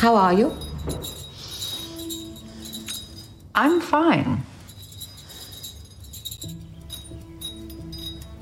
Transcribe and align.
How 0.00 0.16
are 0.16 0.32
you? 0.32 0.56
I'm 3.54 3.82
fine. 3.82 4.42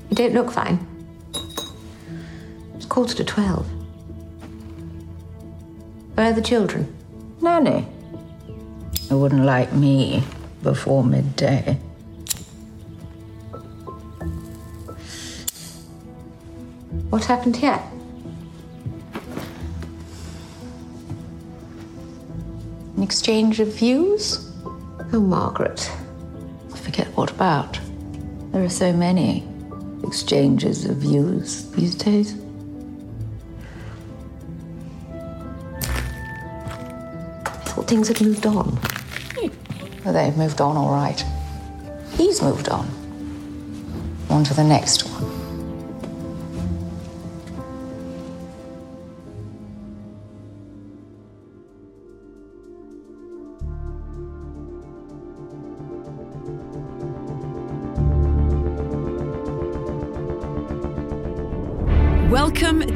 You 0.09 0.15
don't 0.15 0.33
look 0.33 0.51
fine. 0.51 0.79
It's 2.75 2.85
quarter 2.85 3.13
to 3.15 3.25
twelve. 3.25 3.67
Where 6.13 6.27
are 6.27 6.33
the 6.33 6.41
children? 6.41 6.95
Nanny. 7.41 7.85
It 9.11 9.13
wouldn't 9.13 9.43
like 9.43 9.73
me 9.73 10.23
before 10.63 11.03
midday. 11.03 11.77
What 17.09 17.25
happened 17.25 17.57
here? 17.57 17.81
An 22.99 23.03
exchange 23.03 23.61
of 23.61 23.69
views? 23.75 24.51
Oh, 25.13 25.21
Margaret. 25.21 25.89
I 26.73 26.77
forget 26.77 27.07
what 27.15 27.31
about. 27.31 27.79
There 28.51 28.61
are 28.61 28.67
so 28.67 28.91
many 28.91 29.47
exchanges 30.03 30.83
of 30.83 30.97
views 30.97 31.71
these 31.71 31.95
days. 31.95 32.33
I 37.45 37.61
thought 37.69 37.87
things 37.87 38.09
had 38.09 38.19
moved 38.19 38.45
on. 38.45 38.77
Well, 40.03 40.13
they've 40.13 40.35
moved 40.35 40.59
on 40.59 40.75
all 40.75 40.91
right. 40.91 41.23
He's 42.17 42.41
moved 42.41 42.67
on. 42.67 42.85
On 44.29 44.43
to 44.43 44.53
the 44.53 44.65
next 44.65 45.03
one. 45.09 45.38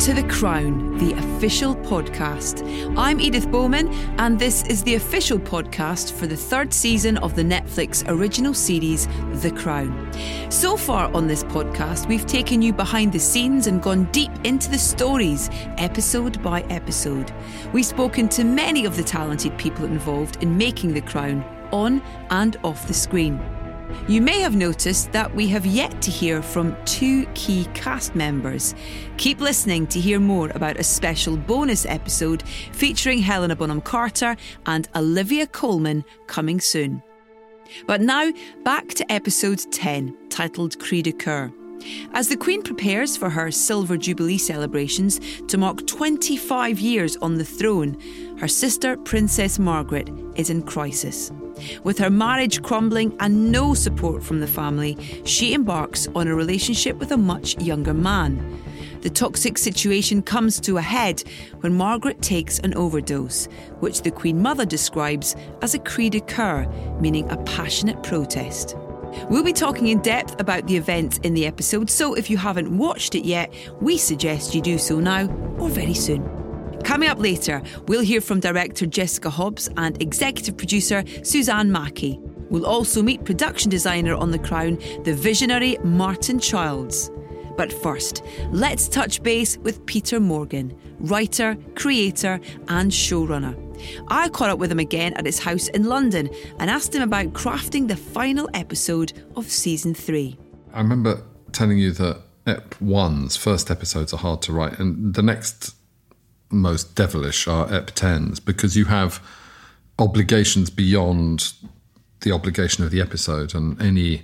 To 0.03 0.13
The 0.13 0.23
Crown, 0.23 0.97
the 0.97 1.13
official 1.13 1.77
podcast. 1.77 2.61
I'm 2.97 3.21
Edith 3.21 3.49
Bowman, 3.49 3.87
and 4.19 4.37
this 4.37 4.67
is 4.67 4.83
the 4.83 4.95
official 4.95 5.39
podcast 5.39 6.11
for 6.11 6.27
the 6.27 6.35
third 6.35 6.73
season 6.73 7.15
of 7.19 7.37
the 7.37 7.41
Netflix 7.41 8.03
original 8.09 8.53
series, 8.53 9.07
The 9.41 9.51
Crown. 9.51 10.11
So 10.51 10.75
far 10.75 11.09
on 11.13 11.27
this 11.27 11.45
podcast, 11.45 12.09
we've 12.09 12.25
taken 12.25 12.61
you 12.61 12.73
behind 12.73 13.13
the 13.13 13.19
scenes 13.19 13.67
and 13.67 13.81
gone 13.81 14.03
deep 14.11 14.31
into 14.43 14.69
the 14.69 14.77
stories, 14.77 15.49
episode 15.77 16.43
by 16.43 16.63
episode. 16.63 17.31
We've 17.71 17.85
spoken 17.85 18.27
to 18.29 18.43
many 18.43 18.83
of 18.83 18.97
the 18.97 19.03
talented 19.05 19.57
people 19.57 19.85
involved 19.85 20.43
in 20.43 20.57
making 20.57 20.95
The 20.95 21.01
Crown, 21.01 21.45
on 21.71 22.01
and 22.29 22.57
off 22.65 22.87
the 22.89 22.93
screen. 22.93 23.39
You 24.07 24.21
may 24.21 24.39
have 24.41 24.55
noticed 24.55 25.11
that 25.11 25.33
we 25.33 25.47
have 25.47 25.65
yet 25.65 26.01
to 26.01 26.11
hear 26.11 26.41
from 26.41 26.75
two 26.85 27.25
key 27.35 27.65
cast 27.73 28.15
members. 28.15 28.75
Keep 29.17 29.39
listening 29.39 29.87
to 29.87 29.99
hear 29.99 30.19
more 30.19 30.49
about 30.55 30.77
a 30.77 30.83
special 30.83 31.37
bonus 31.37 31.85
episode 31.85 32.43
featuring 32.73 33.19
Helena 33.19 33.55
Bonham 33.55 33.81
Carter 33.81 34.35
and 34.65 34.89
Olivia 34.95 35.47
Colman 35.47 36.03
coming 36.27 36.59
soon. 36.59 37.01
But 37.87 38.01
now, 38.01 38.31
back 38.63 38.89
to 38.89 39.11
episode 39.11 39.63
10, 39.71 40.29
titled 40.29 40.79
Cri 40.79 41.01
de 41.01 41.11
Coeur. 41.11 41.51
As 42.13 42.29
the 42.29 42.37
Queen 42.37 42.61
prepares 42.61 43.17
for 43.17 43.29
her 43.29 43.51
Silver 43.51 43.97
Jubilee 43.97 44.37
celebrations 44.37 45.19
to 45.47 45.57
mark 45.57 45.85
25 45.87 46.79
years 46.79 47.17
on 47.17 47.35
the 47.35 47.45
throne, 47.45 47.97
her 48.37 48.47
sister, 48.47 48.95
Princess 48.97 49.59
Margaret, 49.59 50.09
is 50.35 50.49
in 50.49 50.63
crisis. 50.63 51.31
With 51.83 51.97
her 51.99 52.09
marriage 52.09 52.61
crumbling 52.61 53.15
and 53.19 53.51
no 53.51 53.73
support 53.73 54.23
from 54.23 54.39
the 54.39 54.47
family, 54.47 54.97
she 55.25 55.53
embarks 55.53 56.07
on 56.15 56.27
a 56.27 56.35
relationship 56.35 56.97
with 56.97 57.11
a 57.11 57.17
much 57.17 57.59
younger 57.61 57.93
man. 57.93 58.61
The 59.01 59.09
toxic 59.09 59.57
situation 59.57 60.21
comes 60.21 60.61
to 60.61 60.77
a 60.77 60.81
head 60.81 61.23
when 61.59 61.75
Margaret 61.75 62.21
takes 62.21 62.59
an 62.59 62.73
overdose, 62.75 63.47
which 63.81 64.01
the 64.01 64.11
Queen 64.11 64.41
Mother 64.41 64.65
describes 64.65 65.35
as 65.61 65.73
a 65.73 65.79
cri 65.79 66.09
de 66.09 66.21
coeur, 66.21 66.65
meaning 67.01 67.29
a 67.29 67.37
passionate 67.43 68.01
protest. 68.01 68.77
We'll 69.29 69.43
be 69.43 69.53
talking 69.53 69.87
in 69.87 70.01
depth 70.01 70.39
about 70.39 70.67
the 70.67 70.77
events 70.77 71.17
in 71.19 71.33
the 71.33 71.45
episode, 71.45 71.89
so 71.89 72.13
if 72.13 72.29
you 72.29 72.37
haven't 72.37 72.77
watched 72.77 73.13
it 73.13 73.25
yet, 73.25 73.53
we 73.81 73.97
suggest 73.97 74.55
you 74.55 74.61
do 74.61 74.77
so 74.77 74.99
now 74.99 75.27
or 75.59 75.69
very 75.69 75.93
soon. 75.93 76.42
Coming 76.83 77.09
up 77.09 77.19
later, 77.19 77.61
we'll 77.87 78.01
hear 78.01 78.21
from 78.21 78.39
director 78.39 78.85
Jessica 78.85 79.29
Hobbs 79.29 79.69
and 79.77 80.01
executive 80.01 80.57
producer 80.57 81.03
Suzanne 81.23 81.71
Mackey. 81.71 82.19
We'll 82.49 82.65
also 82.65 83.01
meet 83.01 83.23
production 83.23 83.71
designer 83.71 84.15
on 84.15 84.31
The 84.31 84.39
Crown, 84.39 84.77
the 85.03 85.13
visionary 85.13 85.77
Martin 85.83 86.39
Childs. 86.39 87.09
But 87.55 87.71
first, 87.71 88.23
let's 88.51 88.87
touch 88.87 89.23
base 89.23 89.57
with 89.57 89.85
Peter 89.85 90.19
Morgan, 90.19 90.77
writer, 90.99 91.55
creator, 91.75 92.39
and 92.67 92.91
showrunner. 92.91 93.57
I 94.09 94.29
caught 94.29 94.49
up 94.49 94.59
with 94.59 94.71
him 94.71 94.79
again 94.79 95.13
at 95.13 95.25
his 95.25 95.39
house 95.39 95.67
in 95.69 95.85
London 95.85 96.29
and 96.59 96.69
asked 96.69 96.93
him 96.93 97.01
about 97.01 97.33
crafting 97.33 97.87
the 97.87 97.95
final 97.95 98.49
episode 98.53 99.13
of 99.35 99.49
season 99.49 99.93
three. 99.93 100.37
I 100.73 100.79
remember 100.79 101.23
telling 101.51 101.77
you 101.77 101.91
that 101.91 102.21
Ep 102.45 102.75
1's 102.75 103.37
first 103.37 103.71
episodes 103.71 104.13
are 104.13 104.17
hard 104.17 104.41
to 104.43 104.53
write, 104.53 104.79
and 104.79 105.13
the 105.13 105.21
next 105.21 105.75
most 106.53 106.95
devilish 106.95 107.47
are 107.47 107.71
Ep 107.73 107.91
10s 107.91 108.43
because 108.43 108.77
you 108.77 108.85
have 108.85 109.21
obligations 109.99 110.69
beyond 110.69 111.53
the 112.21 112.31
obligation 112.31 112.83
of 112.83 112.91
the 112.91 113.01
episode, 113.01 113.53
and 113.53 113.81
any 113.81 114.23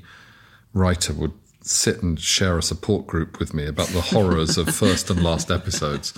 writer 0.74 1.14
would 1.14 1.34
sit 1.62 2.02
and 2.02 2.20
share 2.20 2.58
a 2.58 2.64
support 2.64 3.06
group 3.06 3.40
with 3.40 3.54
me 3.54 3.66
about 3.66 3.88
the 3.90 4.02
horrors 4.02 4.58
of 4.58 4.74
first 4.74 5.10
and 5.10 5.22
last 5.22 5.52
episodes. 5.52 6.14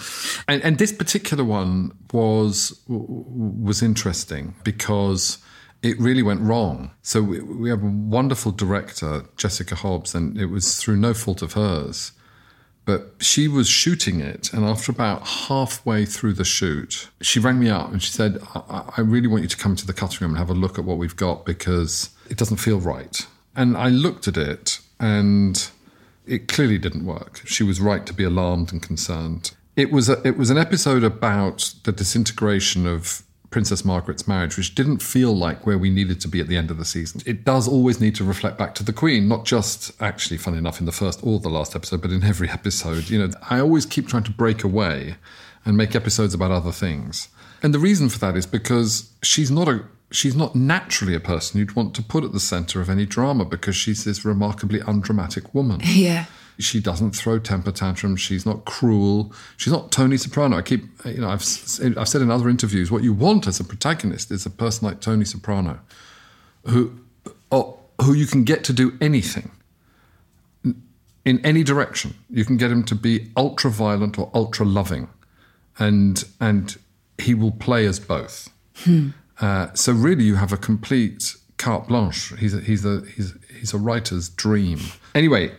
And, 0.47 0.61
and 0.63 0.77
this 0.77 0.91
particular 0.91 1.43
one 1.43 1.91
was 2.13 2.79
was 2.87 3.81
interesting 3.81 4.55
because 4.63 5.39
it 5.81 5.99
really 5.99 6.21
went 6.21 6.41
wrong. 6.41 6.91
So 7.01 7.21
we, 7.21 7.41
we 7.41 7.69
have 7.69 7.83
a 7.83 7.87
wonderful 7.87 8.51
director, 8.51 9.25
Jessica 9.35 9.75
Hobbs, 9.75 10.13
and 10.13 10.37
it 10.37 10.45
was 10.45 10.77
through 10.77 10.97
no 10.97 11.13
fault 11.13 11.41
of 11.41 11.53
hers. 11.53 12.11
But 12.83 13.13
she 13.19 13.47
was 13.47 13.69
shooting 13.69 14.21
it, 14.21 14.51
and 14.53 14.65
after 14.65 14.91
about 14.91 15.27
halfway 15.27 16.05
through 16.05 16.33
the 16.33 16.43
shoot, 16.43 17.09
she 17.21 17.39
rang 17.39 17.59
me 17.59 17.69
up 17.69 17.91
and 17.91 18.01
she 18.01 18.11
said, 18.11 18.39
I, 18.55 18.91
I 18.97 19.01
really 19.01 19.27
want 19.27 19.43
you 19.43 19.49
to 19.49 19.57
come 19.57 19.75
to 19.75 19.85
the 19.85 19.93
cutting 19.93 20.19
room 20.21 20.31
and 20.31 20.39
have 20.39 20.49
a 20.49 20.59
look 20.59 20.79
at 20.79 20.85
what 20.85 20.97
we've 20.97 21.15
got 21.15 21.45
because 21.45 22.09
it 22.29 22.37
doesn't 22.37 22.57
feel 22.57 22.79
right. 22.79 23.25
And 23.55 23.77
I 23.77 23.89
looked 23.89 24.27
at 24.27 24.35
it 24.35 24.79
and 24.99 25.69
it 26.25 26.47
clearly 26.47 26.77
didn't 26.77 27.05
work. 27.05 27.41
She 27.45 27.63
was 27.63 27.79
right 27.79 28.05
to 28.05 28.13
be 28.13 28.23
alarmed 28.23 28.71
and 28.71 28.81
concerned. 28.81 29.51
It 29.75 29.91
was 29.91 30.09
a, 30.09 30.25
it 30.27 30.37
was 30.37 30.49
an 30.49 30.57
episode 30.57 31.03
about 31.03 31.73
the 31.83 31.91
disintegration 31.91 32.87
of 32.87 33.23
Princess 33.51 33.83
Margaret's 33.85 34.27
marriage, 34.27 34.57
which 34.57 34.73
didn't 34.73 35.03
feel 35.03 35.35
like 35.35 35.65
where 35.65 35.77
we 35.77 35.89
needed 35.89 36.21
to 36.21 36.27
be 36.27 36.39
at 36.39 36.47
the 36.47 36.55
end 36.57 36.71
of 36.71 36.77
the 36.77 36.85
season. 36.85 37.21
It 37.25 37.43
does 37.43 37.67
always 37.67 37.99
need 37.99 38.15
to 38.15 38.23
reflect 38.23 38.57
back 38.57 38.73
to 38.75 38.83
the 38.83 38.93
Queen, 38.93 39.27
not 39.27 39.45
just 39.45 39.91
actually, 40.01 40.37
funny 40.37 40.57
enough, 40.57 40.79
in 40.79 40.85
the 40.85 40.91
first 40.93 41.19
or 41.21 41.39
the 41.39 41.49
last 41.49 41.75
episode, 41.75 42.01
but 42.01 42.11
in 42.11 42.23
every 42.23 42.49
episode. 42.59 43.09
You 43.09 43.19
know, 43.19 43.33
I 43.49 43.59
always 43.59 43.85
keep 43.85 44.07
trying 44.07 44.23
to 44.23 44.31
break 44.31 44.63
away 44.63 45.17
and 45.65 45.77
make 45.77 45.95
episodes 45.95 46.33
about 46.33 46.51
other 46.51 46.71
things. 46.71 47.27
And 47.61 47.73
the 47.73 47.79
reason 47.79 48.09
for 48.09 48.17
that 48.19 48.35
is 48.35 48.45
because 48.45 49.11
she's 49.21 49.51
not 49.51 49.67
a 49.67 49.83
she's 50.11 50.35
not 50.35 50.55
naturally 50.55 51.15
a 51.15 51.19
person 51.19 51.59
you'd 51.59 51.75
want 51.75 51.93
to 51.95 52.03
put 52.03 52.23
at 52.23 52.33
the 52.33 52.39
center 52.39 52.81
of 52.81 52.89
any 52.89 53.05
drama 53.05 53.45
because 53.45 53.75
she's 53.75 54.03
this 54.03 54.25
remarkably 54.25 54.81
undramatic 54.81 55.53
woman. 55.53 55.81
Yeah. 55.85 56.25
She 56.59 56.79
doesn't 56.79 57.11
throw 57.11 57.39
temper 57.39 57.71
tantrums. 57.71 58.21
She's 58.21 58.45
not 58.45 58.65
cruel. 58.65 59.33
She's 59.57 59.73
not 59.73 59.91
Tony 59.91 60.17
Soprano. 60.17 60.57
I 60.57 60.61
keep, 60.61 60.83
you 61.05 61.21
know, 61.21 61.29
I've, 61.29 61.41
I've 61.97 62.07
said 62.07 62.21
in 62.21 62.29
other 62.29 62.49
interviews, 62.49 62.91
what 62.91 63.03
you 63.03 63.13
want 63.13 63.47
as 63.47 63.59
a 63.59 63.63
protagonist 63.63 64.31
is 64.31 64.45
a 64.45 64.49
person 64.49 64.87
like 64.87 65.01
Tony 65.01 65.25
Soprano, 65.25 65.79
who, 66.65 66.99
or, 67.49 67.79
who 68.01 68.13
you 68.13 68.27
can 68.27 68.43
get 68.43 68.63
to 68.65 68.73
do 68.73 68.97
anything 69.01 69.51
in 71.25 71.43
any 71.45 71.63
direction. 71.63 72.15
You 72.29 72.45
can 72.45 72.57
get 72.57 72.71
him 72.71 72.83
to 72.85 72.95
be 72.95 73.31
ultra 73.37 73.69
violent 73.71 74.17
or 74.17 74.29
ultra 74.33 74.65
loving, 74.65 75.07
and 75.77 76.23
and 76.39 76.77
he 77.17 77.33
will 77.33 77.51
play 77.51 77.85
as 77.85 77.99
both. 77.99 78.49
Hmm. 78.77 79.09
Uh, 79.39 79.73
so 79.73 79.93
really, 79.93 80.23
you 80.23 80.35
have 80.35 80.53
a 80.53 80.57
complete 80.57 81.35
carte 81.57 81.87
blanche. 81.87 82.33
He's 82.39 82.53
a, 82.53 82.61
he's 82.61 82.85
a 82.85 83.01
he's 83.15 83.33
he's 83.59 83.73
a 83.73 83.77
writer's 83.77 84.29
dream. 84.29 84.79
Anyway, 85.13 85.51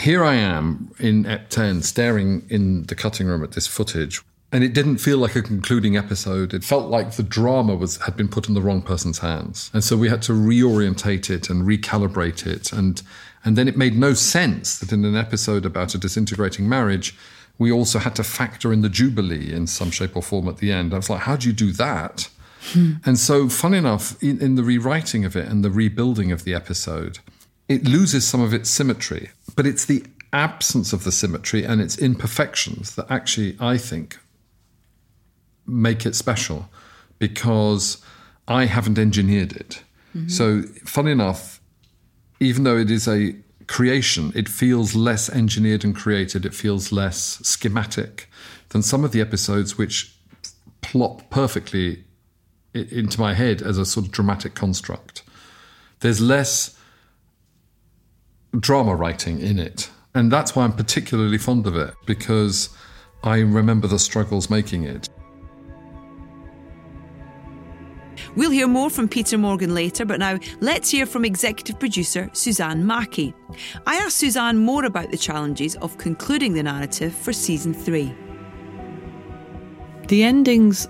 here 0.00 0.24
I 0.24 0.34
am 0.34 0.92
in 0.98 1.26
Ep 1.26 1.48
10, 1.50 1.82
staring 1.82 2.46
in 2.48 2.84
the 2.84 2.94
cutting 2.94 3.26
room 3.26 3.42
at 3.42 3.52
this 3.52 3.66
footage. 3.66 4.22
And 4.52 4.64
it 4.64 4.72
didn't 4.72 4.98
feel 4.98 5.18
like 5.18 5.36
a 5.36 5.42
concluding 5.42 5.96
episode. 5.96 6.52
It 6.52 6.64
felt 6.64 6.90
like 6.90 7.12
the 7.12 7.22
drama 7.22 7.76
was 7.76 7.98
had 7.98 8.16
been 8.16 8.28
put 8.28 8.48
in 8.48 8.54
the 8.54 8.60
wrong 8.60 8.82
person's 8.82 9.20
hands. 9.20 9.70
And 9.72 9.84
so 9.84 9.96
we 9.96 10.08
had 10.08 10.22
to 10.22 10.32
reorientate 10.32 11.30
it 11.30 11.48
and 11.48 11.62
recalibrate 11.62 12.46
it. 12.46 12.72
And 12.72 13.00
and 13.44 13.56
then 13.56 13.68
it 13.68 13.76
made 13.76 13.96
no 13.96 14.12
sense 14.12 14.78
that 14.80 14.92
in 14.92 15.04
an 15.04 15.16
episode 15.16 15.64
about 15.64 15.94
a 15.94 15.98
disintegrating 15.98 16.68
marriage, 16.68 17.16
we 17.58 17.70
also 17.70 17.98
had 17.98 18.16
to 18.16 18.24
factor 18.24 18.72
in 18.72 18.82
the 18.82 18.88
Jubilee 18.88 19.52
in 19.52 19.66
some 19.66 19.90
shape 19.90 20.16
or 20.16 20.22
form 20.22 20.48
at 20.48 20.58
the 20.58 20.72
end. 20.72 20.92
I 20.92 20.96
was 20.96 21.10
like, 21.10 21.20
how 21.20 21.36
do 21.36 21.46
you 21.46 21.54
do 21.54 21.72
that? 21.72 22.28
Hmm. 22.72 22.94
And 23.06 23.18
so, 23.18 23.48
fun 23.48 23.72
enough, 23.72 24.20
in, 24.22 24.40
in 24.42 24.56
the 24.56 24.62
rewriting 24.62 25.24
of 25.24 25.36
it 25.36 25.48
and 25.48 25.64
the 25.64 25.70
rebuilding 25.70 26.32
of 26.32 26.44
the 26.44 26.54
episode, 26.54 27.18
it 27.70 27.84
loses 27.86 28.26
some 28.26 28.40
of 28.40 28.52
its 28.52 28.68
symmetry, 28.68 29.30
but 29.54 29.64
it's 29.64 29.84
the 29.84 30.04
absence 30.32 30.92
of 30.92 31.04
the 31.04 31.12
symmetry 31.12 31.64
and 31.64 31.80
its 31.80 31.96
imperfections 31.96 32.96
that 32.96 33.08
actually, 33.08 33.56
I 33.60 33.78
think, 33.78 34.18
make 35.66 36.04
it 36.04 36.16
special 36.16 36.68
because 37.20 38.04
I 38.48 38.64
haven't 38.64 38.98
engineered 38.98 39.52
it. 39.52 39.84
Mm-hmm. 40.16 40.28
So, 40.28 40.62
funny 40.84 41.12
enough, 41.12 41.60
even 42.40 42.64
though 42.64 42.76
it 42.76 42.90
is 42.90 43.06
a 43.06 43.36
creation, 43.68 44.32
it 44.34 44.48
feels 44.48 44.96
less 44.96 45.30
engineered 45.30 45.84
and 45.84 45.94
created, 45.94 46.44
it 46.44 46.54
feels 46.54 46.90
less 46.90 47.38
schematic 47.46 48.28
than 48.70 48.82
some 48.82 49.04
of 49.04 49.12
the 49.12 49.20
episodes 49.20 49.78
which 49.78 50.12
plop 50.80 51.30
perfectly 51.30 52.02
into 52.74 53.20
my 53.20 53.34
head 53.34 53.62
as 53.62 53.78
a 53.78 53.86
sort 53.86 54.06
of 54.06 54.10
dramatic 54.10 54.56
construct. 54.56 55.22
There's 56.00 56.20
less 56.20 56.76
drama 58.58 58.94
writing 58.94 59.40
in 59.40 59.58
it. 59.58 59.90
And 60.14 60.30
that's 60.30 60.56
why 60.56 60.64
I'm 60.64 60.72
particularly 60.72 61.38
fond 61.38 61.66
of 61.66 61.76
it, 61.76 61.94
because 62.06 62.70
I 63.22 63.38
remember 63.38 63.86
the 63.86 63.98
struggles 63.98 64.50
making 64.50 64.84
it. 64.84 65.08
We'll 68.36 68.50
hear 68.50 68.68
more 68.68 68.90
from 68.90 69.08
Peter 69.08 69.38
Morgan 69.38 69.74
later, 69.74 70.04
but 70.04 70.18
now 70.18 70.38
let's 70.60 70.90
hear 70.90 71.06
from 71.06 71.24
executive 71.24 71.78
producer 71.78 72.30
Suzanne 72.32 72.86
Mackey. 72.86 73.34
I 73.86 73.96
asked 73.96 74.18
Suzanne 74.18 74.58
more 74.58 74.84
about 74.84 75.10
the 75.10 75.16
challenges 75.16 75.76
of 75.76 75.96
concluding 75.98 76.54
the 76.54 76.62
narrative 76.62 77.14
for 77.14 77.32
season 77.32 77.72
three. 77.74 78.14
the 80.10 80.24
endings 80.24 80.88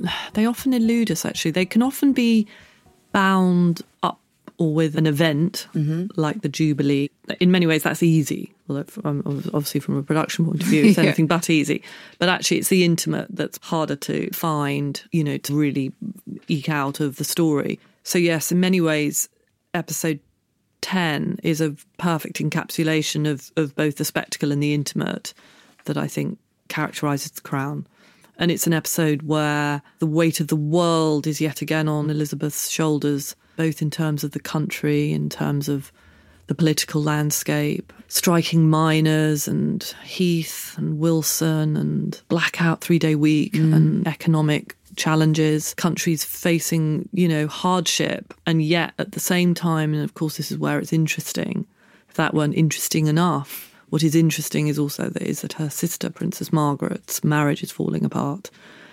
they 0.34 0.46
often 0.46 0.72
elude 0.72 1.10
us 1.10 1.24
actually 1.24 1.50
they 1.50 1.66
can 1.66 1.82
often 1.82 2.12
be 2.12 2.46
bound 3.12 3.80
up 3.80 3.86
or 4.58 4.74
with 4.74 4.96
an 4.96 5.06
event 5.06 5.66
mm-hmm. 5.74 6.06
like 6.20 6.42
the 6.42 6.48
jubilee. 6.48 7.10
In 7.40 7.50
many 7.50 7.66
ways 7.66 7.82
that's 7.82 8.02
easy. 8.02 8.54
Although 8.68 8.84
from, 8.84 9.22
um, 9.24 9.50
obviously 9.54 9.80
from 9.80 9.96
a 9.96 10.02
production 10.02 10.44
point 10.44 10.62
of 10.62 10.68
view 10.68 10.84
it's 10.84 10.96
Yeah. 10.98 11.04
anything 11.04 11.26
but 11.26 11.50
easy. 11.50 11.82
But 12.18 12.28
actually 12.28 12.58
it's 12.58 12.68
the 12.68 12.84
intimate 12.84 13.28
that's 13.30 13.58
harder 13.62 13.96
to 13.96 14.30
find 14.30 15.02
you 15.12 15.24
know 15.24 15.38
to 15.38 15.54
really 15.54 15.92
eke 16.48 16.68
out 16.68 17.00
of 17.00 17.16
the 17.16 17.24
story. 17.24 17.78
So 18.02 18.18
yes 18.18 18.52
in 18.52 18.60
many 18.60 18.80
ways 18.80 19.28
episode 19.74 20.20
10 20.82 21.38
is 21.42 21.60
a 21.60 21.74
perfect 21.98 22.38
encapsulation 22.38 23.30
of, 23.30 23.50
of 23.56 23.74
both 23.74 23.96
the 23.96 24.04
spectacle 24.04 24.52
and 24.52 24.62
the 24.62 24.74
intimate 24.74 25.32
that 25.84 25.96
I 25.96 26.06
think 26.06 26.38
characterizes 26.68 27.30
the 27.32 27.40
crown. 27.40 27.86
And 28.38 28.50
it's 28.50 28.66
an 28.66 28.72
episode 28.72 29.22
where 29.22 29.82
the 29.98 30.06
weight 30.06 30.40
of 30.40 30.48
the 30.48 30.56
world 30.56 31.26
is 31.26 31.40
yet 31.40 31.62
again 31.62 31.88
on 31.88 32.10
Elizabeth's 32.10 32.68
shoulders, 32.68 33.36
both 33.56 33.82
in 33.82 33.90
terms 33.90 34.24
of 34.24 34.32
the 34.32 34.40
country, 34.40 35.12
in 35.12 35.28
terms 35.28 35.68
of 35.68 35.92
the 36.46 36.54
political 36.54 37.02
landscape, 37.02 37.92
striking 38.08 38.68
miners 38.68 39.48
and 39.48 39.82
Heath 40.04 40.74
and 40.76 40.98
Wilson 40.98 41.76
and 41.76 42.20
blackout 42.28 42.80
three 42.80 42.98
day 42.98 43.14
week 43.14 43.54
mm. 43.54 43.74
and 43.74 44.06
economic 44.06 44.76
challenges, 44.96 45.74
countries 45.74 46.24
facing, 46.24 47.08
you 47.12 47.28
know, 47.28 47.46
hardship. 47.46 48.34
And 48.46 48.62
yet 48.62 48.92
at 48.98 49.12
the 49.12 49.20
same 49.20 49.54
time, 49.54 49.94
and 49.94 50.02
of 50.02 50.14
course, 50.14 50.36
this 50.36 50.50
is 50.50 50.58
where 50.58 50.78
it's 50.78 50.92
interesting, 50.92 51.66
if 52.08 52.16
that 52.16 52.34
weren't 52.34 52.54
interesting 52.54 53.06
enough, 53.06 53.74
what 53.88 54.02
is 54.02 54.14
interesting 54.14 54.68
is 54.68 54.78
also 54.78 55.08
that 55.08 55.22
is 55.22 55.42
that 55.42 55.54
her 55.54 55.70
sister, 55.70 56.10
Princess 56.10 56.52
Margaret's 56.52 57.22
marriage 57.22 57.62
is 57.62 57.70
falling 57.70 58.04
apart. 58.04 58.50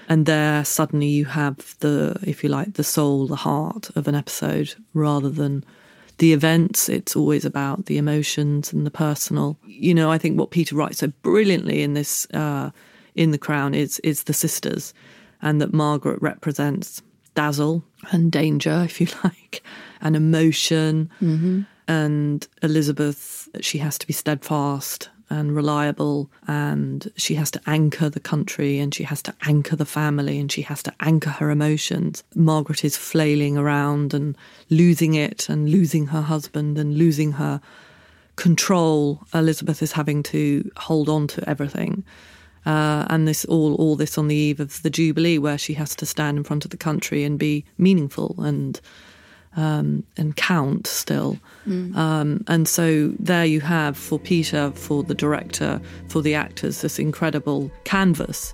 And 0.09 0.25
there 0.25 0.65
suddenly 0.65 1.07
you 1.07 1.25
have 1.25 1.75
the, 1.79 2.17
if 2.23 2.44
you 2.44 2.50
like, 2.50 2.73
the 2.73 2.83
soul, 2.83 3.27
the 3.27 3.35
heart 3.35 3.91
of 3.95 4.07
an 4.07 4.15
episode 4.15 4.73
rather 4.95 5.29
than 5.29 5.63
the 6.17 6.33
events. 6.33 6.89
It's 6.89 7.15
always 7.15 7.45
about 7.45 7.85
the 7.85 8.00
emotions 8.00 8.73
and 8.73 8.88
the 8.88 8.91
personal. 8.91 9.57
You 9.67 9.94
know, 9.94 10.11
I 10.11 10.17
think 10.17 10.39
what 10.39 10.50
Peter 10.50 10.75
writes 10.75 10.97
so 10.97 11.07
brilliantly 11.21 11.83
in 11.83 11.94
this, 11.94 12.27
uh, 12.33 12.71
in 13.13 13.29
The 13.29 13.38
Crown 13.38 13.75
is 13.75 14.00
is 14.00 14.23
the 14.23 14.33
sisters, 14.33 14.94
and 15.44 15.61
that 15.61 15.73
Margaret 15.73 16.19
represents 16.21 17.03
dazzle 17.35 17.83
and 18.12 18.31
danger, 18.31 18.81
if 18.83 19.00
you 19.00 19.07
like, 19.23 19.62
and 20.01 20.15
emotion. 20.15 21.09
And 21.88 22.47
Elizabeth, 22.63 23.47
she 23.62 23.77
has 23.79 23.97
to 24.00 24.07
be 24.07 24.13
steadfast 24.13 25.09
and 25.29 25.55
reliable, 25.55 26.29
and 26.47 27.11
she 27.15 27.35
has 27.35 27.51
to 27.51 27.61
anchor 27.67 28.09
the 28.09 28.19
country, 28.19 28.79
and 28.79 28.93
she 28.93 29.03
has 29.03 29.21
to 29.23 29.33
anchor 29.43 29.75
the 29.75 29.85
family, 29.85 30.39
and 30.39 30.51
she 30.51 30.63
has 30.63 30.81
to 30.83 30.93
anchor 30.99 31.29
her 31.29 31.49
emotions. 31.49 32.23
Margaret 32.35 32.83
is 32.83 32.97
flailing 32.97 33.57
around 33.57 34.13
and 34.13 34.37
losing 34.69 35.13
it, 35.13 35.49
and 35.49 35.69
losing 35.69 36.07
her 36.07 36.21
husband, 36.21 36.77
and 36.77 36.97
losing 36.97 37.33
her 37.33 37.61
control. 38.35 39.21
Elizabeth 39.33 39.83
is 39.83 39.91
having 39.91 40.23
to 40.23 40.69
hold 40.77 41.09
on 41.09 41.27
to 41.27 41.47
everything. 41.49 42.03
Uh, 42.65 43.05
and 43.09 43.27
this 43.27 43.45
all 43.45 43.75
all 43.75 43.95
this 43.95 44.17
on 44.17 44.27
the 44.27 44.35
eve 44.35 44.59
of 44.59 44.81
the 44.81 44.89
Jubilee, 44.89 45.37
where 45.37 45.57
she 45.57 45.73
has 45.75 45.95
to 45.95 46.05
stand 46.05 46.37
in 46.37 46.43
front 46.43 46.65
of 46.65 46.71
the 46.71 46.77
country 46.77 47.23
and 47.23 47.39
be 47.39 47.65
meaningful 47.77 48.35
and 48.39 48.81
um, 49.59 50.03
and 50.17 50.35
count 50.35 50.88
still. 50.88 51.38
Um, 51.67 52.44
and 52.47 52.67
so 52.67 53.13
there 53.19 53.45
you 53.45 53.59
have 53.61 53.95
for 53.95 54.17
Peter, 54.17 54.71
for 54.73 55.03
the 55.03 55.13
director, 55.13 55.79
for 56.07 56.21
the 56.23 56.33
actors, 56.33 56.81
this 56.81 56.97
incredible 56.97 57.69
canvas. 57.83 58.53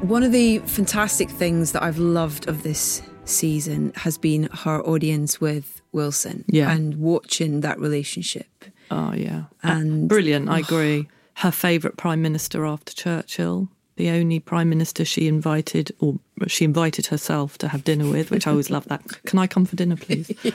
One 0.00 0.24
of 0.24 0.32
the 0.32 0.58
fantastic 0.60 1.30
things 1.30 1.70
that 1.72 1.82
I've 1.84 1.98
loved 1.98 2.48
of 2.48 2.64
this 2.64 3.02
season 3.24 3.92
has 3.94 4.18
been 4.18 4.48
her 4.64 4.82
audience 4.84 5.40
with 5.40 5.80
Wilson 5.92 6.44
Yeah. 6.48 6.72
and 6.72 6.96
watching 6.96 7.60
that 7.60 7.78
relationship. 7.78 8.64
Oh 8.90 9.12
yeah, 9.14 9.44
And- 9.62 10.08
brilliant. 10.08 10.48
I 10.48 10.58
agree. 10.58 11.06
Her 11.36 11.52
favourite 11.52 11.96
prime 11.96 12.20
minister 12.20 12.66
after 12.66 12.92
Churchill, 12.92 13.68
the 13.96 14.10
only 14.10 14.40
prime 14.40 14.68
minister 14.68 15.04
she 15.04 15.28
invited, 15.28 15.92
or 16.00 16.18
she 16.46 16.64
invited 16.64 17.06
herself 17.06 17.58
to 17.58 17.68
have 17.68 17.84
dinner 17.84 18.10
with, 18.10 18.30
which 18.30 18.46
I 18.46 18.50
always 18.50 18.70
love. 18.70 18.86
That. 18.88 19.02
Can 19.24 19.38
I 19.38 19.46
come 19.46 19.64
for 19.64 19.76
dinner, 19.76 19.96
please? 19.96 20.32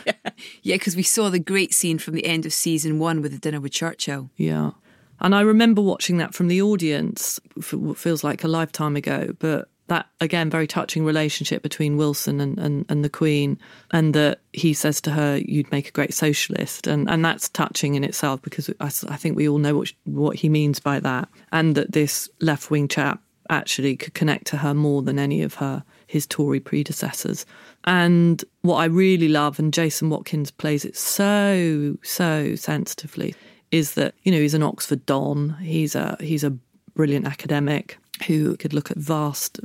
Yeah, 0.62 0.76
because 0.76 0.96
we 0.96 1.02
saw 1.02 1.32
the 1.32 1.40
great 1.40 1.74
scene 1.74 1.98
from 1.98 2.14
the 2.14 2.24
end 2.24 2.46
of 2.46 2.54
season 2.54 3.00
one 3.00 3.24
with 3.24 3.32
the 3.32 3.40
dinner 3.40 3.60
with 3.60 3.72
Churchill. 3.72 4.30
Yeah. 4.38 4.72
And 5.20 5.34
I 5.34 5.42
remember 5.42 5.82
watching 5.82 6.18
that 6.18 6.36
from 6.36 6.48
the 6.48 6.62
audience, 6.62 7.40
for 7.60 7.78
what 7.78 7.98
feels 7.98 8.24
like 8.24 8.44
a 8.44 8.48
lifetime 8.48 8.96
ago, 8.96 9.36
but 9.40 9.68
that 9.88 10.08
again, 10.22 10.50
very 10.50 10.68
touching 10.68 11.06
relationship 11.06 11.64
between 11.64 11.98
Wilson 11.98 12.40
and, 12.40 12.58
and, 12.60 12.86
and 12.90 13.04
the 13.04 13.10
Queen, 13.10 13.58
and 13.92 14.14
that 14.14 14.42
he 14.54 14.74
says 14.74 15.02
to 15.02 15.12
her, 15.12 15.38
You'd 15.38 15.72
make 15.72 15.88
a 15.90 15.92
great 15.92 16.14
socialist. 16.14 16.88
And, 16.88 17.10
and 17.10 17.24
that's 17.24 17.50
touching 17.50 17.96
in 17.96 18.04
itself 18.04 18.42
because 18.42 18.70
I, 18.80 18.86
I 18.86 19.18
think 19.18 19.36
we 19.36 19.50
all 19.50 19.58
know 19.58 19.78
what, 19.78 19.94
what 20.06 20.36
he 20.36 20.50
means 20.50 20.80
by 20.80 21.00
that. 21.00 21.30
And 21.52 21.76
that 21.76 21.94
this 21.94 22.30
left 22.42 22.70
wing 22.70 22.88
chap 22.88 23.22
actually 23.50 23.96
could 23.96 24.14
connect 24.14 24.48
to 24.48 24.58
her 24.58 24.74
more 24.74 25.02
than 25.02 25.20
any 25.20 25.42
of 25.42 25.56
her 25.56 25.84
his 26.08 26.26
Tory 26.26 26.60
predecessors. 26.60 27.46
And 27.84 28.44
what 28.62 28.78
I 28.78 28.86
really 28.86 29.28
love, 29.28 29.60
and 29.60 29.74
Jason 29.74 30.10
Watkins 30.10 30.52
plays 30.52 30.86
it 30.86 30.96
so, 30.96 31.98
so 32.02 32.56
sensitively, 32.56 33.36
is 33.72 33.94
that, 33.94 34.16
you 34.24 34.32
know, 34.32 34.40
he's 34.40 34.54
an 34.54 34.64
Oxford 34.64 35.06
Don. 35.06 35.58
He's 35.62 35.96
a 35.96 36.18
he's 36.20 36.44
a 36.44 36.58
brilliant 36.96 37.28
academic 37.28 37.98
who 38.26 38.58
could 38.58 38.74
look 38.74 38.90
at 38.90 38.98
vast 38.98 39.60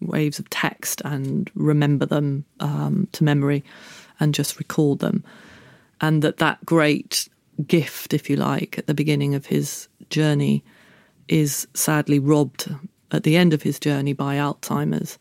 waves 0.00 0.38
of 0.38 0.48
text 0.50 1.02
and 1.04 1.50
remember 1.54 2.06
them 2.06 2.44
um, 2.60 3.08
to 3.12 3.24
memory 3.24 3.64
and 4.20 4.34
just 4.34 4.58
recall 4.58 4.94
them. 4.94 5.24
And 6.00 6.22
that 6.22 6.36
that 6.36 6.64
great 6.64 7.28
gift, 7.66 8.14
if 8.14 8.30
you 8.30 8.36
like, 8.36 8.78
at 8.78 8.86
the 8.86 8.94
beginning 8.94 9.34
of 9.34 9.46
his 9.46 9.88
journey 10.10 10.62
is 11.28 11.66
sadly 11.74 12.18
robbed 12.18 12.74
at 13.10 13.22
the 13.22 13.36
end 13.36 13.54
of 13.54 13.62
his 13.62 13.78
journey 13.78 14.12
by 14.12 14.36
Alzheimer's. 14.36 15.18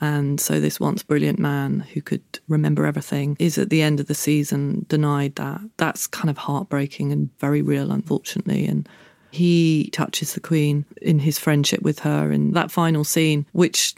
And 0.00 0.38
so, 0.38 0.60
this 0.60 0.78
once 0.78 1.02
brilliant 1.02 1.38
man 1.38 1.80
who 1.80 2.02
could 2.02 2.22
remember 2.48 2.84
everything 2.84 3.36
is 3.38 3.56
at 3.56 3.70
the 3.70 3.80
end 3.80 3.98
of 3.98 4.08
the 4.08 4.14
season 4.14 4.84
denied 4.88 5.36
that. 5.36 5.60
That's 5.78 6.06
kind 6.06 6.28
of 6.28 6.36
heartbreaking 6.36 7.12
and 7.12 7.30
very 7.38 7.62
real, 7.62 7.90
unfortunately. 7.90 8.66
And 8.66 8.86
he 9.30 9.88
touches 9.92 10.34
the 10.34 10.40
Queen 10.40 10.84
in 11.00 11.18
his 11.18 11.38
friendship 11.38 11.80
with 11.80 12.00
her 12.00 12.30
in 12.30 12.52
that 12.52 12.70
final 12.70 13.04
scene, 13.04 13.46
which, 13.52 13.94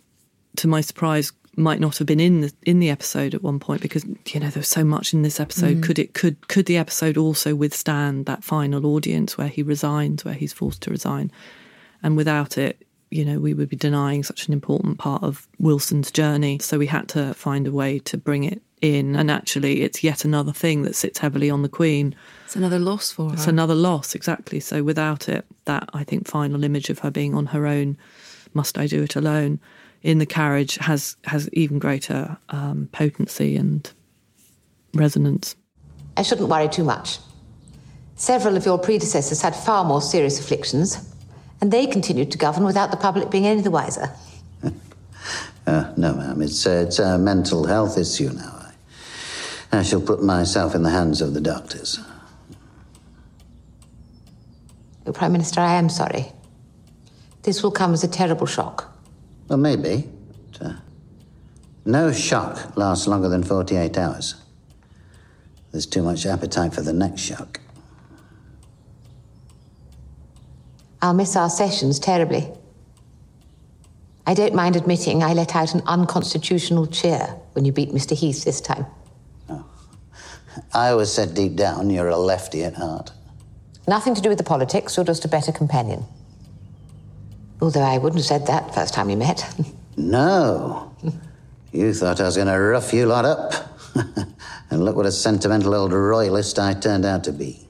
to 0.56 0.68
my 0.68 0.80
surprise, 0.80 1.32
might 1.58 1.80
not 1.80 1.98
have 1.98 2.06
been 2.06 2.20
in 2.20 2.40
the 2.40 2.52
in 2.62 2.78
the 2.78 2.90
episode 2.90 3.34
at 3.34 3.42
one 3.42 3.58
point 3.58 3.80
because 3.80 4.04
you 4.04 4.40
know 4.40 4.48
there 4.48 4.60
was 4.60 4.68
so 4.68 4.84
much 4.84 5.12
in 5.12 5.22
this 5.22 5.40
episode. 5.40 5.78
Mm. 5.78 5.82
Could 5.82 5.98
it 5.98 6.14
could 6.14 6.48
could 6.48 6.66
the 6.66 6.76
episode 6.76 7.16
also 7.16 7.54
withstand 7.54 8.26
that 8.26 8.44
final 8.44 8.86
audience 8.86 9.36
where 9.36 9.48
he 9.48 9.62
resigns, 9.62 10.24
where 10.24 10.34
he's 10.34 10.52
forced 10.52 10.82
to 10.82 10.90
resign? 10.90 11.30
And 12.02 12.16
without 12.16 12.58
it, 12.58 12.84
you 13.10 13.24
know, 13.24 13.40
we 13.40 13.54
would 13.54 13.68
be 13.68 13.76
denying 13.76 14.22
such 14.22 14.46
an 14.46 14.52
important 14.52 14.98
part 14.98 15.22
of 15.22 15.48
Wilson's 15.58 16.10
journey. 16.10 16.58
So 16.60 16.78
we 16.78 16.86
had 16.86 17.08
to 17.10 17.34
find 17.34 17.66
a 17.66 17.72
way 17.72 17.98
to 18.00 18.16
bring 18.16 18.44
it 18.44 18.62
in. 18.80 19.16
And 19.16 19.30
actually, 19.30 19.82
it's 19.82 20.04
yet 20.04 20.24
another 20.24 20.52
thing 20.52 20.82
that 20.82 20.94
sits 20.94 21.18
heavily 21.18 21.50
on 21.50 21.62
the 21.62 21.68
Queen. 21.68 22.14
It's 22.44 22.56
another 22.56 22.78
loss 22.78 23.10
for 23.10 23.30
her. 23.30 23.34
It's 23.34 23.46
another 23.46 23.74
loss, 23.74 24.14
exactly. 24.14 24.60
So 24.60 24.82
without 24.82 25.28
it, 25.28 25.46
that 25.64 25.88
I 25.92 26.04
think 26.04 26.28
final 26.28 26.64
image 26.64 26.90
of 26.90 27.00
her 27.00 27.10
being 27.10 27.34
on 27.34 27.46
her 27.46 27.66
own, 27.66 27.96
must 28.54 28.78
I 28.78 28.86
do 28.86 29.02
it 29.02 29.16
alone, 29.16 29.60
in 30.02 30.18
the 30.18 30.26
carriage 30.26 30.76
has 30.76 31.16
has 31.24 31.48
even 31.52 31.78
greater 31.78 32.36
um, 32.50 32.88
potency 32.92 33.56
and 33.56 33.90
resonance. 34.94 35.56
I 36.16 36.22
shouldn't 36.22 36.48
worry 36.48 36.68
too 36.68 36.84
much. 36.84 37.18
Several 38.16 38.56
of 38.56 38.66
your 38.66 38.78
predecessors 38.78 39.40
had 39.40 39.54
far 39.54 39.84
more 39.84 40.02
serious 40.02 40.40
afflictions, 40.40 41.14
and 41.60 41.70
they 41.70 41.86
continued 41.86 42.32
to 42.32 42.38
govern 42.38 42.64
without 42.64 42.90
the 42.90 42.96
public 42.96 43.30
being 43.30 43.46
any 43.46 43.60
the 43.60 43.70
wiser. 43.70 44.10
uh, 45.66 45.92
no, 45.96 46.14
ma'am. 46.14 46.42
It's, 46.42 46.66
uh, 46.66 46.84
it's 46.86 46.98
a 46.98 47.16
mental 47.16 47.64
health 47.66 47.96
issue 47.96 48.30
now. 48.30 48.72
I, 49.72 49.78
I 49.78 49.82
shall 49.84 50.00
put 50.00 50.20
myself 50.20 50.74
in 50.74 50.82
the 50.82 50.90
hands 50.90 51.20
of 51.20 51.34
the 51.34 51.40
doctors. 51.40 52.00
Prime 55.12 55.32
Minister, 55.32 55.60
I 55.60 55.74
am 55.74 55.88
sorry. 55.88 56.32
This 57.42 57.62
will 57.62 57.70
come 57.70 57.94
as 57.94 58.04
a 58.04 58.08
terrible 58.08 58.46
shock. 58.46 58.97
Well, 59.48 59.58
maybe. 59.58 60.08
But, 60.52 60.62
uh, 60.66 60.72
no 61.84 62.12
shock 62.12 62.76
lasts 62.76 63.06
longer 63.06 63.28
than 63.28 63.42
48 63.42 63.96
hours. 63.96 64.34
There's 65.72 65.86
too 65.86 66.02
much 66.02 66.26
appetite 66.26 66.74
for 66.74 66.82
the 66.82 66.92
next 66.92 67.20
shock. 67.22 67.60
I'll 71.00 71.14
miss 71.14 71.36
our 71.36 71.48
sessions 71.48 71.98
terribly. 71.98 72.52
I 74.26 74.34
don't 74.34 74.54
mind 74.54 74.76
admitting 74.76 75.22
I 75.22 75.32
let 75.32 75.54
out 75.54 75.74
an 75.74 75.82
unconstitutional 75.86 76.86
cheer 76.86 77.34
when 77.52 77.64
you 77.64 77.72
beat 77.72 77.90
Mr. 77.92 78.14
Heath 78.14 78.44
this 78.44 78.60
time. 78.60 78.84
Oh. 79.48 79.64
I 80.74 80.90
always 80.90 81.10
said 81.10 81.34
deep 81.34 81.56
down 81.56 81.88
you're 81.88 82.08
a 82.08 82.18
lefty 82.18 82.64
at 82.64 82.74
heart. 82.74 83.12
Nothing 83.86 84.14
to 84.14 84.20
do 84.20 84.28
with 84.28 84.36
the 84.36 84.44
politics, 84.44 84.96
you're 84.96 85.06
just 85.06 85.24
a 85.24 85.28
better 85.28 85.52
companion. 85.52 86.04
Although 87.60 87.82
I 87.82 87.98
wouldn't 87.98 88.20
have 88.20 88.26
said 88.26 88.46
that 88.46 88.74
first 88.74 88.94
time 88.94 89.08
we 89.08 89.16
met. 89.16 89.44
no. 89.96 90.94
You 91.72 91.92
thought 91.92 92.20
I 92.20 92.24
was 92.24 92.36
going 92.36 92.48
to 92.48 92.58
rough 92.58 92.92
you 92.92 93.06
lot 93.06 93.24
up. 93.24 93.52
and 94.70 94.84
look 94.84 94.96
what 94.96 95.06
a 95.06 95.12
sentimental 95.12 95.74
old 95.74 95.92
royalist 95.92 96.58
I 96.58 96.74
turned 96.74 97.04
out 97.04 97.24
to 97.24 97.32
be. 97.32 97.68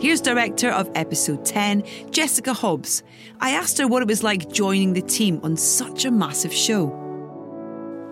Here's 0.00 0.22
director 0.22 0.70
of 0.70 0.90
episode 0.94 1.44
10, 1.44 1.84
Jessica 2.10 2.54
Hobbs. 2.54 3.02
I 3.38 3.50
asked 3.50 3.76
her 3.76 3.86
what 3.86 4.00
it 4.00 4.08
was 4.08 4.22
like 4.22 4.50
joining 4.50 4.94
the 4.94 5.02
team 5.02 5.40
on 5.42 5.58
such 5.58 6.06
a 6.06 6.10
massive 6.10 6.54
show. 6.54 6.90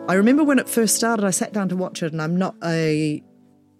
I 0.06 0.14
remember 0.14 0.44
when 0.44 0.58
it 0.58 0.68
first 0.68 0.96
started, 0.96 1.24
I 1.24 1.30
sat 1.30 1.54
down 1.54 1.70
to 1.70 1.76
watch 1.76 2.02
it, 2.02 2.12
and 2.12 2.20
I'm 2.20 2.36
not 2.36 2.56
a, 2.62 3.22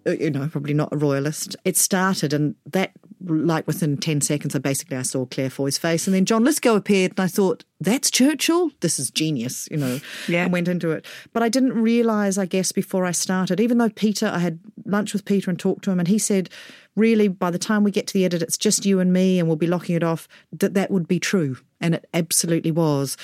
Uh, 0.07 0.11
you 0.11 0.29
know, 0.29 0.47
probably 0.47 0.73
not 0.73 0.93
a 0.93 0.97
royalist. 0.97 1.55
It 1.65 1.75
started, 1.75 2.33
and 2.33 2.55
that, 2.65 2.91
like 3.25 3.67
within 3.67 3.97
10 3.97 4.21
seconds, 4.21 4.55
I 4.55 4.59
basically 4.59 4.97
I 4.97 5.01
saw 5.01 5.25
Claire 5.25 5.49
Foy's 5.49 5.77
face, 5.77 6.07
and 6.07 6.15
then 6.15 6.25
John 6.25 6.43
Lithgow 6.43 6.75
appeared, 6.75 7.11
and 7.11 7.19
I 7.19 7.27
thought, 7.27 7.65
that's 7.81 8.09
Churchill? 8.09 8.71
This 8.79 8.99
is 8.99 9.11
genius, 9.11 9.67
you 9.69 9.77
know, 9.77 9.99
yeah. 10.27 10.43
and 10.43 10.53
went 10.53 10.67
into 10.67 10.91
it. 10.91 11.05
But 11.33 11.43
I 11.43 11.49
didn't 11.49 11.73
realise, 11.73 12.37
I 12.37 12.45
guess, 12.45 12.71
before 12.71 13.05
I 13.05 13.11
started, 13.11 13.59
even 13.59 13.77
though 13.77 13.89
Peter, 13.89 14.27
I 14.27 14.39
had 14.39 14.59
lunch 14.85 15.13
with 15.13 15.25
Peter 15.25 15.49
and 15.49 15.59
talked 15.59 15.83
to 15.83 15.91
him, 15.91 15.99
and 15.99 16.07
he 16.07 16.17
said, 16.17 16.49
really 16.95 17.27
by 17.27 17.49
the 17.49 17.59
time 17.59 17.83
we 17.83 17.91
get 17.91 18.07
to 18.07 18.13
the 18.13 18.25
edit 18.25 18.41
it's 18.41 18.57
just 18.57 18.85
you 18.85 18.99
and 18.99 19.13
me 19.13 19.39
and 19.39 19.47
we'll 19.47 19.57
be 19.57 19.67
locking 19.67 19.95
it 19.95 20.03
off 20.03 20.27
that 20.51 20.73
that 20.73 20.91
would 20.91 21.07
be 21.07 21.19
true 21.19 21.57
and 21.79 21.95
it 21.95 22.07
absolutely 22.13 22.71
was 22.71 23.15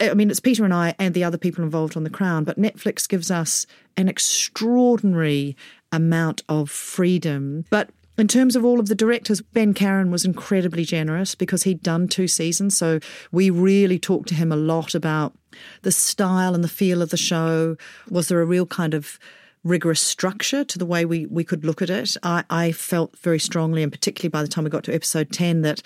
i 0.00 0.14
mean 0.14 0.30
it's 0.30 0.40
peter 0.40 0.64
and 0.64 0.72
i 0.72 0.94
and 0.98 1.14
the 1.14 1.24
other 1.24 1.38
people 1.38 1.62
involved 1.62 1.96
on 1.96 2.04
the 2.04 2.10
crown 2.10 2.42
but 2.42 2.58
netflix 2.58 3.08
gives 3.08 3.30
us 3.30 3.66
an 3.96 4.08
extraordinary 4.08 5.56
amount 5.92 6.42
of 6.48 6.70
freedom 6.70 7.64
but 7.70 7.90
in 8.18 8.26
terms 8.26 8.56
of 8.56 8.64
all 8.64 8.80
of 8.80 8.88
the 8.88 8.96
directors, 8.96 9.40
Ben 9.40 9.72
Caron 9.72 10.10
was 10.10 10.24
incredibly 10.24 10.84
generous 10.84 11.36
because 11.36 11.62
he'd 11.62 11.84
done 11.84 12.08
two 12.08 12.26
seasons. 12.26 12.76
So 12.76 12.98
we 13.30 13.48
really 13.48 13.96
talked 13.96 14.28
to 14.30 14.34
him 14.34 14.50
a 14.50 14.56
lot 14.56 14.96
about 14.96 15.34
the 15.82 15.92
style 15.92 16.52
and 16.52 16.64
the 16.64 16.68
feel 16.68 17.00
of 17.00 17.10
the 17.10 17.16
show. 17.16 17.76
Was 18.10 18.26
there 18.26 18.40
a 18.40 18.44
real 18.44 18.66
kind 18.66 18.92
of 18.92 19.20
rigorous 19.64 20.00
structure 20.00 20.64
to 20.64 20.78
the 20.78 20.86
way 20.86 21.04
we, 21.04 21.26
we 21.26 21.44
could 21.44 21.64
look 21.64 21.82
at 21.82 21.90
it. 21.90 22.16
I, 22.22 22.44
I 22.48 22.72
felt 22.72 23.16
very 23.18 23.38
strongly, 23.38 23.82
and 23.82 23.92
particularly 23.92 24.30
by 24.30 24.42
the 24.42 24.48
time 24.48 24.64
we 24.64 24.70
got 24.70 24.84
to 24.84 24.94
episode 24.94 25.32
10, 25.32 25.62
that 25.62 25.82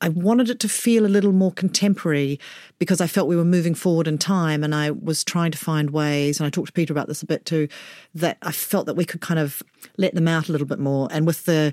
I 0.00 0.08
wanted 0.08 0.48
it 0.48 0.60
to 0.60 0.68
feel 0.68 1.04
a 1.04 1.08
little 1.08 1.32
more 1.32 1.50
contemporary 1.50 2.38
because 2.78 3.00
I 3.00 3.08
felt 3.08 3.26
we 3.26 3.34
were 3.34 3.44
moving 3.44 3.74
forward 3.74 4.06
in 4.06 4.16
time 4.16 4.62
and 4.62 4.74
I 4.74 4.92
was 4.92 5.24
trying 5.24 5.50
to 5.50 5.58
find 5.58 5.90
ways, 5.90 6.38
and 6.38 6.46
I 6.46 6.50
talked 6.50 6.68
to 6.68 6.72
Peter 6.72 6.92
about 6.92 7.08
this 7.08 7.22
a 7.22 7.26
bit 7.26 7.44
too, 7.44 7.68
that 8.14 8.38
I 8.42 8.52
felt 8.52 8.86
that 8.86 8.94
we 8.94 9.04
could 9.04 9.20
kind 9.20 9.40
of 9.40 9.62
let 9.96 10.14
them 10.14 10.28
out 10.28 10.48
a 10.48 10.52
little 10.52 10.66
bit 10.66 10.78
more. 10.78 11.08
And 11.10 11.26
with 11.26 11.44
the 11.46 11.72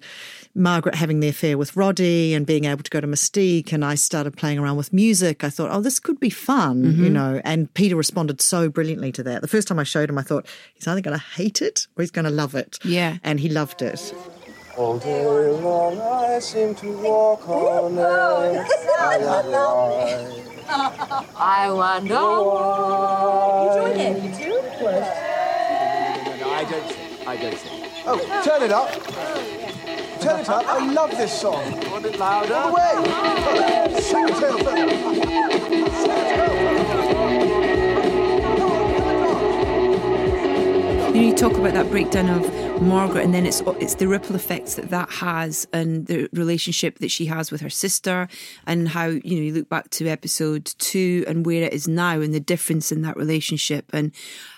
Margaret 0.56 0.96
having 0.96 1.20
the 1.20 1.28
affair 1.28 1.58
with 1.58 1.76
Roddy 1.76 2.34
and 2.34 2.46
being 2.46 2.66
able 2.66 2.82
to 2.82 2.90
go 2.90 3.00
to 3.00 3.08
Mustique, 3.08 3.72
and 3.72 3.86
I 3.86 3.96
started 3.96 4.36
playing 4.36 4.58
around 4.58 4.78
with 4.78 4.92
music, 4.92 5.44
I 5.44 5.50
thought, 5.50 5.70
oh, 5.72 5.82
this 5.82 6.00
could 6.00 6.20
be 6.20 6.30
fun, 6.32 6.84
mm-hmm. 6.84 7.04
you 7.04 7.10
know. 7.10 7.42
And 7.44 7.72
Peter 7.76 7.96
responded 7.96 8.42
so 8.42 8.70
brilliantly 8.70 9.12
to 9.14 9.24
that. 9.24 9.42
The 9.42 9.48
first 9.48 9.68
time 9.68 9.80
I 9.80 9.84
showed 9.84 10.10
him, 10.10 10.18
I 10.18 10.24
thought, 10.24 10.48
he's 10.74 10.88
either 10.88 11.02
going 11.02 11.18
to 11.18 11.24
hate 11.24 11.62
it 11.62 11.88
or 11.96 12.02
he's 12.02 12.12
going 12.12 12.26
to 12.26 12.32
love 12.32 12.56
it. 12.56 12.80
Yeah. 12.84 13.18
And 13.24 13.40
he 13.40 13.50
loved 13.50 13.82
it. 13.82 14.14
All 14.78 14.98
day 14.98 15.26
long 15.26 16.02
I 16.02 16.40
seem 16.40 16.76
to 16.76 16.92
walk 16.98 17.48
on 17.48 17.98
air. 17.98 18.68
I 21.38 21.72
wonder 21.72 22.16
why. 22.16 23.64
You 23.64 23.70
join 23.80 24.00
in, 24.02 24.16
you 24.26 24.32
too? 24.36 24.60
I 26.46 26.66
don't 26.70 26.88
sing. 26.90 27.10
I 27.26 27.38
don't 27.38 27.58
sing. 27.58 27.90
Oh, 28.06 28.20
turn 28.44 28.64
it 28.64 28.72
up. 28.74 28.90
Turn 30.20 30.40
it 30.42 30.50
up. 30.50 30.66
I 30.68 30.92
love 30.92 31.12
this 31.12 31.32
song. 31.40 31.64
Want 31.90 32.06
it 32.06 32.20
louder? 32.20 32.54
Away! 32.54 32.96
Sing 34.02 34.28
it, 34.28 34.36
You 41.16 41.22
know, 41.22 41.28
you 41.28 41.34
talk 41.34 41.54
about 41.54 41.74
that 41.76 41.90
breakdown 41.92 42.30
of 42.30 42.82
Margaret, 42.82 43.24
and 43.24 43.34
then 43.34 43.46
it's 43.46 43.62
it's 43.80 43.96
the 43.96 44.06
ripple 44.06 44.36
effects 44.36 44.76
that 44.76 44.90
that 44.90 45.10
has, 45.10 45.66
and 45.72 46.06
the 46.08 46.28
relationship 46.34 47.00
that 47.00 47.10
she 47.10 47.26
has 47.28 47.52
with 47.52 47.62
her 47.62 47.70
sister, 47.70 48.28
and 48.68 48.90
how 48.90 49.06
you 49.06 49.38
know 49.38 49.42
you 49.42 49.54
look 49.54 49.70
back 49.70 49.90
to 49.92 50.10
episode 50.10 50.66
two 50.78 51.24
and 51.26 51.46
where 51.46 51.64
it 51.64 51.72
is 51.72 51.88
now, 51.88 52.20
and 52.20 52.34
the 52.34 52.42
difference 52.42 52.92
in 52.92 53.02
that 53.04 53.16
relationship, 53.16 53.86
and 53.94 54.12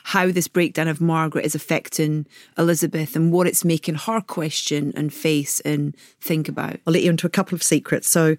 how 0.04 0.32
this 0.32 0.48
breakdown 0.48 0.88
of 0.88 1.00
Margaret 1.00 1.46
is 1.46 1.54
affecting 1.54 2.26
Elizabeth, 2.58 3.16
and 3.16 3.32
what 3.32 3.46
it's 3.46 3.64
making 3.64 3.94
her 3.94 4.20
question 4.20 4.94
and 4.96 5.14
face 5.14 5.60
and 5.60 5.96
think 6.22 6.50
about. 6.50 6.78
I'll 6.88 6.94
let 6.94 7.04
you 7.04 7.12
into 7.12 7.28
a 7.28 7.30
couple 7.30 7.56
of 7.56 7.62
secrets. 7.62 8.10
So 8.10 8.36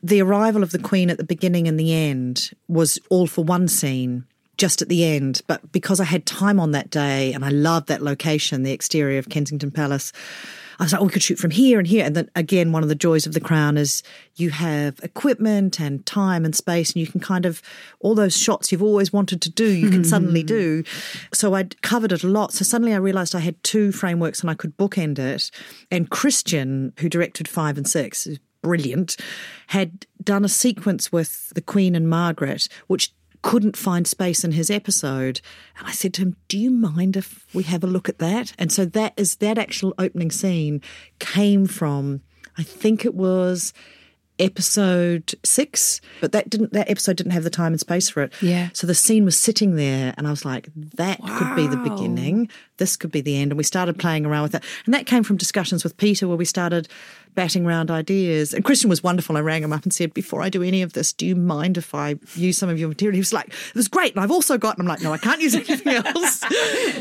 the 0.00 0.22
arrival 0.22 0.62
of 0.62 0.70
the 0.70 0.78
Queen 0.78 1.10
at 1.10 1.18
the 1.18 1.24
beginning 1.24 1.66
and 1.66 1.80
the 1.80 1.92
end 1.92 2.52
was 2.68 3.00
all 3.10 3.26
for 3.26 3.42
one 3.42 3.66
scene 3.66 4.26
just 4.56 4.82
at 4.82 4.88
the 4.88 5.04
end. 5.04 5.42
But 5.46 5.72
because 5.72 6.00
I 6.00 6.04
had 6.04 6.26
time 6.26 6.58
on 6.60 6.72
that 6.72 6.90
day 6.90 7.32
and 7.32 7.44
I 7.44 7.50
loved 7.50 7.88
that 7.88 8.02
location, 8.02 8.62
the 8.62 8.72
exterior 8.72 9.18
of 9.18 9.28
Kensington 9.28 9.70
Palace, 9.70 10.12
I 10.78 10.84
was 10.84 10.92
like, 10.92 11.00
oh, 11.00 11.04
we 11.04 11.10
could 11.10 11.22
shoot 11.22 11.38
from 11.38 11.50
here 11.50 11.78
and 11.78 11.88
here. 11.88 12.04
And 12.04 12.14
then 12.14 12.30
again, 12.34 12.72
one 12.72 12.82
of 12.82 12.88
the 12.88 12.94
joys 12.94 13.26
of 13.26 13.32
the 13.32 13.40
crown 13.40 13.78
is 13.78 14.02
you 14.34 14.50
have 14.50 15.00
equipment 15.02 15.80
and 15.80 16.04
time 16.04 16.44
and 16.44 16.54
space, 16.54 16.92
and 16.92 17.00
you 17.00 17.06
can 17.06 17.20
kind 17.20 17.46
of, 17.46 17.62
all 18.00 18.14
those 18.14 18.36
shots 18.36 18.70
you've 18.70 18.82
always 18.82 19.12
wanted 19.12 19.40
to 19.42 19.50
do, 19.50 19.66
you 19.66 19.90
can 19.90 20.04
suddenly 20.04 20.42
hmm. 20.42 20.46
do. 20.46 20.84
So 21.32 21.54
I'd 21.54 21.80
covered 21.82 22.12
it 22.12 22.24
a 22.24 22.28
lot. 22.28 22.52
So 22.52 22.64
suddenly 22.64 22.92
I 22.92 22.98
realized 22.98 23.34
I 23.34 23.40
had 23.40 23.62
two 23.62 23.90
frameworks 23.90 24.40
and 24.40 24.50
I 24.50 24.54
could 24.54 24.76
bookend 24.76 25.18
it. 25.18 25.50
And 25.90 26.10
Christian, 26.10 26.92
who 26.98 27.08
directed 27.08 27.48
five 27.48 27.78
and 27.78 27.88
six, 27.88 28.28
brilliant, 28.60 29.16
had 29.68 30.06
done 30.22 30.44
a 30.44 30.48
sequence 30.48 31.10
with 31.10 31.50
the 31.54 31.62
Queen 31.62 31.94
and 31.94 32.10
Margaret, 32.10 32.68
which 32.88 33.12
couldn't 33.46 33.76
find 33.76 34.08
space 34.08 34.42
in 34.42 34.50
his 34.50 34.72
episode. 34.72 35.40
And 35.78 35.86
I 35.86 35.92
said 35.92 36.12
to 36.14 36.22
him, 36.22 36.36
Do 36.48 36.58
you 36.58 36.68
mind 36.68 37.16
if 37.16 37.46
we 37.54 37.62
have 37.62 37.84
a 37.84 37.86
look 37.86 38.08
at 38.08 38.18
that? 38.18 38.52
And 38.58 38.72
so 38.72 38.84
that 38.86 39.14
is 39.16 39.36
that 39.36 39.56
actual 39.56 39.94
opening 39.98 40.32
scene 40.32 40.82
came 41.20 41.66
from, 41.66 42.22
I 42.58 42.64
think 42.64 43.04
it 43.04 43.14
was 43.14 43.72
episode 44.38 45.34
six, 45.44 46.00
but 46.20 46.32
that 46.32 46.50
didn't 46.50 46.72
that 46.72 46.90
episode 46.90 47.16
didn't 47.16 47.32
have 47.32 47.44
the 47.44 47.50
time 47.50 47.72
and 47.72 47.80
space 47.80 48.08
for 48.08 48.22
it. 48.22 48.32
Yeah. 48.40 48.68
So 48.72 48.86
the 48.86 48.94
scene 48.94 49.24
was 49.24 49.38
sitting 49.38 49.76
there 49.76 50.14
and 50.16 50.26
I 50.26 50.30
was 50.30 50.44
like, 50.44 50.68
that 50.94 51.20
could 51.22 51.56
be 51.56 51.66
the 51.66 51.76
beginning. 51.76 52.48
This 52.78 52.96
could 52.96 53.10
be 53.10 53.20
the 53.20 53.36
end. 53.36 53.52
And 53.52 53.58
we 53.58 53.64
started 53.64 53.98
playing 53.98 54.26
around 54.26 54.42
with 54.42 54.54
it. 54.56 54.64
And 54.84 54.94
that 54.94 55.06
came 55.06 55.22
from 55.22 55.36
discussions 55.36 55.82
with 55.84 55.96
Peter 55.96 56.28
where 56.28 56.36
we 56.36 56.44
started 56.44 56.88
batting 57.34 57.66
around 57.66 57.90
ideas. 57.90 58.52
And 58.52 58.64
Christian 58.64 58.90
was 58.90 59.02
wonderful. 59.02 59.36
I 59.36 59.40
rang 59.40 59.62
him 59.62 59.72
up 59.72 59.84
and 59.84 59.92
said, 59.92 60.12
Before 60.12 60.42
I 60.42 60.48
do 60.48 60.62
any 60.62 60.82
of 60.82 60.92
this, 60.92 61.12
do 61.12 61.24
you 61.26 61.36
mind 61.36 61.78
if 61.78 61.94
I 61.94 62.16
use 62.34 62.58
some 62.58 62.68
of 62.68 62.78
your 62.78 62.88
material? 62.88 63.14
He 63.14 63.20
was 63.20 63.32
like, 63.32 63.48
It 63.48 63.74
was 63.74 63.88
great. 63.88 64.14
And 64.14 64.22
I've 64.22 64.30
also 64.30 64.58
got, 64.58 64.78
and 64.78 64.86
I'm 64.86 64.88
like, 64.88 65.02
No, 65.02 65.12
I 65.12 65.18
can't 65.18 65.40
use 65.40 65.54
anything 65.54 65.94
else. 66.06 66.42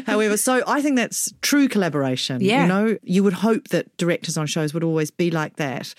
However, 0.05 0.37
so 0.37 0.63
I 0.67 0.81
think 0.81 0.95
that's 0.95 1.33
true 1.41 1.67
collaboration. 1.67 2.41
Yeah. 2.41 2.61
You 2.61 2.67
know, 2.67 2.97
you 3.03 3.23
would 3.23 3.33
hope 3.33 3.69
that 3.69 3.95
directors 3.97 4.37
on 4.37 4.45
shows 4.45 4.73
would 4.73 4.83
always 4.83 5.09
be 5.09 5.31
like 5.31 5.55
that. 5.55 5.93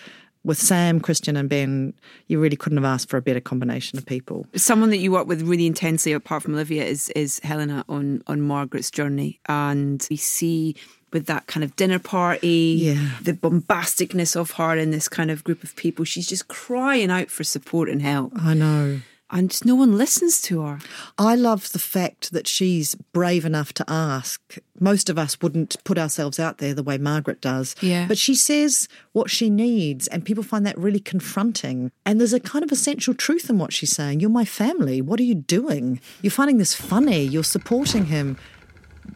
With 0.47 0.59
Sam, 0.59 1.00
Christian, 1.00 1.37
and 1.37 1.49
Ben, 1.49 1.93
you 2.29 2.38
really 2.41 2.57
couldn't 2.57 2.79
have 2.79 2.85
asked 2.95 3.09
for 3.11 3.17
a 3.17 3.23
better 3.23 3.41
combination 3.41 3.99
of 3.99 4.07
people. 4.07 4.47
someone 4.55 4.91
that 4.91 4.99
you 4.99 5.11
work 5.12 5.26
with 5.26 5.43
really 5.43 5.67
intensely 5.67 6.12
apart 6.12 6.43
from 6.45 6.55
Olivia 6.55 6.85
is 6.85 7.09
is 7.11 7.41
Helena 7.43 7.85
on 7.88 8.23
on 8.26 8.41
Margaret's 8.41 8.91
journey 8.91 9.41
and 9.49 10.07
we 10.09 10.17
see 10.17 10.76
with 11.12 11.26
that 11.26 11.47
kind 11.47 11.65
of 11.65 11.75
dinner 11.76 11.99
party 11.99 12.79
Yeah. 12.95 13.11
the 13.23 13.33
bombasticness 13.33 14.37
of 14.37 14.53
her 14.53 14.76
in 14.76 14.91
this 14.93 15.09
kind 15.09 15.31
of 15.31 15.43
group 15.45 15.62
of 15.65 15.75
people 15.76 16.05
she's 16.05 16.26
just 16.29 16.47
crying 16.49 17.11
out 17.11 17.29
for 17.31 17.43
support 17.45 17.88
and 17.88 18.00
help 18.03 18.33
I 18.37 18.55
know. 18.55 19.00
And 19.30 19.64
no 19.64 19.75
one 19.75 19.97
listens 19.99 20.40
to 20.40 20.62
her 20.62 20.78
I 21.18 21.35
love 21.35 21.73
the 21.73 21.78
fact 21.78 22.33
that 22.33 22.47
she's 22.47 22.95
brave 22.95 23.45
enough 23.45 23.73
to 23.75 23.85
ask. 23.88 24.59
Most 24.78 25.09
of 25.09 25.18
us 25.18 25.40
wouldn't 25.40 25.83
put 25.85 25.99
ourselves 25.99 26.38
out 26.38 26.59
there 26.59 26.75
the 26.75 26.83
way 26.83 26.99
Margaret 26.99 27.40
does. 27.40 27.75
Yeah. 27.80 28.06
But 28.06 28.18
she 28.18 28.35
says 28.35 28.88
what 29.12 29.30
she 29.30 29.49
needs, 29.49 30.06
and 30.09 30.25
people 30.25 30.45
find 30.45 30.66
that 30.66 30.76
really 30.76 31.00
confronting. 31.00 31.90
And 32.04 32.21
there's 32.21 32.33
a 32.33 32.40
kind 32.40 32.64
of 32.64 32.71
essential 32.71 33.14
truth 33.14 33.49
in 33.49 33.59
what 33.59 33.73
she's 33.73 33.95
saying. 33.95 34.21
You're 34.21 34.30
my 34.30 34.45
family. 34.45 35.00
What 35.00 35.18
are 35.21 35.25
you 35.25 35.35
doing? 35.35 36.00
You're 36.21 36.30
finding 36.30 36.59
this 36.59 36.75
funny. 36.75 37.23
You're 37.23 37.45
supporting 37.45 38.06
him. 38.06 38.37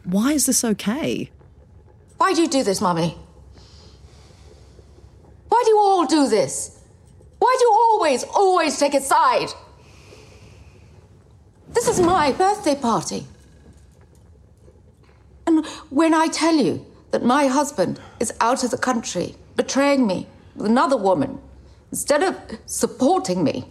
Why 0.03 0.33
is 0.33 0.45
this 0.47 0.63
okay? 0.63 1.29
Why 2.17 2.33
do 2.33 2.41
you 2.41 2.47
do 2.47 2.63
this, 2.63 2.81
Mummy? 2.81 3.17
Why 5.49 5.61
do 5.65 5.69
you 5.69 5.77
all 5.79 6.05
do 6.07 6.27
this? 6.27 6.79
Why 7.39 7.55
do 7.59 7.65
you 7.65 7.71
always, 7.73 8.23
always 8.23 8.77
take 8.77 8.93
a 8.93 9.01
side? 9.01 9.49
This 11.73 11.87
is 11.87 11.99
my 11.99 12.31
birthday 12.31 12.75
party. 12.75 13.27
And 15.47 15.65
when 15.89 16.13
I 16.13 16.27
tell 16.27 16.55
you 16.55 16.85
that 17.11 17.23
my 17.23 17.47
husband 17.47 17.99
is 18.19 18.33
out 18.39 18.63
of 18.63 18.71
the 18.71 18.77
country, 18.77 19.35
betraying 19.55 20.05
me 20.05 20.27
with 20.55 20.65
another 20.65 20.97
woman, 20.97 21.39
instead 21.91 22.23
of 22.23 22.35
supporting 22.65 23.43
me 23.43 23.65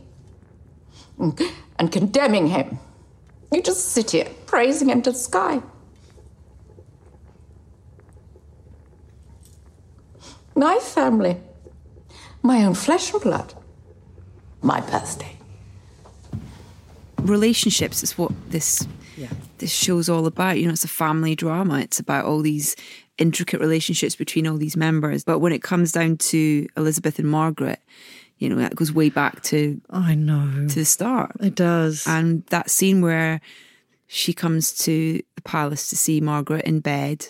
and- 1.19 1.93
condemning 1.93 2.49
him, 2.49 2.79
you 3.53 3.63
just 3.63 3.89
sit 3.89 4.13
here 4.13 4.29
praising 4.47 4.89
him 4.89 5.03
to 5.03 5.13
the 5.13 5.19
sky. 5.19 5.63
My 10.55 10.79
family, 10.79 11.41
my 12.43 12.65
own 12.65 12.75
flesh 12.75 13.13
and 13.13 13.23
blood, 13.23 13.55
my 14.63 14.81
birthday. 14.81 15.40
Relationships 17.23 18.03
is 18.03 18.17
what 18.19 18.33
this 18.51 18.87
this 19.59 19.71
show's 19.73 20.09
all 20.09 20.27
about. 20.27 20.59
You 20.59 20.67
know, 20.67 20.73
it's 20.73 20.85
a 20.85 20.89
family 20.89 21.35
drama. 21.35 21.81
It's 21.81 21.99
about 22.01 22.25
all 22.25 22.41
these 22.41 22.75
intricate 23.19 23.61
relationships 23.61 24.17
between 24.17 24.47
all 24.47 24.57
these 24.57 24.77
members. 24.77 25.25
But 25.25 25.41
when 25.41 25.53
it 25.53 25.63
comes 25.63 25.93
down 25.93 26.17
to 26.17 26.67
Elizabeth 26.77 27.19
and 27.19 27.29
Margaret, 27.29 27.81
you 28.39 28.49
know, 28.49 28.57
that 28.57 28.75
goes 28.75 28.91
way 28.93 29.11
back 29.11 29.43
to 29.45 29.79
I 29.91 30.15
know. 30.15 30.67
to 30.69 30.75
the 30.75 30.85
start. 30.87 31.33
It 31.41 31.55
does. 31.55 32.07
And 32.07 32.47
that 32.47 32.71
scene 32.71 33.03
where 33.03 33.43
she 34.07 34.33
comes 34.33 34.73
to 34.85 35.23
the 35.37 35.43
palace 35.43 35.89
to 35.91 35.97
see 35.97 36.21
Margaret 36.23 36.65
in 36.65 36.81
bed, 36.81 37.27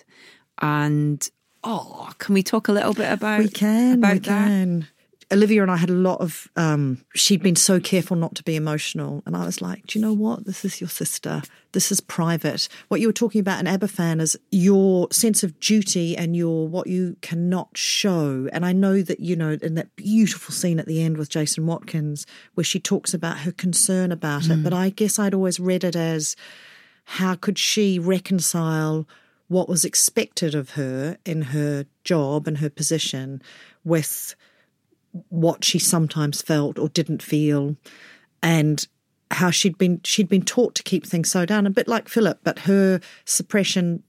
and 0.63 1.29
oh, 1.65 2.11
can 2.19 2.35
we 2.35 2.43
talk 2.45 2.69
a 2.69 2.73
little 2.73 2.95
bit 2.95 3.11
about 3.13 3.41
We 3.41 3.49
can. 3.49 3.99
about 3.99 4.13
we 4.13 4.19
that? 4.21 4.47
can. 4.47 4.87
Olivia 5.33 5.63
and 5.63 5.71
I 5.71 5.77
had 5.77 5.91
a 5.91 5.95
lot 5.95 6.21
of. 6.21 6.49
Um, 6.57 7.05
she'd 7.15 7.43
been 7.43 7.57
so 7.57 7.79
careful 7.79 8.17
not 8.17 8.35
to 8.37 8.43
be 8.43 8.57
emotional, 8.57 9.23
and 9.27 9.37
I 9.37 9.45
was 9.47 9.63
like, 9.63 9.87
"Do 9.87 9.99
you 9.99 10.05
know 10.05 10.13
what? 10.13 10.45
This 10.45 10.65
is 10.65 10.81
your 10.81 10.91
sister. 10.91 11.43
This 11.73 11.93
is 11.93 12.01
private. 12.01 12.69
What 12.89 13.01
you 13.01 13.07
were 13.07 13.13
talking 13.13 13.41
about 13.41 13.65
in 13.65 13.67
Aberfan 13.67 14.21
is 14.21 14.37
your 14.51 15.07
sense 15.13 15.45
of 15.45 15.59
duty 15.61 16.17
and 16.17 16.37
your 16.37 16.67
what 16.67 16.89
you 16.89 17.17
cannot 17.23 17.77
show." 17.77 18.49
And 18.53 18.67
I 18.67 18.73
know 18.73 19.03
that 19.03 19.21
you 19.21 19.37
know 19.37 19.57
in 19.63 19.75
that 19.75 19.95
beautiful 19.97 20.53
scene 20.53 20.81
at 20.81 20.87
the 20.87 21.01
end 21.03 21.17
with 21.17 21.29
Jason 21.29 21.67
Watkins, 21.67 22.27
where 22.55 22.65
she 22.65 22.81
talks 22.81 23.15
about 23.15 23.39
her 23.39 23.53
concern 23.53 24.11
about 24.11 24.49
it. 24.49 24.63
But 24.65 24.73
I 24.73 24.91
guess 24.91 25.19
I'd 25.19 25.35
always 25.35 25.61
read 25.61 25.85
it 25.85 25.97
as, 25.97 26.35
how 27.05 27.35
could 27.35 27.59
she 27.59 27.99
reconcile 27.99 29.07
what 29.49 29.69
was 29.69 29.85
expected 29.85 30.55
of 30.55 30.71
her 30.71 31.19
in 31.25 31.43
her 31.43 31.85
job 32.05 32.47
and 32.47 32.59
her 32.59 32.71
position 32.71 33.43
with 33.85 34.37
what 35.29 35.65
she 35.65 35.79
sometimes 35.79 36.43
felt 36.43 36.79
or 36.79 36.89
didn't 36.89 37.23
feel 37.23 37.77
and 38.43 38.87
how 39.31 39.51
she'd 39.51 39.79
been 39.79 40.01
she'd 40.05 40.29
been 40.29 40.43
taught 40.43 40.75
to 40.75 40.83
keep 40.83 41.07
things 41.07 41.31
so 41.31 41.45
down 41.47 41.67
a 41.67 41.71
bit 41.71 41.89
like 41.89 42.09
Philip 42.09 42.41
but 42.43 42.61
her 42.61 43.01
suppression 43.25 44.03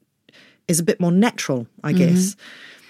is 0.68 0.80
a 0.80 0.84
bit 0.84 1.00
more 1.00 1.12
natural 1.12 1.68
I 1.84 1.94
mm-hmm. 1.94 2.14
guess. 2.14 2.36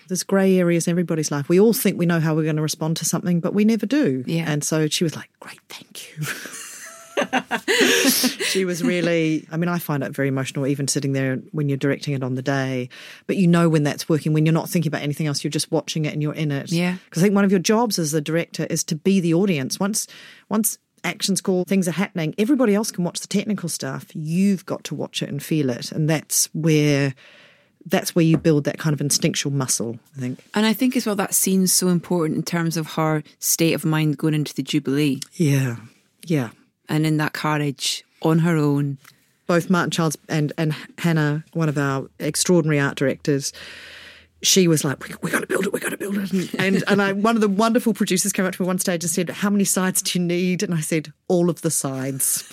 There's 0.08 0.24
grey 0.24 0.58
areas 0.58 0.88
in 0.88 0.92
everybody's 0.92 1.32
life. 1.32 1.48
We 1.48 1.58
all 1.58 1.72
think 1.72 1.98
we 1.98 2.06
know 2.06 2.20
how 2.20 2.36
we're 2.36 2.44
going 2.44 2.58
to 2.58 2.62
respond 2.62 2.98
to 2.98 3.06
something 3.06 3.40
but 3.40 3.54
we 3.54 3.64
never 3.64 3.86
do. 3.86 4.24
Yeah. 4.28 4.46
and 4.48 4.64
so 4.64 4.88
she 4.88 5.04
was 5.04 5.16
like 5.16 5.30
great 5.40 5.60
thank 5.70 6.10
you 6.10 6.26
she 8.52 8.66
was 8.66 8.84
really 8.84 9.48
i 9.52 9.58
mean 9.58 9.70
i 9.70 9.80
find 9.80 10.04
it 10.04 10.12
very 10.12 10.28
emotional 10.28 10.68
even 10.68 10.88
sitting 10.88 11.14
there 11.14 11.38
when 11.52 11.70
you're 11.70 11.78
directing 11.78 12.14
it 12.14 12.24
on 12.24 12.36
the 12.36 12.42
day. 12.42 12.90
But 13.28 13.38
you 13.38 13.48
know 13.48 13.70
when 13.70 13.84
that's 13.84 14.10
working 14.10 14.34
when 14.34 14.46
you're 14.46 14.54
not 14.54 14.70
thinking 14.70 14.90
about 14.90 15.02
anything 15.02 15.28
else 15.28 15.44
you're 15.44 15.52
just 15.52 15.72
watching 15.72 16.06
it 16.06 16.14
and 16.14 16.22
you're 16.22 16.34
in 16.34 16.52
it. 16.52 16.72
Yeah. 16.72 16.98
because 17.06 17.22
i 17.22 17.26
think 17.26 17.36
one 17.36 17.46
of 17.46 17.52
your 17.52 17.60
jobs 17.60 18.00
as 18.00 18.12
the 18.12 18.22
director 18.22 18.66
is 18.70 18.84
to 18.86 18.96
be 18.96 19.20
the 19.20 19.34
audience. 19.34 19.80
Once 19.80 20.08
once 20.50 20.78
actions 21.04 21.42
call 21.42 21.64
things 21.64 21.88
are 21.88 21.92
happening 21.94 22.36
everybody 22.38 22.76
else 22.76 22.92
can 22.92 23.04
watch 23.04 23.20
the 23.20 23.28
technical 23.28 23.70
stuff. 23.70 24.08
You've 24.14 24.66
got 24.66 24.84
to 24.86 24.96
watch 24.96 25.22
it 25.22 25.30
and 25.30 25.42
feel 25.42 25.70
it. 25.70 25.92
And 25.92 26.10
that's 26.10 26.50
where 26.54 27.14
that's 27.88 28.14
where 28.14 28.24
you 28.24 28.38
build 28.38 28.66
that 28.66 28.78
kind 28.78 28.94
of 28.94 29.02
instinctual 29.02 29.52
muscle 29.52 29.98
i 30.16 30.20
think. 30.20 30.40
And 30.54 30.66
I 30.66 30.74
think 30.74 30.96
as 30.96 31.06
well 31.06 31.16
that 31.16 31.34
scene's 31.34 31.74
so 31.74 31.88
important 31.88 32.38
in 32.38 32.44
terms 32.44 32.78
of 32.78 32.92
her 32.94 33.24
state 33.40 33.74
of 33.74 33.86
mind 33.86 34.18
going 34.18 34.36
into 34.36 34.54
the 34.54 34.64
Jubilee. 34.64 35.22
Yeah. 35.34 35.78
Yeah 36.26 36.50
and 36.92 37.06
in 37.06 37.18
that 37.18 37.34
carriage 37.34 38.04
on 38.22 38.40
her 38.40 38.56
own. 38.56 38.98
both 39.48 39.70
Martin 39.70 39.92
Childs 39.92 40.18
and 40.30 40.54
and 40.58 40.76
Hannah, 41.00 41.44
one 41.54 41.68
of 41.68 41.78
our 41.78 42.08
extraordinary 42.20 42.80
art 42.80 42.96
directors, 42.96 43.52
she 44.44 44.68
was 44.68 44.84
like, 44.84 45.04
"We, 45.04 45.16
we 45.22 45.32
got 45.32 45.40
to 45.40 45.48
build 45.48 45.66
it. 45.66 45.74
We 45.74 45.80
got 45.80 45.90
to 45.90 45.98
build 45.98 46.18
it." 46.18 46.32
And 46.32 46.56
and, 46.60 46.84
and 46.88 47.02
I, 47.02 47.14
one 47.14 47.36
of 47.36 47.42
the 47.42 47.50
wonderful 47.50 47.94
producers 47.94 48.32
came 48.32 48.46
up 48.46 48.54
to 48.54 48.62
me 48.62 48.68
one 48.68 48.80
stage 48.80 49.04
and 49.04 49.12
said, 49.12 49.30
"How 49.30 49.50
many 49.50 49.64
sides 49.64 50.02
do 50.02 50.20
you 50.20 50.26
need?" 50.26 50.64
And 50.64 50.74
I 50.74 50.82
said, 50.82 51.12
"All 51.28 51.50
of 51.50 51.62
the 51.62 51.72
sides, 51.72 52.52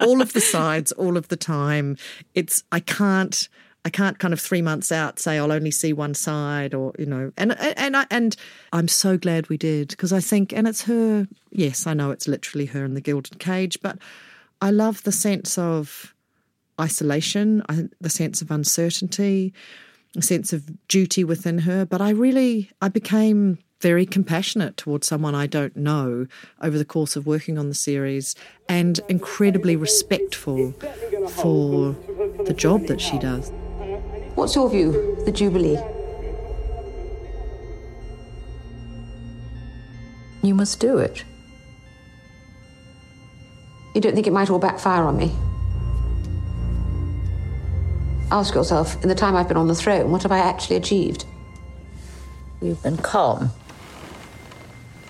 all 0.00 0.22
of 0.22 0.32
the 0.32 0.40
sides, 0.40 0.92
all 0.92 1.16
of 1.16 1.28
the 1.28 1.36
time. 1.36 1.96
It's 2.34 2.62
I 2.70 2.80
can't." 2.80 3.48
I 3.88 3.90
can't 3.90 4.18
kind 4.18 4.34
of 4.34 4.40
three 4.40 4.60
months 4.60 4.92
out 4.92 5.18
say 5.18 5.38
I'll 5.38 5.50
only 5.50 5.70
see 5.70 5.94
one 5.94 6.12
side 6.12 6.74
or 6.74 6.92
you 6.98 7.06
know 7.06 7.32
and 7.38 7.58
and 7.58 7.96
I 7.96 8.06
and 8.10 8.36
I'm 8.70 8.86
so 8.86 9.16
glad 9.16 9.48
we 9.48 9.56
did 9.56 9.88
because 9.88 10.12
I 10.12 10.20
think 10.20 10.52
and 10.52 10.68
it's 10.68 10.82
her 10.82 11.26
yes 11.52 11.86
I 11.86 11.94
know 11.94 12.10
it's 12.10 12.28
literally 12.28 12.66
her 12.66 12.84
in 12.84 12.92
the 12.92 13.00
gilded 13.00 13.38
cage 13.38 13.78
but 13.80 13.98
I 14.60 14.70
love 14.72 15.02
the 15.04 15.12
sense 15.12 15.56
of 15.56 16.14
isolation, 16.80 17.62
the 18.00 18.10
sense 18.10 18.42
of 18.42 18.50
uncertainty, 18.50 19.52
a 20.16 20.22
sense 20.22 20.52
of 20.52 20.86
duty 20.88 21.24
within 21.24 21.58
her. 21.58 21.84
But 21.84 22.00
I 22.00 22.10
really, 22.10 22.70
I 22.80 22.88
became 22.88 23.58
very 23.80 24.04
compassionate 24.04 24.76
towards 24.76 25.06
someone 25.06 25.34
I 25.34 25.46
don't 25.46 25.76
know 25.76 26.26
over 26.60 26.76
the 26.76 26.84
course 26.84 27.14
of 27.14 27.26
working 27.26 27.58
on 27.58 27.68
the 27.68 27.74
series 27.74 28.34
and 28.68 28.98
incredibly 29.08 29.76
respectful 29.76 30.72
for 31.30 31.94
the 32.44 32.54
job 32.54 32.86
that 32.86 33.00
she 33.00 33.18
does. 33.18 33.52
What's 34.38 34.54
your 34.54 34.70
view 34.70 35.18
the 35.24 35.32
Jubilee? 35.32 35.80
You 40.42 40.54
must 40.54 40.78
do 40.78 40.98
it. 40.98 41.24
You 43.96 44.00
don't 44.00 44.14
think 44.14 44.28
it 44.28 44.32
might 44.32 44.48
all 44.48 44.60
backfire 44.60 45.02
on 45.02 45.16
me? 45.16 45.32
Ask 48.30 48.54
yourself, 48.54 49.02
in 49.02 49.08
the 49.08 49.14
time 49.16 49.34
I've 49.34 49.48
been 49.48 49.56
on 49.56 49.66
the 49.66 49.74
throne, 49.74 50.12
what 50.12 50.22
have 50.22 50.30
I 50.30 50.38
actually 50.38 50.76
achieved? 50.76 51.24
You've 52.62 52.80
been 52.84 52.98
calm, 52.98 53.50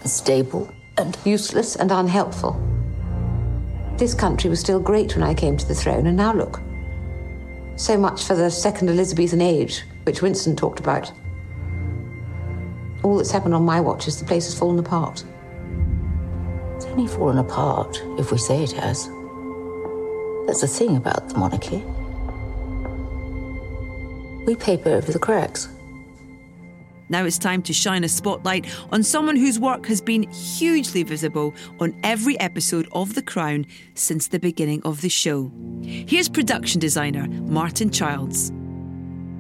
stable, 0.07 0.73
and 0.97 1.19
Useless 1.27 1.77
and 1.77 1.93
unhelpful. 1.93 2.59
This 3.99 4.14
country 4.14 4.49
was 4.49 4.61
still 4.61 4.81
great 4.81 5.14
when 5.14 5.23
I 5.23 5.35
came 5.35 5.59
to 5.59 5.69
the 5.69 5.75
throne, 5.75 6.07
and 6.07 6.17
now 6.17 6.33
look. 6.33 6.62
So 7.79 7.97
much 7.97 8.25
for 8.25 8.35
the 8.35 8.51
second 8.51 8.91
Elizabethan 8.91 9.41
age, 9.41 9.85
which 10.03 10.21
Winston 10.21 10.57
talked 10.57 10.81
about. 10.81 11.12
All 13.05 13.17
that's 13.17 13.31
happened 13.31 13.55
on 13.55 13.62
my 13.62 13.81
watch 13.81 14.09
is 14.09 14.19
the 14.19 14.25
place 14.25 14.47
has 14.47 14.59
fallen 14.59 14.81
apart. 14.81 15.23
It's 16.75 16.87
only 16.87 17.07
fallen 17.07 17.38
apart 17.38 18.03
if 18.19 18.33
we 18.33 18.38
say 18.38 18.64
it 18.64 18.73
has. 18.73 19.07
That's 20.47 20.62
the 20.62 20.67
thing 20.67 20.97
about 20.97 21.29
the 21.29 21.38
monarchy. 21.38 21.85
We 24.45 24.57
paper 24.57 24.91
over 24.91 25.12
the 25.12 25.21
cracks. 25.21 25.69
Now 27.09 27.25
it's 27.25 27.38
time 27.38 27.62
to 27.62 27.73
shine 27.73 28.05
a 28.05 28.09
spotlight 28.09 28.66
on 28.92 29.03
someone 29.03 29.37
whose 29.37 29.59
work 29.59 29.87
has 29.87 30.01
been 30.01 30.25
hugely 30.31 31.03
visible 31.03 31.55
on 31.81 31.99
every 32.03 32.38
episode 32.40 32.88
of 32.92 33.14
The 33.14 33.23
Crown 33.23 33.66
since 33.94 34.29
the 34.29 34.38
beginning 34.38 34.83
of 34.85 35.01
the 35.01 35.09
show. 35.09 35.51
Here's 35.83 36.29
production 36.29 36.81
designer 36.81 37.27
Martin 37.29 37.90
Childs. 37.90 38.53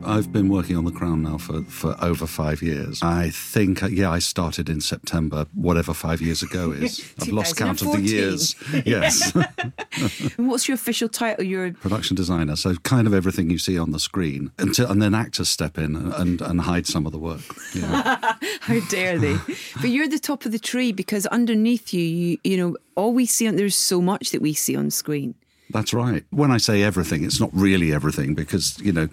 I've 0.04 0.32
been 0.32 0.48
working 0.48 0.76
on 0.76 0.84
The 0.84 0.92
Crown 0.92 1.22
now 1.22 1.38
for, 1.38 1.62
for 1.62 1.96
over 2.00 2.26
five 2.26 2.62
years. 2.62 3.02
I 3.02 3.30
think, 3.30 3.82
uh, 3.82 3.86
yeah, 3.88 4.10
I 4.10 4.18
started 4.18 4.68
in 4.68 4.80
September, 4.80 5.46
whatever 5.54 5.92
five 5.92 6.20
years 6.20 6.42
ago 6.42 6.70
is. 6.72 7.04
I've 7.20 7.28
lost 7.28 7.56
count 7.56 7.82
of 7.82 7.92
the 7.92 8.00
years. 8.00 8.54
Yes. 8.86 9.32
What's 10.36 10.68
your 10.68 10.76
official 10.76 11.08
title? 11.08 11.44
You're 11.44 11.66
a 11.66 11.72
production 11.72 12.16
designer. 12.16 12.56
So 12.56 12.74
kind 12.76 13.06
of 13.06 13.14
everything 13.14 13.50
you 13.50 13.58
see 13.58 13.78
on 13.78 13.92
the 13.92 13.98
screen, 13.98 14.52
until 14.58 14.90
and 14.90 15.02
then 15.02 15.14
actors 15.14 15.48
step 15.48 15.78
in 15.78 15.96
and, 15.96 16.40
and 16.40 16.60
hide 16.60 16.86
some 16.86 17.04
of 17.06 17.12
the 17.12 17.18
work. 17.18 17.42
Yeah. 17.74 18.34
How 18.60 18.80
dare 18.88 19.18
they? 19.18 19.36
but 19.80 19.90
you're 19.90 20.08
the 20.08 20.18
top 20.18 20.46
of 20.46 20.52
the 20.52 20.58
tree 20.58 20.92
because 20.92 21.26
underneath 21.26 21.92
you, 21.92 22.02
you, 22.02 22.38
you 22.44 22.56
know, 22.56 22.76
all 22.94 23.12
we 23.12 23.26
see 23.26 23.48
on 23.48 23.56
there's 23.56 23.76
so 23.76 24.00
much 24.00 24.30
that 24.30 24.40
we 24.40 24.54
see 24.54 24.76
on 24.76 24.90
screen. 24.90 25.34
That's 25.70 25.92
right. 25.92 26.24
When 26.30 26.50
I 26.50 26.56
say 26.56 26.82
everything, 26.82 27.24
it's 27.24 27.40
not 27.40 27.50
really 27.52 27.92
everything 27.92 28.34
because, 28.34 28.78
you 28.80 28.92
know, 28.92 29.08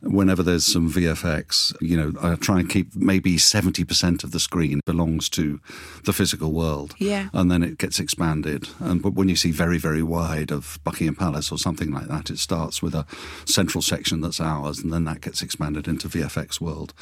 whenever 0.00 0.42
there's 0.42 0.64
some 0.64 0.90
VFX, 0.90 1.74
you 1.80 1.96
know, 1.96 2.12
I 2.20 2.34
try 2.36 2.60
and 2.60 2.68
keep 2.68 2.94
maybe 2.94 3.36
70% 3.36 4.24
of 4.24 4.32
the 4.32 4.40
screen 4.40 4.80
belongs 4.84 5.28
to 5.30 5.60
the 6.04 6.12
physical 6.12 6.52
world. 6.52 6.94
Yeah. 6.98 7.28
And 7.32 7.50
then 7.50 7.62
it 7.62 7.78
gets 7.78 7.98
expanded. 7.98 8.68
And 8.80 9.02
but 9.02 9.14
when 9.14 9.28
you 9.28 9.36
see 9.36 9.50
very, 9.50 9.78
very 9.78 10.02
wide 10.02 10.50
of 10.50 10.78
Buckingham 10.84 11.16
Palace 11.16 11.50
or 11.52 11.58
something 11.58 11.90
like 11.90 12.08
that, 12.08 12.30
it 12.30 12.38
starts 12.38 12.82
with 12.82 12.94
a 12.94 13.06
central 13.44 13.82
section 13.82 14.20
that's 14.20 14.40
ours 14.40 14.80
and 14.80 14.92
then 14.92 15.04
that 15.04 15.20
gets 15.20 15.42
expanded 15.42 15.88
into 15.88 16.08
VFX 16.08 16.60
world. 16.60 16.92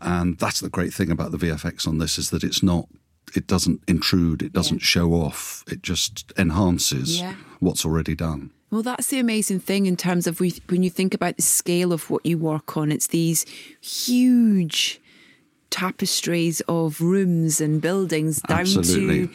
And 0.00 0.38
that's 0.38 0.60
the 0.60 0.70
great 0.70 0.94
thing 0.94 1.10
about 1.10 1.30
the 1.30 1.38
VFX 1.38 1.86
on 1.86 1.98
this 1.98 2.18
is 2.18 2.30
that 2.30 2.44
it's 2.44 2.62
not 2.62 2.88
it 3.36 3.46
doesn't 3.46 3.80
intrude, 3.86 4.42
it 4.42 4.52
doesn't 4.52 4.80
yeah. 4.80 4.86
show 4.86 5.12
off, 5.12 5.62
it 5.68 5.82
just 5.82 6.32
enhances 6.36 7.20
yeah. 7.20 7.34
what's 7.60 7.84
already 7.84 8.14
done. 8.14 8.50
Well, 8.70 8.82
that's 8.82 9.08
the 9.08 9.18
amazing 9.18 9.60
thing 9.60 9.86
in 9.86 9.96
terms 9.96 10.26
of 10.26 10.40
when 10.40 10.82
you 10.82 10.90
think 10.90 11.12
about 11.12 11.36
the 11.36 11.42
scale 11.42 11.92
of 11.92 12.08
what 12.08 12.24
you 12.24 12.38
work 12.38 12.76
on. 12.76 12.92
It's 12.92 13.08
these 13.08 13.44
huge 13.80 15.00
tapestries 15.70 16.60
of 16.62 17.00
rooms 17.00 17.60
and 17.60 17.80
buildings 17.80 18.40
down 18.42 18.60
Absolutely. 18.60 19.28
to 19.28 19.34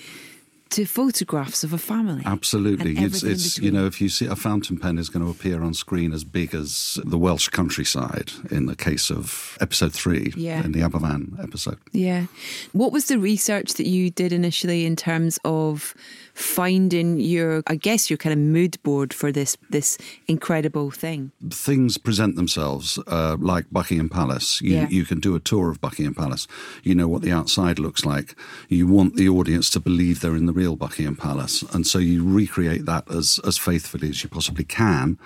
to 0.72 0.86
photographs 0.86 1.64
of 1.64 1.74
a 1.74 1.78
family. 1.78 2.24
Absolutely, 2.26 2.98
it's, 2.98 3.24
it's 3.24 3.60
you 3.60 3.72
know 3.72 3.86
if 3.86 4.02
you 4.02 4.10
see 4.10 4.26
a 4.26 4.36
fountain 4.36 4.78
pen 4.78 4.98
is 4.98 5.10
going 5.10 5.24
to 5.24 5.32
appear 5.32 5.62
on 5.62 5.74
screen 5.74 6.12
as 6.12 6.24
big 6.24 6.56
as 6.56 7.00
the 7.06 7.18
Welsh 7.18 7.50
countryside 7.50 8.32
in 8.52 8.66
the 8.66 8.76
case 8.76 9.10
of 9.10 9.58
episode 9.62 9.94
three 9.94 10.34
yeah. 10.36 10.64
in 10.64 10.72
the 10.72 10.82
Aberfan 10.82 11.42
episode. 11.42 11.78
Yeah, 11.92 12.26
what 12.74 12.92
was 12.92 13.06
the 13.06 13.20
research 13.20 13.76
that 13.76 13.88
you 13.88 14.10
did 14.10 14.34
initially 14.34 14.86
in 14.86 14.96
terms 14.96 15.40
of 15.46 15.94
finding 16.36 17.20
your, 17.20 17.64
I 17.66 17.76
guess, 17.76 18.10
your 18.10 18.18
kind 18.18 18.34
of 18.34 18.40
mood 18.40 18.82
board 18.84 19.14
for 19.14 19.32
this 19.32 19.58
this 19.70 19.98
incredible 20.28 20.92
thing? 20.92 21.32
Things 21.50 21.98
present 21.98 22.36
themselves 22.36 23.00
uh, 23.08 23.38
like 23.40 23.66
Buckingham 23.72 24.10
Palace. 24.10 24.62
You, 24.62 24.76
yeah. 24.76 24.90
you 24.90 25.06
can 25.06 25.20
do 25.20 25.36
a 25.36 25.40
tour 25.40 25.72
of 25.72 25.82
Buckingham 25.82 26.14
Palace. 26.14 26.48
You 26.84 26.94
know 26.94 27.08
what 27.08 27.22
the 27.22 27.32
outside 27.32 27.80
looks 27.80 28.06
like. 28.06 28.36
You 28.70 28.86
want 28.88 29.16
the 29.16 29.30
audience 29.30 29.70
to 29.72 29.80
believe 29.80 30.20
they're 30.20 30.36
in 30.36 30.46
the 30.46 30.54
real 30.54 30.76
Buckingham 30.76 31.16
Palace, 31.16 31.64
and 31.74 31.88
so 31.88 31.98
you 32.00 32.24
recreate 32.24 32.86
that 32.86 33.10
as 33.10 33.40
as 33.46 33.58
faithfully 33.58 34.10
as 34.10 34.24
you 34.24 34.30
possibly 34.30 34.66
can. 34.66 35.18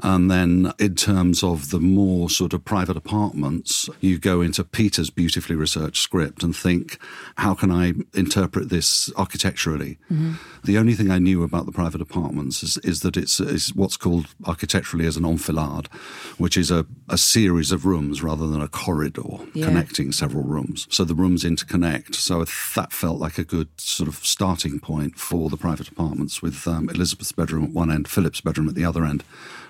And 0.00 0.30
then, 0.30 0.72
in 0.78 0.94
terms 0.94 1.42
of 1.42 1.70
the 1.70 1.80
more 1.80 2.30
sort 2.30 2.52
of 2.52 2.64
private 2.64 2.96
apartments, 2.96 3.88
you 4.00 4.18
go 4.18 4.40
into 4.40 4.62
Peter's 4.62 5.10
beautifully 5.10 5.56
researched 5.56 6.02
script 6.02 6.42
and 6.42 6.54
think, 6.54 6.98
how 7.36 7.54
can 7.54 7.70
I 7.72 7.94
interpret 8.14 8.68
this 8.68 9.12
architecturally? 9.16 9.98
Mm-hmm. 10.10 10.34
The 10.64 10.78
only 10.78 10.94
thing 10.94 11.10
I 11.10 11.18
knew 11.18 11.42
about 11.42 11.66
the 11.66 11.72
private 11.72 12.00
apartments 12.00 12.62
is, 12.62 12.76
is 12.78 13.00
that 13.00 13.16
it's 13.16 13.40
is 13.40 13.74
what's 13.74 13.96
called 13.96 14.26
architecturally 14.44 15.06
as 15.06 15.16
an 15.16 15.24
enfilade, 15.24 15.88
which 16.36 16.56
is 16.56 16.70
a, 16.70 16.86
a 17.08 17.18
series 17.18 17.72
of 17.72 17.86
rooms 17.86 18.22
rather 18.22 18.46
than 18.46 18.60
a 18.60 18.68
corridor 18.68 19.46
yeah. 19.54 19.66
connecting 19.66 20.12
several 20.12 20.44
rooms. 20.44 20.86
So 20.90 21.04
the 21.04 21.14
rooms 21.14 21.44
interconnect. 21.44 22.14
So 22.14 22.44
that 22.74 22.92
felt 22.92 23.18
like 23.18 23.38
a 23.38 23.44
good 23.44 23.68
sort 23.80 24.08
of 24.08 24.16
starting 24.16 24.80
point 24.80 25.18
for 25.18 25.48
the 25.48 25.56
private 25.56 25.88
apartments 25.88 26.42
with 26.42 26.66
um, 26.66 26.88
Elizabeth's 26.88 27.32
bedroom 27.32 27.64
at 27.64 27.70
one 27.70 27.90
end, 27.90 28.08
Philip's 28.08 28.40
bedroom 28.40 28.68
at 28.68 28.74
the 28.74 28.84
other 28.84 29.04
end 29.04 29.24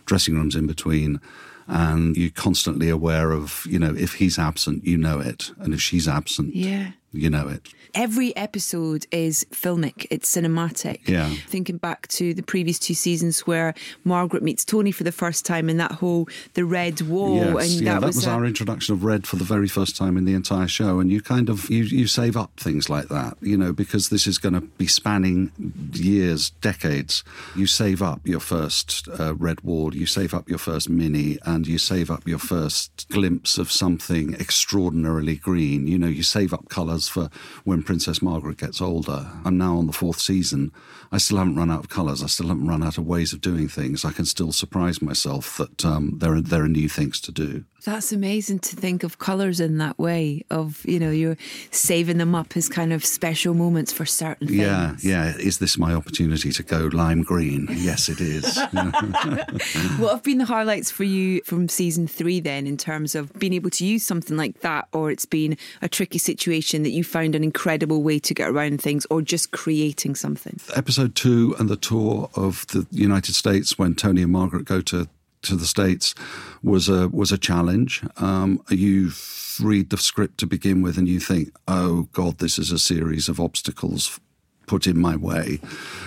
dressing 0.09 0.35
rooms 0.35 0.57
in 0.57 0.67
between. 0.67 1.21
And 1.69 2.17
you're 2.17 2.31
constantly 2.31 2.89
aware 2.89 3.31
of, 3.31 3.67
you 3.69 3.79
know, 3.79 3.95
if 3.95 4.15
he's 4.15 4.39
absent, 4.39 4.85
you 4.85 4.97
know 4.97 5.21
it. 5.21 5.53
And 5.59 5.75
if 5.75 5.83
she's 5.83 6.09
absent, 6.09 6.57
yeah. 6.57 6.93
You 7.13 7.31
know 7.31 7.49
it 7.49 7.69
every 7.95 8.35
episode 8.37 9.07
is 9.11 9.47
filmic, 9.51 10.07
it's 10.11 10.35
cinematic. 10.35 11.07
Yeah. 11.09 11.29
Thinking 11.47 11.79
back 11.79 12.07
to 12.09 12.35
the 12.35 12.43
previous 12.43 12.79
two 12.79 12.95
seasons 12.95 13.41
where 13.41 13.75
Margaret 14.05 14.43
meets 14.43 14.65
Tony 14.65 14.93
for 14.93 15.05
the 15.05 15.13
first 15.13 15.45
time 15.45 15.69
and 15.69 15.79
that 15.81 15.93
whole 15.93 16.29
the 16.55 16.65
red 16.65 17.01
wall 17.03 17.37
yes, 17.37 17.73
and 17.73 17.85
yeah, 17.85 17.95
that, 17.95 18.01
that 18.01 18.07
was, 18.07 18.17
was 18.17 18.27
our 18.27 18.45
introduction 18.45 18.95
of 18.95 19.05
red 19.05 19.27
for 19.27 19.37
the 19.37 19.45
very 19.45 19.69
first 19.69 19.97
time 19.97 20.17
in 20.17 20.25
the 20.25 20.35
entire 20.35 20.69
show. 20.69 21.01
And 21.01 21.11
you 21.11 21.21
kind 21.21 21.49
of 21.49 21.69
you, 21.71 21.85
you 21.85 22.07
save 22.07 22.37
up 22.37 22.53
things 22.57 22.89
like 22.89 23.09
that, 23.09 23.37
you 23.41 23.57
know, 23.57 23.73
because 23.73 24.09
this 24.09 24.27
is 24.27 24.39
going 24.39 24.55
to 24.55 24.61
be 24.61 24.87
spanning 24.87 25.53
years, 25.93 26.51
decades. 26.51 27.25
You 27.57 27.67
save 27.67 28.03
up 28.03 28.21
your 28.25 28.41
first 28.41 29.09
uh, 29.19 29.35
red 29.35 29.61
wall, 29.63 29.95
you 29.95 30.07
save 30.07 30.35
up 30.35 30.49
your 30.49 30.59
first 30.59 30.89
mini, 30.89 31.39
and 31.45 31.67
you 31.67 31.79
save 31.79 32.11
up 32.11 32.27
your 32.27 32.39
first 32.39 33.09
glimpse 33.11 33.59
of 33.59 33.71
something 33.71 34.35
extraordinarily 34.35 35.37
green. 35.37 35.87
You 35.87 35.99
know, 35.99 36.07
you 36.07 36.23
save 36.23 36.53
up 36.53 36.69
for 37.07 37.29
when 37.65 37.83
Princess 37.83 38.23
Margaret 38.23 38.57
gets 38.57 38.81
older. 38.81 39.31
I'm 39.45 39.59
now 39.59 39.77
on 39.77 39.87
the 39.87 39.93
fourth 39.93 40.19
season. 40.19 40.73
I 41.11 41.19
still 41.19 41.39
haven't 41.39 41.57
run 41.57 41.71
out 41.71 41.81
of 41.81 41.89
colours. 41.89 42.23
I 42.23 42.27
still 42.27 42.49
haven't 42.49 42.67
run 42.67 42.83
out 42.83 42.99
of 42.99 43.07
ways 43.07 43.33
of 43.33 43.41
doing 43.41 43.69
things. 43.69 44.05
I 44.05 44.13
can 44.13 44.25
still 44.25 44.53
surprise 44.53 45.01
myself 45.01 45.57
that 45.57 45.85
um, 45.85 46.19
there 46.19 46.35
are 46.35 46.41
there 46.41 46.65
are 46.65 46.69
new 46.69 46.89
things 46.89 47.21
to 47.23 47.33
do. 47.33 47.65
That's 47.85 48.13
amazing 48.13 48.59
to 48.61 48.77
think 48.77 49.05
of 49.05 49.19
colours 49.19 49.61
in 49.61 49.79
that 49.79 49.99
way. 49.99 50.45
Of 50.51 50.85
you 50.85 50.99
know, 50.99 51.11
you're 51.11 51.37
saving 51.71 52.19
them 52.19 52.35
up 52.35 52.57
as 52.57 52.69
kind 52.69 52.93
of 52.93 53.05
special 53.05 53.55
moments 53.55 53.93
for 53.93 54.05
certain 54.05 54.49
things. 54.49 54.61
Yeah, 54.61 54.97
yeah. 55.01 55.37
Is 55.37 55.59
this 55.59 55.79
my 55.79 55.95
opportunity 55.95 56.51
to 56.53 56.63
go 56.63 56.91
lime 56.93 57.23
green? 57.23 57.69
Yes, 57.71 58.09
it 58.09 58.21
is. 58.21 58.59
what 59.99 60.13
have 60.13 60.23
been 60.23 60.39
the 60.39 60.45
highlights 60.45 60.91
for 60.91 61.05
you 61.05 61.41
from 61.45 61.69
season 61.69 62.09
three 62.09 62.41
then, 62.41 62.67
in 62.67 62.77
terms 62.77 63.15
of 63.15 63.33
being 63.35 63.53
able 63.53 63.71
to 63.71 63.87
use 63.87 64.03
something 64.03 64.37
like 64.37 64.61
that, 64.61 64.89
or 64.93 65.11
it's 65.11 65.27
been 65.27 65.57
a 65.81 65.89
tricky 65.89 66.19
situation 66.19 66.83
that 66.83 66.91
you 66.91 67.05
found 67.05 67.35
an 67.35 67.45
incredible 67.45 68.03
way 68.03 68.19
to 68.19 68.35
get 68.35 68.51
around 68.51 68.83
things, 68.83 69.07
or 69.09 69.23
just 69.23 69.53
creating 69.53 70.17
something? 70.17 70.59
Episode 70.75 70.98
two 71.07 71.55
and 71.59 71.69
the 71.69 71.77
tour 71.77 72.31
of 72.35 72.67
the 72.69 72.87
United 72.91 73.35
States 73.35 73.79
when 73.79 73.95
Tony 73.95 74.23
and 74.23 74.33
Margaret 74.33 74.65
go 74.65 74.81
to 74.81 75.09
to 75.43 75.57
the 75.57 75.67
states 75.67 76.15
was 76.63 76.89
a 76.89 77.09
was 77.09 77.33
a 77.33 77.39
challenge. 77.39 78.03
Um, 78.17 78.63
you 78.71 79.13
read 79.61 79.91
the 79.91 79.97
script 79.97 80.39
to 80.39 80.47
begin 80.47 80.83
with, 80.83 80.99
and 80.99 81.09
you 81.09 81.21
think, 81.21 81.53
"Oh 81.67 82.09
God, 82.13 82.39
this 82.39 82.59
is 82.59 82.73
a 82.73 82.79
series 82.79 83.29
of 83.29 83.41
obstacles." 83.41 84.21
Put 84.67 84.87
in 84.87 84.99
my 84.99 85.17
way, 85.17 85.61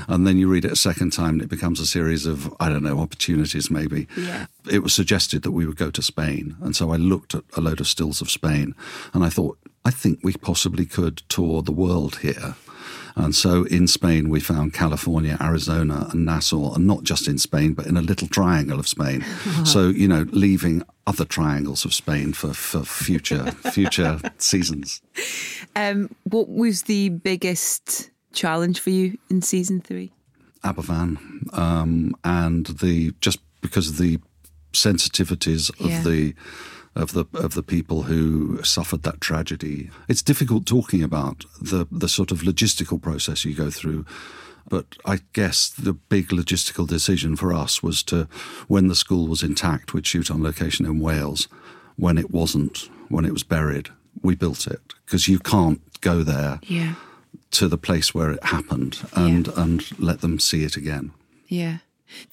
and 0.08 0.28
then 0.28 0.38
you 0.38 0.48
read 0.48 0.66
it 0.66 0.72
a 0.72 0.76
second 0.76 1.14
time, 1.14 1.34
and 1.34 1.42
it 1.42 1.50
becomes 1.50 1.80
a 1.80 1.86
series 1.88 2.28
of 2.28 2.54
I 2.60 2.70
don't 2.70 2.84
know 2.84 3.00
opportunities. 3.00 3.72
Maybe 3.72 4.08
yeah. 4.16 4.46
it 4.70 4.84
was 4.84 4.94
suggested 4.94 5.42
that 5.42 5.52
we 5.52 5.66
would 5.66 5.78
go 5.78 5.90
to 5.90 6.02
Spain, 6.04 6.56
and 6.62 6.76
so 6.76 6.92
I 6.92 6.98
looked 6.98 7.34
at 7.34 7.44
a 7.58 7.62
load 7.62 7.80
of 7.80 7.88
stills 7.88 8.22
of 8.22 8.30
Spain, 8.30 8.76
and 9.16 9.24
I 9.24 9.30
thought, 9.30 9.58
I 9.84 9.90
think 9.90 10.20
we 10.22 10.34
possibly 10.34 10.86
could 10.86 11.24
tour 11.28 11.64
the 11.64 11.72
world 11.72 12.18
here. 12.18 12.56
And 13.24 13.36
so 13.36 13.64
in 13.66 13.88
Spain, 13.88 14.30
we 14.30 14.40
found 14.40 14.74
California, 14.74 15.38
Arizona, 15.40 16.08
and 16.12 16.26
Nassau, 16.26 16.74
and 16.74 16.88
not 16.88 17.04
just 17.04 17.28
in 17.28 17.38
Spain, 17.38 17.74
but 17.74 17.86
in 17.86 17.96
a 17.96 18.02
little 18.02 18.28
triangle 18.28 18.80
of 18.80 18.88
Spain. 18.88 19.24
so, 19.66 19.90
you 19.90 20.08
know, 20.08 20.26
leaving 20.32 20.82
other 21.06 21.26
triangles 21.26 21.86
of 21.86 21.94
Spain 21.94 22.34
for, 22.34 22.54
for 22.54 22.82
future 22.84 23.52
future 23.72 24.20
seasons. 24.38 25.02
Um, 25.76 26.10
what 26.24 26.50
was 26.50 26.84
the 26.84 27.10
biggest 27.10 28.10
challenge 28.34 28.80
for 28.80 28.90
you 28.90 29.18
in 29.30 29.42
season 29.42 29.82
three? 29.82 30.12
Aberfan, 30.64 31.18
um, 31.58 32.16
and 32.24 32.66
the 32.68 33.14
just 33.22 33.40
because 33.62 33.88
of 33.90 33.98
the 33.98 34.20
sensitivities 34.74 35.72
Yeah. 35.80 35.98
of 35.98 36.04
the 36.04 36.34
of 36.96 37.14
the 37.14 37.26
of 37.34 37.54
the 37.54 37.64
people 37.64 38.04
who 38.04 38.62
suffered 38.64 39.04
that 39.04 39.22
tragedy. 39.22 39.90
It's 40.08 40.22
difficult 40.22 40.66
talking 40.66 41.04
about 41.04 41.46
the 41.62 41.88
the 41.92 42.10
sort 42.10 42.32
of 42.32 42.42
logistical 42.42 43.02
process 43.02 43.46
you 43.46 43.54
go 43.56 43.70
through. 43.70 44.06
But 44.70 44.86
I 45.06 45.20
guess 45.34 45.70
the 45.70 45.94
big 45.94 46.28
logistical 46.30 46.88
decision 46.88 47.36
for 47.36 47.52
us 47.52 47.82
was 47.84 48.04
to, 48.04 48.28
when 48.68 48.88
the 48.88 48.96
school 48.96 49.28
was 49.28 49.42
intact, 49.44 49.94
we'd 49.94 50.06
shoot 50.08 50.30
on 50.32 50.44
location 50.44 50.86
in 50.86 51.00
Wales. 51.00 51.48
When 51.98 52.18
it 52.18 52.30
wasn't, 52.32 52.90
when 53.10 53.26
it 53.26 53.34
was 53.34 53.44
buried, 53.44 53.90
we 54.22 54.36
built 54.36 54.68
it 54.68 54.80
because 55.06 55.28
you 55.28 55.40
can't 55.40 55.82
go 56.02 56.24
there 56.24 56.60
Yeah. 56.68 56.94
to 57.52 57.68
the 57.68 57.78
place 57.78 58.14
where 58.14 58.32
it 58.32 58.44
happened 58.44 59.00
and 59.16 59.48
and 59.58 59.84
let 60.00 60.22
them 60.22 60.40
see 60.40 60.64
it 60.64 60.78
again. 60.78 61.12
Yeah. 61.48 61.80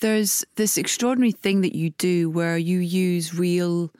There's 0.00 0.44
this 0.56 0.76
extraordinary 0.78 1.32
thing 1.32 1.62
that 1.62 1.74
you 1.74 1.90
do 1.90 2.28
where 2.30 2.58
you 2.58 2.78
use 2.78 3.34
real 3.34 3.90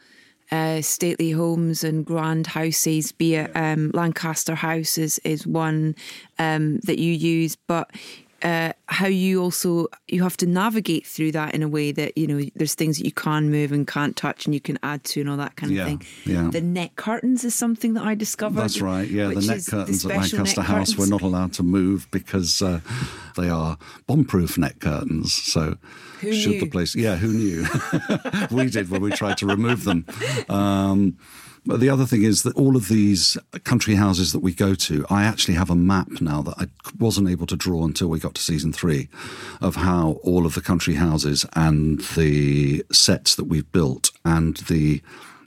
uh, 0.50 0.80
stately 0.80 1.30
homes 1.30 1.84
and 1.84 2.04
grand 2.04 2.46
houses, 2.46 3.12
be 3.12 3.34
it 3.34 3.50
um, 3.54 3.90
Lancaster 3.94 4.54
House 4.54 4.98
is, 4.98 5.18
is 5.24 5.46
one 5.46 5.94
um, 6.38 6.78
that 6.80 6.98
you 6.98 7.12
use, 7.12 7.56
but 7.56 7.90
uh, 8.42 8.72
how 8.87 9.07
you 9.09 9.42
also 9.42 9.88
you 10.07 10.22
have 10.22 10.37
to 10.37 10.46
navigate 10.46 11.05
through 11.07 11.33
that 11.33 11.55
in 11.55 11.62
a 11.62 11.68
way 11.68 11.90
that 11.92 12.16
you 12.16 12.27
know 12.27 12.40
there's 12.55 12.74
things 12.74 12.98
that 12.98 13.05
you 13.05 13.11
can 13.12 13.51
move 13.51 13.72
and 13.72 13.87
can't 13.87 14.14
touch 14.16 14.46
and 14.46 14.55
you 14.55 14.61
can 14.61 14.79
add 14.83 15.03
to 15.05 15.20
and 15.20 15.29
all 15.31 15.37
that 15.37 15.57
kind 15.57 15.72
of 15.72 15.77
Yeah, 15.77 15.85
thing. 15.87 16.03
yeah. 16.24 16.48
The 16.51 16.61
net 16.61 16.94
curtains 16.96 17.42
is 17.44 17.55
something 17.55 17.94
that 17.94 18.05
I 18.05 18.14
discovered. 18.14 18.61
That's 18.61 18.81
right. 18.81 19.09
Yeah, 19.09 19.29
the 19.29 19.40
net 19.40 19.64
curtains 19.68 20.05
at 20.05 20.11
special 20.12 20.38
Lancaster 20.38 20.62
House 20.62 20.90
were 20.92 21.05
curtains. 21.05 21.11
not 21.11 21.22
allowed 21.22 21.53
to 21.55 21.62
move 21.64 22.07
because 22.12 22.62
uh, 22.62 22.81
they 23.37 23.48
are 23.48 23.77
bomb-proof 24.07 24.57
net 24.59 24.79
curtains. 24.81 25.33
So, 25.33 25.77
Who 26.20 26.33
should 26.33 26.53
the 26.55 26.61
knew? 26.66 26.70
place? 26.70 26.94
Yeah, 26.94 27.16
who 27.16 27.33
knew? 27.33 27.66
we 28.51 28.70
did 28.70 28.88
when 28.90 29.03
we 29.03 29.11
tried 29.11 29.38
to 29.38 29.46
remove 29.46 29.85
them. 29.85 30.07
Um, 30.48 31.16
but 31.66 31.81
the 31.81 31.90
other 31.90 32.07
thing 32.07 32.23
is 32.23 32.42
that 32.42 32.57
all 32.57 32.77
of 32.77 32.88
these 32.88 33.37
country 33.64 33.94
houses 33.94 34.33
that 34.33 34.40
we 34.40 34.55
go 34.55 34.75
to, 34.75 35.05
I 35.11 35.25
actually 35.25 35.55
have 35.55 35.71
a 35.71 35.75
map 35.75 36.21
now 36.21 36.42
that 36.42 36.55
I 36.59 36.66
wasn't 36.99 37.29
able 37.29 37.47
to 37.47 37.57
draw 37.57 37.85
until 37.85 38.09
we 38.09 38.18
got 38.18 38.35
to 38.37 38.42
season 38.42 38.73
three 38.73 39.09
of 39.61 39.77
how 39.77 40.21
all 40.23 40.47
of 40.47 40.55
the 40.55 40.61
country 40.61 40.94
houses 40.94 41.44
and 41.55 42.01
the 42.16 42.85
sets 42.92 43.35
that 43.37 43.44
we've 43.44 43.71
built 43.73 44.11
and 44.25 44.57
the 44.68 45.03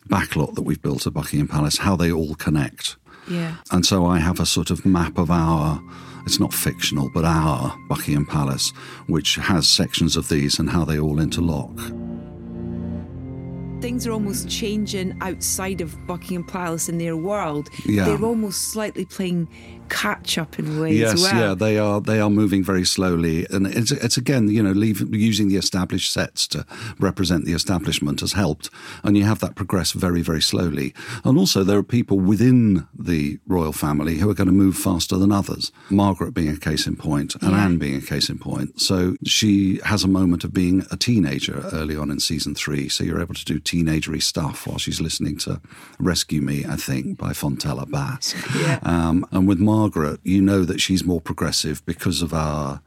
backlot 0.08 0.56
that 0.56 0.64
we've 0.64 0.82
built 0.82 1.08
at 1.08 1.14
Buckingham 1.14 1.48
Palace, 1.48 1.78
how 1.78 1.96
they 1.96 2.12
all 2.12 2.36
connect. 2.36 2.98
Yeah. 3.28 3.56
And 3.72 3.86
so 3.86 4.06
I 4.06 4.20
have 4.20 4.40
a 4.40 4.46
sort 4.46 4.72
of 4.72 4.86
map 4.86 5.18
of 5.18 5.32
our, 5.32 5.82
it's 6.26 6.40
not 6.40 6.54
fictional, 6.54 7.10
but 7.14 7.24
our 7.24 7.76
Buckingham 7.88 8.26
Palace, 8.26 8.72
which 9.08 9.36
has 9.36 9.68
sections 9.68 10.16
of 10.16 10.30
these 10.30 10.60
and 10.60 10.70
how 10.70 10.86
they 10.86 11.00
all 11.00 11.20
interlock. 11.20 11.72
Things 13.82 14.06
are 14.06 14.12
almost 14.12 14.48
changing 14.48 15.18
outside 15.22 15.82
of 15.82 15.96
Buckingham 16.06 16.44
Palace 16.44 16.88
in 16.88 17.00
their 17.00 17.18
world. 17.18 17.70
Yeah. 17.86 18.06
They're 18.06 18.24
almost 18.24 18.72
slightly 18.72 19.06
playing 19.06 19.48
catch 19.92 20.38
up 20.38 20.58
in 20.58 20.80
ways. 20.80 20.98
yes, 20.98 21.22
well. 21.22 21.36
yeah, 21.36 21.54
they 21.54 21.78
are. 21.78 22.00
They 22.02 22.20
are 22.20 22.30
moving 22.30 22.64
very 22.64 22.86
slowly, 22.86 23.46
and 23.50 23.68
it's, 23.68 23.92
it's 23.92 24.18
again, 24.18 24.48
you 24.50 24.64
know, 24.64 24.72
leave, 24.72 25.02
using 25.14 25.50
the 25.50 25.58
established 25.58 26.12
sets 26.14 26.48
to 26.48 26.66
represent 27.00 27.46
the 27.46 27.54
establishment 27.54 28.22
has 28.22 28.34
helped, 28.34 28.70
and 29.04 29.18
you 29.18 29.24
have 29.26 29.40
that 29.40 29.56
progress 29.56 29.92
very, 29.92 30.22
very 30.22 30.42
slowly. 30.42 30.94
And 31.26 31.38
also, 31.38 31.64
there 31.64 31.78
are 31.78 31.84
people 31.84 32.20
within 32.20 32.88
the 32.98 33.40
royal 33.48 33.74
family 33.74 34.16
who 34.18 34.30
are 34.30 34.34
going 34.34 34.48
to 34.48 34.54
move 34.66 34.76
faster 34.78 35.18
than 35.18 35.32
others. 35.32 35.72
Margaret 35.90 36.34
being 36.34 36.50
a 36.50 36.58
case 36.58 36.88
in 36.88 36.96
point, 36.96 37.36
and 37.42 37.52
Yeah. 37.52 37.66
Anne 37.66 37.78
being 37.78 37.98
a 37.98 38.02
case 38.14 38.30
in 38.30 38.38
point. 38.40 38.80
So 38.80 39.16
she 39.26 39.80
has 39.84 40.04
a 40.04 40.08
moment 40.08 40.44
of 40.44 40.54
being 40.54 40.86
a 40.92 40.98
teenager 40.98 41.58
early 41.74 41.96
on 41.98 42.10
in 42.12 42.20
season 42.20 42.56
three. 42.56 42.88
So 42.90 43.04
you're 43.04 43.22
able 43.22 43.36
to 43.36 43.46
do 43.46 43.60
teenagery 43.60 44.22
stuff 44.22 44.66
while 44.68 44.78
she's 44.78 45.02
listening 45.02 45.38
to 45.40 45.60
"Rescue 46.00 46.42
Me," 46.42 46.66
I 46.66 46.76
think, 46.78 47.18
by 47.18 47.32
Fontella 47.34 47.86
Bass. 47.90 48.34
Yeah. 48.56 48.80
Um, 48.84 49.26
and 49.32 49.48
with 49.48 49.60
Margaret, 49.60 49.81
you 50.24 50.42
know 50.42 50.64
that 50.66 50.80
she's 50.82 51.04
more 51.04 51.22
progressive 51.22 51.86
because 51.86 52.22
of 52.22 52.34
our. 52.34 52.82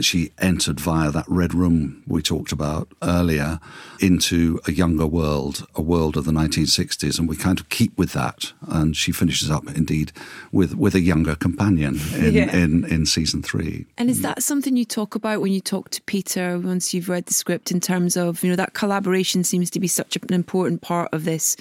She 0.00 0.30
entered 0.38 0.78
via 0.78 1.10
that 1.10 1.24
red 1.26 1.52
room 1.52 2.04
we 2.06 2.22
talked 2.22 2.52
about 2.52 2.86
earlier 3.02 3.58
into 3.98 4.60
a 4.68 4.70
younger 4.70 5.08
world, 5.08 5.66
a 5.74 5.82
world 5.82 6.16
of 6.16 6.24
the 6.24 6.30
1960s, 6.30 7.18
and 7.18 7.28
we 7.28 7.34
kind 7.34 7.58
of 7.58 7.68
keep 7.68 7.98
with 7.98 8.12
that. 8.12 8.52
And 8.68 8.96
she 8.96 9.10
finishes 9.10 9.50
up, 9.50 9.66
indeed, 9.76 10.12
with 10.52 10.76
with 10.76 10.94
a 10.94 11.00
younger 11.00 11.34
companion 11.34 11.98
in, 12.14 12.32
Yeah. 12.34 12.56
in, 12.56 12.84
in 12.84 13.06
season 13.06 13.42
three. 13.42 13.86
And 13.96 14.08
is 14.08 14.22
that 14.22 14.40
something 14.42 14.76
you 14.76 14.84
talk 14.84 15.16
about 15.16 15.40
when 15.40 15.52
you 15.52 15.60
talk 15.60 15.90
to 15.90 16.02
Peter 16.02 16.60
once 16.60 16.94
you've 16.94 17.08
read 17.08 17.26
the 17.26 17.34
script 17.34 17.72
in 17.72 17.80
terms 17.80 18.16
of, 18.16 18.44
you 18.44 18.50
know, 18.50 18.56
that 18.56 18.74
collaboration 18.74 19.42
seems 19.42 19.68
to 19.70 19.80
be 19.80 19.88
such 19.88 20.14
an 20.16 20.32
important 20.32 20.80
part 20.80 21.08
of 21.12 21.24
this 21.24 21.56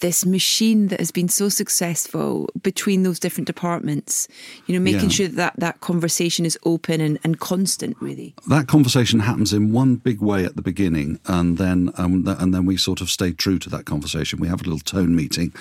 this 0.00 0.26
machine 0.26 0.88
that 0.88 1.00
has 1.00 1.10
been 1.10 1.28
so 1.28 1.48
successful 1.48 2.48
between 2.62 3.02
those 3.02 3.18
different 3.18 3.46
departments, 3.46 4.28
you 4.66 4.74
know, 4.74 4.80
making 4.80 5.08
Yeah. 5.10 5.16
sure 5.16 5.28
that 5.28 5.54
that 5.58 5.80
conversation 5.80 6.44
is 6.44 6.58
open 6.64 7.00
and, 7.00 7.18
and 7.24 7.38
constant, 7.40 7.96
really. 8.00 8.34
that 8.48 8.66
conversation 8.68 9.20
happens 9.20 9.52
in 9.52 9.72
one 9.72 9.96
big 9.96 10.20
way 10.20 10.44
at 10.44 10.56
the 10.56 10.62
beginning, 10.62 11.18
and 11.26 11.56
then 11.58 11.90
um, 11.96 12.24
th- 12.24 12.36
and 12.40 12.52
then 12.54 12.66
we 12.66 12.76
sort 12.76 13.00
of 13.00 13.08
stay 13.10 13.32
true 13.32 13.58
to 13.58 13.70
that 13.70 13.84
conversation. 13.86 14.38
We 14.40 14.48
have 14.48 14.60
a 14.60 14.64
little 14.64 14.80
tone 14.80 15.14
meeting, 15.16 15.52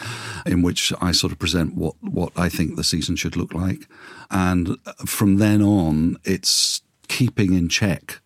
in 0.45 0.61
which 0.61 0.91
I 1.01 1.11
sort 1.13 1.31
of 1.31 1.39
present 1.39 1.75
what 1.75 1.95
what 2.01 2.31
I 2.35 2.49
think 2.49 2.75
the 2.75 2.83
season 2.83 3.15
should 3.15 3.35
look 3.37 3.53
like, 3.53 3.87
and 4.29 4.77
from 5.05 5.37
then 5.37 5.61
on, 5.61 6.17
it's 6.23 6.81
keeping 7.07 7.53
in 7.53 7.69
check 7.69 8.19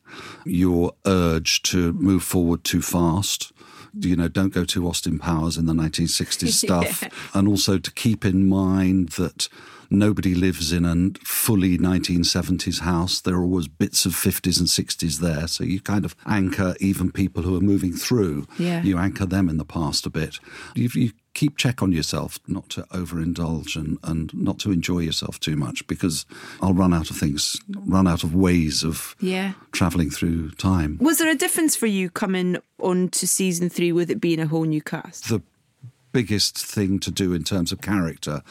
your 0.45 0.93
urge 1.05 1.61
to 1.63 1.93
move 1.93 2.23
forward 2.23 2.63
too 2.63 2.81
fast. 2.81 3.51
You 3.93 4.15
know, 4.15 4.27
don't 4.27 4.53
go 4.53 4.65
to 4.65 4.87
Austin 4.87 5.19
Powers 5.19 5.57
in 5.57 5.65
the 5.65 5.73
1960s 5.73 6.47
stuff, 6.65 7.03
and 7.35 7.47
also 7.47 7.77
to 7.77 7.91
keep 7.91 8.25
in 8.25 8.47
mind 8.47 9.09
that 9.09 9.49
nobody 9.89 10.35
lives 10.35 10.71
in 10.71 10.85
a 10.85 11.19
fully 11.25 11.77
1970s 11.77 12.81
house. 12.81 13.21
There 13.21 13.35
are 13.35 13.43
always 13.43 13.67
bits 13.67 14.05
of 14.05 14.13
50s 14.13 14.59
and 14.59 14.67
60s 14.67 15.19
there. 15.19 15.47
So 15.47 15.63
you 15.63 15.81
kind 15.81 16.05
of 16.05 16.15
anchor 16.25 16.75
even 16.79 17.11
people 17.11 17.43
who 17.43 17.57
are 17.57 17.61
moving 17.61 17.93
through. 17.93 18.47
Yeah. 18.57 18.83
You 18.83 18.97
anchor 18.97 19.25
them 19.25 19.49
in 19.49 19.57
the 19.57 19.65
past 19.65 20.05
a 20.05 20.09
bit. 20.09 20.39
You, 20.75 20.89
you 20.93 21.11
keep 21.33 21.57
check 21.57 21.81
on 21.81 21.91
yourself 21.91 22.39
not 22.47 22.69
to 22.69 22.81
overindulge 22.91 23.75
and, 23.75 23.97
and 24.03 24.33
not 24.33 24.59
to 24.59 24.71
enjoy 24.71 24.99
yourself 24.99 25.39
too 25.39 25.55
much 25.55 25.85
because 25.87 26.25
I'll 26.61 26.73
run 26.73 26.93
out 26.93 27.09
of 27.09 27.17
things, 27.17 27.59
run 27.85 28.07
out 28.07 28.23
of 28.23 28.33
ways 28.35 28.83
of 28.83 29.15
Yeah. 29.19 29.53
traveling 29.71 30.09
through 30.09 30.51
time. 30.51 30.97
Was 30.99 31.19
there 31.19 31.29
a 31.29 31.35
difference 31.35 31.75
for 31.75 31.85
you 31.87 32.09
coming 32.09 32.57
on 32.79 33.09
to 33.09 33.27
season 33.27 33.69
three 33.69 33.91
with 33.91 34.09
it 34.09 34.19
being 34.19 34.39
a 34.39 34.47
whole 34.47 34.65
new 34.65 34.81
cast? 34.81 35.29
the 35.29 35.41
biggest 36.11 36.57
thing 36.57 36.97
to 36.99 37.11
do 37.11 37.33
in 37.33 37.43
terms 37.43 37.71
of 37.71 37.81
character 37.81 38.41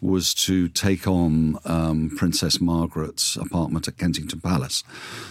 was 0.00 0.32
to 0.32 0.68
take 0.68 1.04
on 1.08 1.58
um, 1.64 2.10
Princess 2.16 2.60
Margaret's 2.60 3.34
apartment 3.34 3.88
at 3.88 3.98
Kensington 3.98 4.40
Palace. 4.40 4.84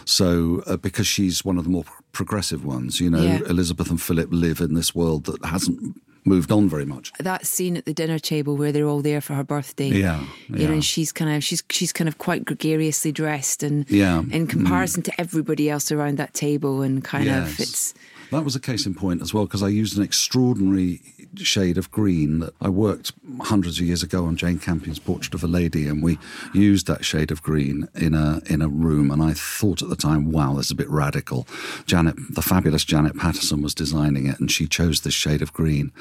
So, 0.04 0.64
uh, 0.68 0.76
because 0.76 1.08
she's 1.08 1.46
one 1.46 1.58
of 1.58 1.64
the 1.64 1.70
more 1.70 1.86
progressive 2.12 2.66
ones, 2.66 3.00
you 3.00 3.10
know, 3.10 3.22
Yeah. 3.24 3.40
Elizabeth 3.48 3.90
and 3.90 4.02
Philip 4.02 4.28
live 4.32 4.60
in 4.60 4.74
this 4.74 4.94
world 4.94 5.24
that 5.28 5.46
hasn't 5.46 5.96
moved 6.28 6.52
on 6.52 6.70
very 6.70 6.86
much. 6.86 7.12
that 7.20 7.46
scene 7.46 7.78
at 7.78 7.86
the 7.86 7.94
dinner 7.94 8.20
table 8.20 8.56
where 8.56 8.72
they're 8.72 8.88
all 8.88 9.02
there 9.02 9.22
for 9.22 9.34
her 9.34 9.44
birthday. 9.44 9.88
Yeah, 9.90 10.24
You 10.50 10.68
know, 10.68 10.74
and 10.74 10.86
she's 10.86 11.12
kind 11.12 11.36
of 11.36 11.44
she's 11.44 11.64
she's 11.70 11.94
kind 11.94 12.08
of 12.08 12.18
quite 12.18 12.46
gregariously 12.46 13.12
dressed 13.12 13.64
and 13.64 13.90
Yeah, 13.90 14.20
in 14.20 14.46
mm. 14.46 14.50
comparison 14.50 15.04
to 15.04 15.12
everybody 15.20 15.70
else 15.70 15.92
around 15.92 16.18
that 16.18 16.34
table 16.34 16.82
and 16.82 17.04
kind 17.04 17.30
of 17.30 17.60
it's 17.60 17.94
That 18.32 18.44
was 18.44 18.56
a 18.56 18.60
case 18.60 18.86
in 18.86 18.94
point 18.94 19.22
as 19.22 19.34
well 19.34 19.46
because 19.46 19.64
I 19.64 19.70
used 19.70 19.98
an 19.98 20.04
extraordinary 20.04 21.02
shade 21.36 21.78
of 21.78 21.92
green 21.92 22.40
that 22.40 22.54
I 22.60 22.68
worked 22.68 23.14
hundreds 23.42 23.80
of 23.80 23.86
years 23.86 24.04
ago 24.04 24.26
on 24.26 24.36
Jane 24.36 24.60
Campion's 24.60 25.00
Portrait 25.00 25.34
of 25.34 25.44
a 25.44 25.48
Lady, 25.48 25.88
and 25.88 26.04
we 26.04 26.20
used 26.54 26.88
that 26.88 27.06
shade 27.06 27.32
of 27.32 27.42
green 27.42 27.88
in 27.96 28.14
a 28.14 28.42
in 28.46 28.62
a 28.62 28.68
room. 28.68 29.12
And 29.12 29.24
I 29.24 29.34
thought 29.34 29.82
at 29.82 29.90
the 29.90 29.96
time, 29.96 30.32
wow, 30.32 30.56
this 30.56 30.68
is 30.68 30.72
a 30.72 30.76
bit 30.76 30.90
radical. 30.90 31.48
Janet, 31.86 32.16
the 32.30 32.42
fabulous 32.42 32.84
Janet 32.84 33.18
Patterson, 33.18 33.62
was 33.62 33.74
designing 33.74 34.26
it, 34.28 34.40
and 34.40 34.52
she 34.52 34.68
chose 34.68 35.02
this 35.02 35.14
shade 35.14 35.42
of 35.42 35.54
green. 35.54 35.94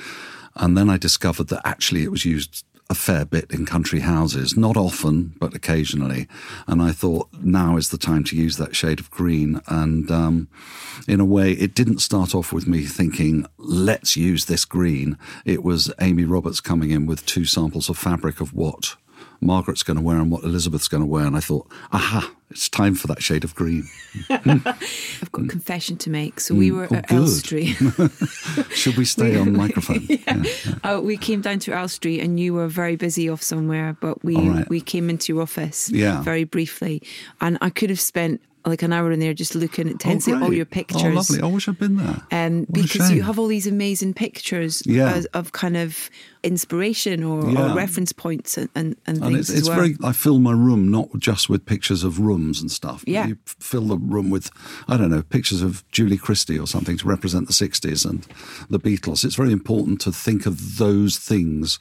And 0.57 0.77
then 0.77 0.91
I 0.91 0.97
discovered 0.97 1.49
that 1.49 1.63
actually 1.65 2.03
it 2.03 2.11
was 2.11 2.25
used 2.25 2.65
a 2.89 2.95
fair 2.95 3.25
bit 3.25 3.51
in 3.51 3.67
country 3.67 4.01
houses, 4.01 4.57
not 4.57 4.77
often, 4.77 5.35
but 5.41 5.55
occasionally. 5.55 6.29
And 6.67 6.81
I 6.81 6.93
thought 6.93 7.29
now 7.41 7.77
is 7.77 7.91
the 7.91 7.99
time 7.99 8.23
to 8.25 8.37
use 8.37 8.57
that 8.57 8.77
shade 8.77 9.01
of 9.01 9.11
green. 9.11 9.61
And 9.67 10.11
um, 10.11 10.49
in 11.09 11.21
a 11.21 11.25
way, 11.25 11.53
it 11.53 11.75
didn't 11.75 11.99
start 11.99 12.35
off 12.35 12.53
with 12.53 12.67
me 12.69 12.85
thinking, 12.85 13.47
let's 13.59 14.17
use 14.17 14.45
this 14.45 14.65
green. 14.65 15.19
It 15.45 15.65
was 15.65 15.93
Amy 16.01 16.25
Roberts 16.25 16.61
coming 16.61 16.91
in 16.91 17.07
with 17.07 17.27
two 17.27 17.45
samples 17.45 17.89
of 17.89 17.99
fabric 17.99 18.41
of 18.41 18.53
what 18.53 18.97
Margaret's 19.41 19.83
going 19.83 19.97
to 19.97 20.03
wear 20.03 20.17
and 20.17 20.31
what 20.31 20.45
Elizabeth's 20.45 20.89
going 20.89 21.03
to 21.03 21.07
wear. 21.07 21.25
And 21.27 21.37
I 21.37 21.41
thought, 21.41 21.71
aha, 21.93 22.33
it's 22.51 22.69
time 22.69 22.95
for 22.95 23.07
that 23.09 23.23
shade 23.23 23.45
of 23.45 23.55
green. 23.55 23.89
I've 24.31 25.33
got 25.33 25.45
a 25.45 25.49
confession 25.49 25.97
to 25.99 26.11
make. 26.11 26.41
So 26.41 26.55
we 26.55 26.71
were 26.71 26.89
oh, 26.91 26.97
at 26.97 27.09
good. 27.09 27.17
Elstree. 27.19 27.67
Should 28.75 28.97
we 28.97 29.05
stay 29.05 29.37
on 29.39 29.53
microphone? 29.57 30.07
Yeah. 30.09 30.45
Uh, 30.85 31.01
we 31.03 31.17
came 31.17 31.41
down 31.41 31.59
to 31.61 31.73
Elstree 31.73 32.21
and 32.21 32.39
you 32.39 32.55
were 32.55 32.69
very 32.69 32.97
busy 32.97 33.29
off 33.29 33.43
somewhere, 33.43 33.97
but 34.01 34.25
we 34.25 34.37
right. 34.37 34.69
we 34.69 34.81
came 34.81 35.11
into 35.11 35.33
your 35.33 35.43
office 35.43 35.91
Yeah. 35.91 36.23
very 36.23 36.45
briefly, 36.45 37.03
and 37.41 37.59
I 37.61 37.71
could 37.71 37.91
have 37.91 38.01
spent 38.01 38.41
like 38.67 38.83
an 38.83 38.93
hour 38.93 39.13
in 39.13 39.21
there 39.21 39.33
just 39.33 39.55
looking 39.55 39.89
intensely 39.89 40.33
oh, 40.33 40.37
at 40.37 40.43
all 40.43 40.53
your 40.53 40.65
pictures. 40.67 41.03
Oh, 41.05 41.09
lovely. 41.09 41.41
I 41.41 41.47
wish 41.47 41.69
I'd 41.69 41.79
been 41.79 41.97
there. 41.97 42.21
Um, 42.33 42.61
What 42.61 42.73
because 42.73 43.11
you 43.13 43.23
have 43.23 43.39
all 43.39 43.47
these 43.47 43.67
amazing 43.67 44.15
pictures 44.15 44.83
Yeah. 44.85 45.13
as, 45.13 45.25
of 45.27 45.53
kind 45.53 45.77
of 45.77 46.11
inspiration 46.43 47.23
or, 47.23 47.49
Yeah. 47.51 47.73
or 47.73 47.77
reference 47.77 48.13
points 48.13 48.57
and, 48.59 48.69
and, 48.75 48.97
and 49.07 49.19
And 49.19 49.27
things 49.27 49.39
it's, 49.39 49.51
it's 49.51 49.61
as 49.63 49.69
well. 49.69 49.77
very. 49.79 49.97
I 50.03 50.13
fill 50.13 50.39
my 50.41 50.53
room 50.53 50.91
not 50.91 51.09
just 51.19 51.49
with 51.49 51.65
pictures 51.65 52.03
of 52.05 52.19
rooms 52.19 52.61
and 52.61 52.71
stuff. 52.71 53.05
Yeah. 53.07 53.27
you 53.29 53.39
fill 53.47 53.87
the 53.87 53.99
room 53.99 54.31
with, 54.31 54.51
I 54.89 54.97
don't 54.97 55.11
know, 55.11 55.23
pictures 55.23 55.63
of 55.63 55.85
Julie 55.91 56.19
Christie 56.19 56.59
or 56.59 56.67
something 56.67 56.97
to 56.99 57.07
represent 57.07 57.47
the 57.47 57.53
'60s 57.53 58.05
and 58.09 58.27
the 58.69 58.79
Beatles. 58.81 59.25
It's 59.25 59.37
very 59.37 59.53
important 59.53 60.01
to 60.03 60.13
think 60.13 60.47
of 60.47 60.79
those 60.79 61.19
things 61.19 61.79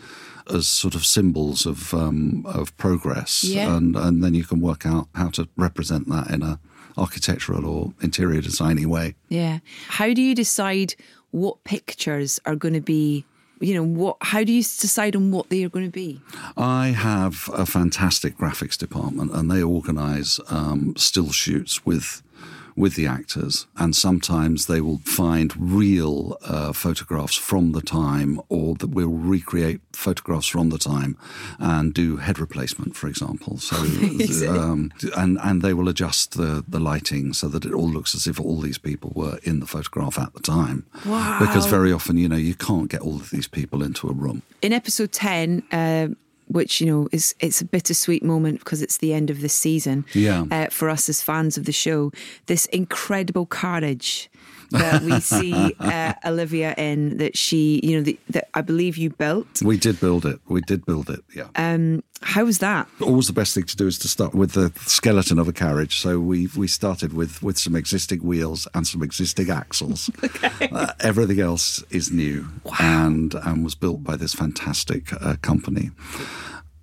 as 0.54 0.68
sort 0.68 0.94
of 0.94 1.04
symbols 1.06 1.66
of 1.66 1.94
um, 1.94 2.44
of 2.46 2.76
progress, 2.78 3.44
Yeah. 3.44 3.76
and 3.76 3.96
and 3.96 4.24
then 4.24 4.36
you 4.36 4.44
can 4.44 4.60
work 4.62 4.86
out 4.86 5.08
how 5.16 5.30
to 5.30 5.48
represent 5.58 6.08
that 6.10 6.30
in 6.30 6.44
a 6.44 6.60
architectural 6.98 7.66
or 7.66 7.94
interior 8.02 8.42
designy 8.42 8.86
way. 8.86 9.16
Yeah. 9.30 9.60
How 9.88 10.14
do 10.14 10.22
you 10.22 10.36
decide 10.36 10.96
what 11.32 11.64
pictures 11.64 12.40
are 12.46 12.56
going 12.56 12.74
to 12.74 12.82
be? 12.82 13.26
You 13.60 13.74
know 13.74 13.84
what? 13.84 14.18
How 14.22 14.44
do 14.44 14.52
you 14.52 14.62
decide 14.62 15.16
on 15.16 15.32
what 15.32 15.50
they 15.50 15.64
are 15.64 15.70
going 15.70 15.86
to 15.86 15.92
be? 15.92 16.22
I 16.58 16.88
have 16.88 17.50
a 17.54 17.66
fantastic 17.66 18.38
graphics 18.38 18.78
department, 18.78 19.32
and 19.32 19.50
they 19.50 19.64
organise 19.64 20.40
um, 20.50 20.94
still 20.98 21.32
shoots 21.32 21.86
with 21.86 22.22
with 22.76 22.96
the 22.96 23.08
actors, 23.08 23.68
and 23.78 23.96
sometimes 23.96 24.66
they 24.66 24.82
will 24.82 25.00
find 25.00 25.54
real 25.58 26.38
uh, 26.44 26.74
photographs 26.74 27.36
from 27.36 27.72
the 27.72 27.82
time, 27.82 28.42
or 28.50 28.76
that 28.76 28.90
we'll 28.90 29.10
recreate 29.10 29.80
photographs 29.94 30.48
from 30.48 30.70
the 30.70 30.78
time 30.78 31.18
and 31.58 31.94
do 31.94 32.18
head 32.18 32.38
replacement, 32.40 32.96
for 32.96 33.08
example. 33.08 33.58
So, 33.58 33.76
um, 34.50 34.92
and 35.16 35.40
and 35.42 35.62
they 35.62 35.74
will 35.74 35.88
adjust 35.88 36.38
the 36.38 36.64
the 36.68 36.80
lighting 36.80 37.34
so 37.34 37.48
that 37.48 37.66
it 37.66 37.74
all 37.74 37.90
looks 37.90 38.14
as 38.16 38.28
if 38.28 38.40
all 38.40 38.60
these 38.60 38.78
people 38.78 39.12
were 39.16 39.40
in 39.44 39.60
the 39.60 39.68
photograph 39.68 40.20
at 40.20 40.34
the 40.34 40.42
time. 40.42 40.86
Wow. 41.06 41.40
Because 41.40 41.66
very 41.66 41.92
often, 41.92 42.18
you 42.18 42.28
know, 42.28 42.36
you 42.36 42.56
can't 42.56 42.90
get 42.90 43.02
all 43.02 43.16
of 43.16 43.30
these 43.30 43.48
people 43.48 43.84
into 43.84 44.10
a 44.10 44.14
room. 44.14 44.42
in 44.62 44.74
episode 44.74 45.12
10 45.12 45.64
uh, 45.72 46.08
which 46.48 46.80
you 46.82 46.88
know 46.88 47.08
is 47.12 47.34
it's 47.40 47.62
a 47.62 47.66
bittersweet 47.66 48.24
moment 48.24 48.60
because 48.60 48.82
it's 48.82 48.98
the 48.98 49.14
end 49.14 49.30
of 49.30 49.42
the 49.42 49.50
season 49.50 50.06
Yeah. 50.14 50.46
uh, 50.52 50.68
for 50.68 50.90
us 50.90 51.10
as 51.10 51.22
fans 51.22 51.58
of 51.58 51.66
the 51.66 51.72
show 51.72 52.12
this 52.46 52.66
incredible 52.68 53.46
carriage 53.46 54.30
that 54.72 55.02
we 55.04 55.20
see 55.36 55.76
uh, 55.80 56.14
Olivia 56.26 56.74
in 56.78 57.18
that 57.18 57.38
she 57.38 57.80
you 57.84 57.98
know 57.98 58.04
the, 58.04 58.18
that 58.30 58.50
I 58.54 58.62
believe 58.62 58.98
you 58.98 59.10
built 59.10 59.62
We 59.62 59.78
did 59.78 60.00
build 60.00 60.26
it. 60.26 60.40
We 60.48 60.62
did 60.62 60.86
build 60.86 61.10
it. 61.10 61.22
Yeah. 61.36 61.48
um 61.56 62.04
how 62.22 62.46
was 62.46 62.60
that 62.60 62.88
always 63.02 63.28
the 63.28 63.34
best 63.34 63.54
thing 63.54 63.66
to 63.66 63.76
do 63.76 63.88
is 63.88 64.00
to 64.00 64.08
start 64.08 64.34
with 64.34 64.54
the 64.54 64.72
skeleton 64.86 65.38
of 65.40 65.48
a 65.48 65.54
carriage. 65.54 66.00
So 66.00 66.20
we 66.20 66.48
we 66.56 66.68
started 66.68 67.14
with 67.14 67.42
with 67.44 67.58
some 67.58 67.76
existing 67.76 68.20
wheels 68.24 68.68
and 68.74 68.88
some 68.88 69.04
existing 69.04 69.50
axles. 69.50 70.10
Uh, 70.72 70.92
everything 71.00 71.40
else 71.40 71.84
is 71.90 72.12
new 72.12 72.48
and 72.80 73.34
and 73.36 73.64
was 73.64 73.76
built 73.76 74.04
by 74.04 74.16
this 74.16 74.34
fantastic 74.34 75.14
uh, 75.22 75.36
company 75.42 75.92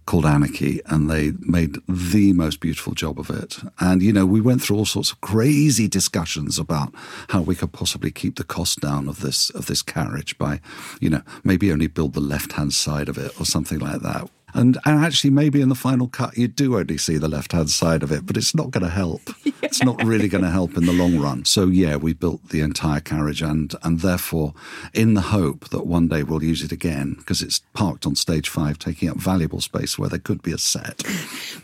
called 0.07 0.27
Anarchy, 0.27 0.81
and 0.87 1.11
they 1.11 1.33
made 1.41 1.77
the 1.88 2.33
most 2.33 2.61
beautiful 2.61 2.95
job 2.95 3.19
of 3.19 3.31
it. 3.31 3.59
And 3.79 4.03
you 4.03 4.12
know, 4.12 4.27
we 4.27 4.41
went 4.41 4.62
through 4.62 4.77
all 4.77 4.85
sorts 4.85 5.11
of 5.12 5.21
crazy 5.21 5.88
discussions 5.88 6.59
about 6.59 6.93
how 7.29 7.43
we 7.43 7.55
could 7.55 7.73
possibly 7.73 8.11
keep 8.11 8.37
the 8.37 8.45
cost 8.45 8.81
down 8.81 9.09
of 9.09 9.21
this 9.21 9.51
of 9.51 9.67
this 9.67 9.83
carriage 9.83 10.37
by, 10.38 10.61
you 11.01 11.11
know, 11.11 11.23
maybe 11.45 11.73
only 11.73 11.87
build 11.87 12.15
the 12.15 12.21
left 12.21 12.53
hand 12.53 12.75
side 12.75 13.09
of 13.09 13.19
it 13.19 13.38
or 13.41 13.47
something 13.47 13.79
like 13.79 14.01
that. 14.01 14.29
And, 14.55 14.79
and 14.85 15.05
actually, 15.05 15.31
maybe 15.31 15.61
in 15.61 15.69
the 15.69 15.75
final 15.75 16.09
cut, 16.09 16.37
you 16.37 16.49
do 16.49 16.79
only 16.79 16.99
see 16.99 17.17
the 17.19 17.29
left 17.29 17.53
hand 17.53 17.71
side 17.71 18.03
of 18.03 18.12
it, 18.12 18.27
but 18.27 18.37
it's 18.37 18.55
not 18.55 18.71
going 18.71 18.85
to 18.85 18.91
help. 18.91 19.23
It's 19.73 19.83
not 19.83 20.05
really 20.05 20.29
going 20.29 20.45
to 20.45 20.51
help 20.51 20.77
in 20.77 20.85
the 20.85 20.93
long 20.93 21.19
run. 21.19 21.47
So, 21.47 21.69
yeah, 21.69 21.97
we 21.97 22.12
built 22.12 22.51
the 22.51 22.61
entire 22.61 23.01
carriage, 23.01 23.41
and, 23.41 23.75
and 23.83 24.01
therefore, 24.01 24.53
in 24.93 25.15
the 25.15 25.23
hope 25.23 25.71
that 25.71 25.87
one 25.87 26.09
day 26.09 26.23
we'll 26.25 26.43
use 26.43 26.62
it 26.62 26.73
again, 26.73 27.15
because 27.15 27.41
it's 27.41 27.61
parked 27.73 28.05
on 28.05 28.15
stage 28.15 28.51
five, 28.51 28.79
taking 28.79 29.09
up 29.09 29.17
valuable 29.17 29.62
space 29.62 29.99
where 29.99 30.11
there 30.11 30.19
could 30.19 30.43
be 30.43 30.53
a 30.53 30.59
set. 30.59 31.03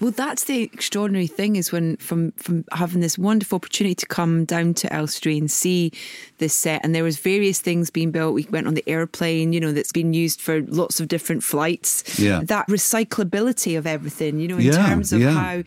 Well, 0.01 0.13
that's 0.13 0.45
the 0.45 0.63
extraordinary 0.63 1.27
thing 1.27 1.57
is 1.57 1.73
when 1.73 1.97
from 1.97 2.31
from 2.33 2.65
having 2.71 3.01
this 3.01 3.19
wonderful 3.19 3.57
opportunity 3.57 3.97
to 3.97 4.07
come 4.07 4.45
down 4.45 4.75
to 4.75 4.93
Elstree 4.93 5.39
and 5.39 5.51
see 5.51 5.91
this 6.39 6.55
set, 6.55 6.85
and 6.85 6.95
there 6.95 7.03
was 7.03 7.19
various 7.19 7.61
things 7.61 7.91
being 7.91 8.13
built. 8.13 8.35
We 8.35 8.47
went 8.49 8.69
on 8.69 8.75
the 8.75 8.89
airplane, 8.89 9.53
you 9.53 9.59
know, 9.59 9.73
that's 9.73 9.91
been 9.91 10.13
used 10.13 10.41
for 10.41 10.63
lots 10.63 11.01
of 11.01 11.09
different 11.09 11.43
flights. 11.43 12.17
Yeah. 12.17 12.43
that 12.45 12.69
recyclability 12.79 13.77
of 13.79 13.87
everything, 13.87 14.39
you 14.39 14.49
know, 14.49 14.57
in 14.57 14.67
Yeah, 14.67 14.87
terms 14.87 15.13
of 15.13 15.21
yeah. 15.21 15.33
how 15.33 15.63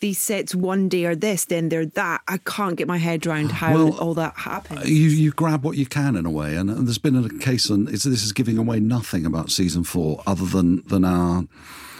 these 0.00 0.18
sets 0.18 0.54
one 0.54 0.88
day 0.88 1.04
are 1.06 1.14
this, 1.16 1.44
then 1.46 1.68
they're 1.68 1.86
that. 1.86 2.20
I 2.28 2.38
can't 2.38 2.76
get 2.76 2.86
my 2.86 2.98
head 2.98 3.26
around 3.26 3.50
how 3.52 3.74
Well, 3.74 3.96
all 3.98 4.14
that 4.14 4.34
happens. 4.36 4.88
You 4.88 5.08
you 5.08 5.30
grab 5.30 5.64
what 5.64 5.76
you 5.76 5.86
can 5.86 6.16
in 6.16 6.26
a 6.26 6.30
way, 6.30 6.56
and, 6.56 6.68
and 6.70 6.86
there's 6.86 6.98
been 6.98 7.16
a 7.16 7.28
case, 7.38 7.70
and 7.70 7.88
this 7.88 8.04
is 8.06 8.32
giving 8.32 8.58
away 8.58 8.80
nothing 8.80 9.24
about 9.26 9.50
season 9.50 9.84
four 9.84 10.22
other 10.26 10.44
than 10.44 10.82
than 10.86 11.04
our 11.04 11.44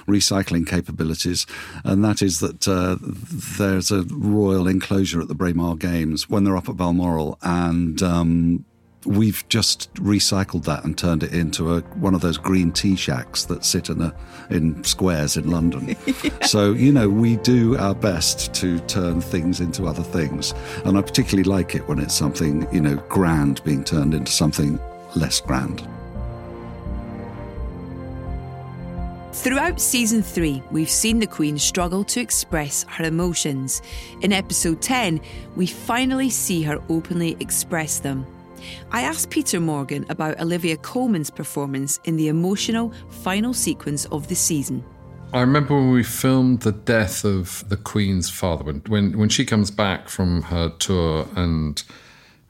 recycling 0.07 0.67
capabilities, 0.67 1.47
and 1.85 2.05
that 2.05 2.23
is 2.23 2.39
that 2.41 2.69
uh, 2.69 2.97
there's 3.59 3.91
a 3.91 4.03
royal 4.13 4.69
enclosure 4.69 5.21
at 5.21 5.29
the 5.29 5.35
Braemar 5.35 5.77
Games 5.77 6.29
when 6.29 6.45
they're 6.45 6.57
up 6.57 6.69
at 6.69 6.77
Balmoral, 6.77 7.39
and. 7.43 8.03
Um, 8.03 8.65
We've 9.07 9.49
just 9.49 9.93
recycled 9.95 10.65
that 10.65 10.85
and 10.85 10.99
turned 10.99 11.23
it 11.23 11.33
into 11.33 11.75
a, 11.75 11.81
one 11.81 12.15
of 12.15 12.21
those 12.21 12.39
green 12.39 12.73
tea 12.73 12.97
shacks 12.97 13.45
that 13.45 13.65
sit 13.65 13.89
in 13.89 14.03
a, 14.03 14.15
in 14.51 14.83
squares 14.85 15.37
in 15.37 15.51
London. 15.51 15.97
So 16.47 16.73
you 16.73 16.93
know 16.93 17.09
we 17.09 17.37
do 17.37 17.77
our 17.77 17.95
best 17.95 18.55
to 18.55 18.79
turn 18.81 19.21
things 19.21 19.61
into 19.61 19.87
other 19.87 20.03
things, 20.03 20.55
and 20.85 20.97
I 20.97 21.03
particularly 21.03 21.43
like 21.43 21.75
it 21.75 21.87
when 21.89 21.99
it's 21.99 22.15
something 22.15 22.67
you 22.73 22.81
know 22.81 22.97
grand 23.09 23.63
being 23.65 23.83
turned 23.83 24.15
into 24.15 24.31
something 24.31 24.79
less 25.17 25.41
grand. 25.41 25.87
Throughout 29.33 29.81
season 29.81 30.23
three, 30.23 30.63
we've 30.71 30.91
seen 30.91 31.21
the 31.21 31.27
Queen 31.27 31.59
struggle 31.59 32.05
to 32.05 32.21
express 32.21 32.85
her 32.89 33.05
emotions. 33.05 33.83
In 34.23 34.33
episode 34.33 34.81
10, 34.81 35.21
we 35.57 35.67
finally 35.67 36.31
see 36.31 36.63
her 36.63 36.83
openly 36.89 37.37
express 37.39 37.99
them. 37.99 38.27
I 38.91 39.03
asked 39.03 39.31
Peter 39.31 39.61
Morgan 39.61 40.07
about 40.09 40.41
Olivia 40.41 40.77
Colman's 40.77 41.31
performance 41.31 42.01
in 42.05 42.17
the 42.17 42.29
emotional 42.29 42.93
final 43.11 43.53
sequence 43.55 44.05
of 44.07 44.29
the 44.29 44.35
season. 44.35 44.85
I 45.33 45.41
remember 45.41 45.75
when 45.75 45.91
we 45.91 46.03
filmed 46.03 46.61
the 46.61 46.73
death 46.73 47.25
of 47.25 47.69
the 47.69 47.77
Queen's 47.77 48.31
father, 48.31 48.65
when 48.65 48.83
when, 48.87 49.19
when 49.19 49.29
she 49.29 49.45
comes 49.45 49.71
back 49.71 50.09
from 50.09 50.43
her 50.43 50.71
tour 50.79 51.29
and 51.35 51.83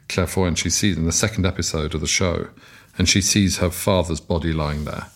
Claire 0.09 0.27
Foy 0.27 0.47
and 0.47 0.59
she 0.59 0.71
sees 0.71 0.97
in 0.97 1.05
the 1.05 1.13
second 1.13 1.47
episode 1.47 1.95
of 1.95 2.01
the 2.01 2.07
show, 2.07 2.49
and 2.99 3.09
she 3.09 3.21
sees 3.21 3.59
her 3.59 3.71
father's 3.71 4.21
body 4.21 4.53
lying 4.53 4.85
there. 4.85 5.07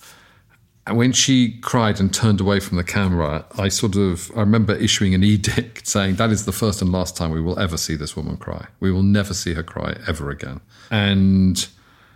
And 0.86 0.96
when 0.96 1.12
she 1.12 1.58
cried 1.60 2.00
and 2.00 2.12
turned 2.12 2.40
away 2.40 2.58
from 2.58 2.76
the 2.76 2.84
camera, 2.84 3.44
I 3.58 3.68
sort 3.68 3.96
of 3.96 4.30
I 4.34 4.40
remember 4.40 4.74
issuing 4.74 5.14
an 5.14 5.22
edict 5.34 5.86
saying 5.86 6.16
that 6.16 6.30
is 6.30 6.46
the 6.46 6.52
first 6.52 6.82
and 6.82 6.90
last 6.90 7.16
time 7.16 7.30
we 7.30 7.40
will 7.40 7.58
ever 7.58 7.76
see 7.76 7.96
this 7.96 8.16
woman 8.16 8.36
cry. 8.36 8.66
We 8.80 8.90
will 8.90 9.02
never 9.02 9.34
see 9.34 9.54
her 9.54 9.62
cry 9.62 9.96
ever 10.06 10.30
again. 10.30 10.60
And 10.90 11.66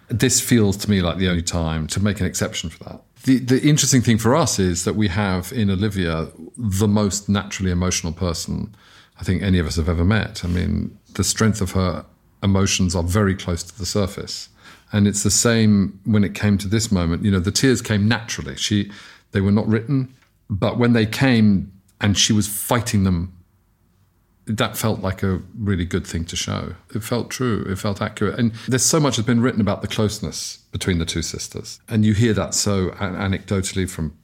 this 0.09 0.41
feels 0.41 0.77
to 0.79 0.91
me 0.91 1.03
like 1.03 1.19
the 1.19 1.29
only 1.29 1.43
time 1.43 1.87
to 1.89 2.01
make 2.01 2.21
an 2.21 2.27
exception 2.27 2.71
for 2.71 2.85
that. 2.85 3.03
The 3.25 3.39
the 3.39 3.63
interesting 3.63 4.03
thing 4.03 4.19
for 4.19 4.35
us 4.35 4.59
is 4.59 4.85
that 4.85 4.97
we 4.97 5.09
have 5.09 5.53
in 5.53 5.71
Olivia 5.71 6.29
the 6.57 6.89
most 6.89 7.29
naturally 7.29 7.71
emotional 7.71 8.13
person 8.13 8.75
I 9.21 9.25
think 9.25 9.43
any 9.43 9.59
of 9.59 9.67
us 9.67 9.77
have 9.77 9.89
ever 9.89 10.05
met. 10.05 10.45
I 10.45 10.49
mean, 10.49 10.99
the 11.15 11.25
strength 11.25 11.61
of 11.61 11.73
her 11.73 12.05
emotions 12.43 12.95
are 12.95 13.03
very 13.03 13.35
close 13.35 13.63
to 13.63 13.79
the 13.79 13.87
surface. 13.87 14.49
And 14.95 15.09
it's 15.09 15.25
the 15.25 15.31
same 15.31 15.99
when 16.05 16.23
it 16.23 16.35
came 16.35 16.57
to 16.59 16.69
this 16.69 16.93
moment. 16.93 17.25
You 17.25 17.33
know, 17.33 17.41
the 17.41 17.51
tears 17.51 17.83
came 17.83 18.07
naturally. 18.07 18.55
She 18.55 18.93
they 19.33 19.41
were 19.41 19.51
not 19.51 19.67
written, 19.67 20.15
but 20.49 20.79
when 20.79 20.93
they 20.93 21.05
came 21.05 21.73
and 22.01 22.17
she 22.17 22.33
was 22.33 22.47
fighting 22.47 23.03
them 23.03 23.33
that 24.47 24.77
felt 24.77 25.01
like 25.01 25.23
a 25.23 25.41
really 25.59 25.85
good 25.85 26.07
thing 26.07 26.25
to 26.27 26.37
show. 26.37 26.75
It 26.95 27.03
felt 27.03 27.31
true. 27.31 27.65
It 27.67 27.79
felt 27.79 28.03
accurate. 28.03 28.39
And 28.39 28.53
there's 28.69 28.85
so 28.85 29.01
much 29.01 29.17
has 29.17 29.25
been 29.25 29.41
written 29.41 29.61
about 29.61 29.81
the 29.81 29.89
closeness 29.89 30.59
between 30.71 30.99
the 30.99 31.07
two 31.07 31.23
sisters. 31.23 31.81
And 31.89 32.05
you 32.05 32.13
hear 32.13 32.35
that 32.35 32.55
so 32.55 32.91
an- 33.01 33.15
anecdotally 33.15 33.89
from 33.89 34.17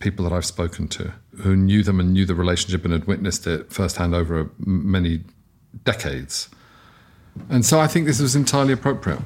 people 0.00 0.24
that 0.28 0.34
I've 0.34 0.44
spoken 0.44 0.88
to 0.88 1.14
who 1.38 1.54
knew 1.54 1.84
them 1.84 2.00
and 2.00 2.12
knew 2.12 2.26
the 2.26 2.34
relationship 2.34 2.84
and 2.84 2.92
had 2.92 3.06
witnessed 3.06 3.46
it 3.46 3.72
firsthand 3.72 4.16
over 4.16 4.50
many 4.58 5.22
decades. 5.84 6.48
And 7.48 7.64
so 7.64 7.78
I 7.80 7.86
think 7.86 8.06
this 8.06 8.20
was 8.20 8.34
entirely 8.34 8.72
appropriate. 8.72 9.20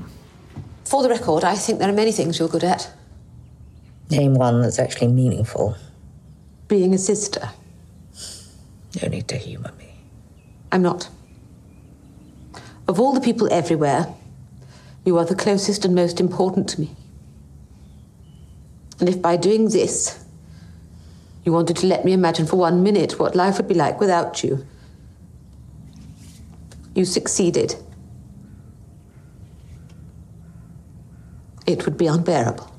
For 0.86 1.02
the 1.02 1.08
record, 1.08 1.42
I 1.42 1.56
think 1.56 1.80
there 1.80 1.88
are 1.88 1.92
many 1.92 2.12
things 2.12 2.38
you're 2.38 2.48
good 2.48 2.62
at. 2.62 2.88
Name 4.08 4.34
one 4.34 4.62
that's 4.62 4.78
actually 4.78 5.08
meaningful. 5.08 5.76
Being 6.68 6.94
a 6.94 6.98
sister. 6.98 7.50
No 9.02 9.08
need 9.08 9.26
to 9.28 9.36
humour 9.36 9.72
me. 9.78 9.96
I'm 10.70 10.82
not. 10.82 11.08
Of 12.86 13.00
all 13.00 13.12
the 13.12 13.20
people 13.20 13.52
everywhere, 13.52 14.14
you 15.04 15.18
are 15.18 15.24
the 15.24 15.34
closest 15.34 15.84
and 15.84 15.92
most 15.92 16.20
important 16.20 16.68
to 16.68 16.80
me. 16.82 16.94
And 19.00 19.08
if 19.08 19.20
by 19.20 19.36
doing 19.36 19.70
this, 19.70 20.24
you 21.44 21.52
wanted 21.52 21.78
to 21.78 21.86
let 21.86 22.04
me 22.04 22.12
imagine 22.12 22.46
for 22.46 22.56
one 22.56 22.84
minute 22.84 23.18
what 23.18 23.34
life 23.34 23.56
would 23.56 23.68
be 23.68 23.74
like 23.74 23.98
without 23.98 24.44
you, 24.44 24.64
You 26.94 27.04
succeeded. 27.04 27.74
It 31.66 31.84
would 31.84 31.96
be 31.96 32.06
unbearable. 32.06 32.72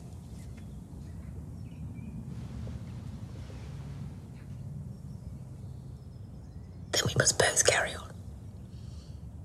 Then 6.92 7.02
we 7.06 7.14
must 7.18 7.38
both 7.38 7.66
carry 7.68 7.94
on. 7.94 8.12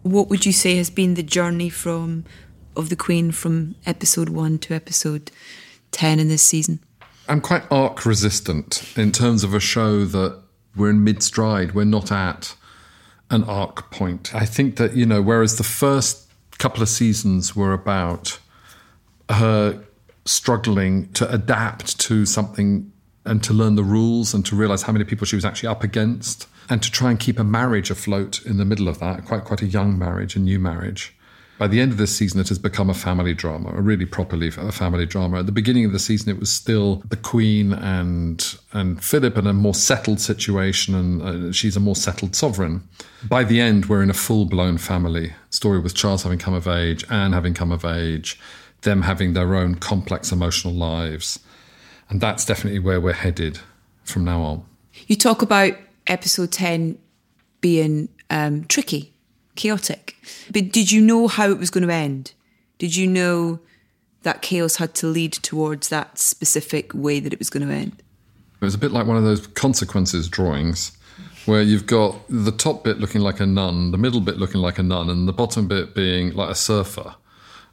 What 0.02 0.28
would 0.28 0.46
you 0.46 0.52
say 0.52 0.76
has 0.76 0.90
been 0.90 1.14
the 1.14 1.22
journey 1.22 1.68
from 1.68 2.24
of 2.76 2.88
the 2.88 2.96
Queen 2.96 3.32
from 3.32 3.74
episode 3.84 4.28
one 4.28 4.58
to 4.58 4.74
episode 4.74 5.30
ten 5.90 6.18
in 6.18 6.28
this 6.28 6.42
season? 6.42 6.80
I'm 7.28 7.40
quite 7.40 7.64
arc 7.70 8.06
resistant 8.06 8.96
in 8.96 9.12
terms 9.12 9.44
of 9.44 9.54
a 9.54 9.60
show 9.60 10.04
that 10.04 10.40
we're 10.74 10.90
in 10.90 11.04
mid 11.04 11.22
stride. 11.22 11.74
We're 11.74 11.84
not 11.84 12.10
at 12.10 12.54
an 13.30 13.44
arc 13.44 13.90
point. 13.90 14.34
I 14.34 14.44
think 14.46 14.76
that, 14.76 14.94
you 14.94 15.06
know, 15.06 15.22
whereas 15.22 15.56
the 15.56 15.64
first 15.64 16.28
couple 16.58 16.82
of 16.82 16.88
seasons 16.88 17.54
were 17.56 17.72
about 17.72 18.38
her 19.30 19.82
struggling 20.24 21.12
to 21.12 21.30
adapt 21.32 21.98
to 22.00 22.24
something 22.26 22.92
and 23.24 23.42
to 23.44 23.52
learn 23.52 23.76
the 23.76 23.84
rules 23.84 24.34
and 24.34 24.44
to 24.46 24.56
realize 24.56 24.82
how 24.82 24.92
many 24.92 25.04
people 25.04 25.26
she 25.26 25.36
was 25.36 25.44
actually 25.44 25.68
up 25.68 25.84
against 25.84 26.48
and 26.68 26.82
to 26.82 26.90
try 26.90 27.10
and 27.10 27.18
keep 27.18 27.38
a 27.38 27.44
marriage 27.44 27.90
afloat 27.90 28.44
in 28.44 28.56
the 28.56 28.64
middle 28.64 28.88
of 28.88 28.98
that, 28.98 29.24
quite 29.24 29.44
quite 29.44 29.62
a 29.62 29.66
young 29.66 29.98
marriage, 29.98 30.36
a 30.36 30.38
new 30.38 30.58
marriage. 30.58 31.14
By 31.58 31.68
the 31.68 31.80
end 31.80 31.92
of 31.92 31.98
this 31.98 32.16
season, 32.16 32.40
it 32.40 32.48
has 32.48 32.58
become 32.58 32.90
a 32.90 32.94
family 32.94 33.34
drama, 33.34 33.70
a 33.76 33.80
really 33.80 34.06
properly 34.06 34.48
a 34.48 34.72
family 34.72 35.06
drama. 35.06 35.40
At 35.40 35.46
the 35.46 35.52
beginning 35.52 35.84
of 35.84 35.92
the 35.92 35.98
season, 35.98 36.30
it 36.30 36.40
was 36.40 36.50
still 36.50 37.04
the 37.08 37.16
Queen 37.16 37.72
and 37.72 38.58
and 38.72 39.04
Philip 39.04 39.36
in 39.38 39.46
a 39.46 39.52
more 39.52 39.74
settled 39.74 40.20
situation, 40.20 40.94
and 40.94 41.22
uh, 41.22 41.52
she's 41.52 41.76
a 41.76 41.80
more 41.80 41.94
settled 41.94 42.34
sovereign. 42.34 42.88
By 43.28 43.44
the 43.44 43.60
end, 43.60 43.86
we're 43.86 44.02
in 44.02 44.10
a 44.10 44.14
full 44.14 44.44
blown 44.44 44.78
family 44.78 45.34
story 45.50 45.78
with 45.78 45.94
Charles 45.94 46.24
having 46.24 46.38
come 46.38 46.54
of 46.54 46.66
age, 46.66 47.04
Anne 47.10 47.32
having 47.32 47.54
come 47.54 47.70
of 47.70 47.84
age, 47.84 48.40
them 48.82 49.02
having 49.02 49.32
their 49.32 49.54
own 49.54 49.76
complex 49.76 50.32
emotional 50.32 50.74
lives, 50.74 51.38
and 52.08 52.20
that's 52.20 52.44
definitely 52.44 52.80
where 52.80 53.00
we're 53.00 53.12
headed 53.12 53.58
from 54.04 54.24
now 54.24 54.42
on. 54.42 54.64
You 55.06 55.16
talk 55.16 55.42
about 55.42 55.74
episode 56.06 56.52
ten 56.52 56.98
being 57.60 58.08
um, 58.30 58.64
tricky 58.64 59.12
chaotic. 59.54 60.16
But 60.50 60.72
did 60.72 60.90
you 60.90 61.00
know 61.00 61.28
how 61.28 61.50
it 61.50 61.58
was 61.58 61.70
going 61.70 61.86
to 61.86 61.92
end? 61.92 62.32
Did 62.78 62.96
you 62.96 63.06
know 63.06 63.60
that 64.22 64.42
chaos 64.42 64.76
had 64.76 64.94
to 64.94 65.06
lead 65.06 65.32
towards 65.32 65.88
that 65.88 66.18
specific 66.18 66.92
way 66.94 67.20
that 67.20 67.32
it 67.32 67.38
was 67.38 67.50
going 67.50 67.66
to 67.66 67.72
end? 67.72 68.02
It 68.60 68.64
was 68.64 68.74
a 68.74 68.78
bit 68.78 68.92
like 68.92 69.06
one 69.06 69.16
of 69.16 69.24
those 69.24 69.46
consequences 69.48 70.28
drawings 70.28 70.96
where 71.46 71.62
you've 71.62 71.86
got 71.86 72.16
the 72.28 72.52
top 72.52 72.84
bit 72.84 73.00
looking 73.00 73.20
like 73.20 73.40
a 73.40 73.46
nun, 73.46 73.90
the 73.90 73.98
middle 73.98 74.20
bit 74.20 74.38
looking 74.38 74.60
like 74.60 74.78
a 74.78 74.82
nun, 74.82 75.10
and 75.10 75.26
the 75.26 75.32
bottom 75.32 75.66
bit 75.66 75.94
being 75.94 76.32
like 76.34 76.50
a 76.50 76.54
surfer. 76.54 77.16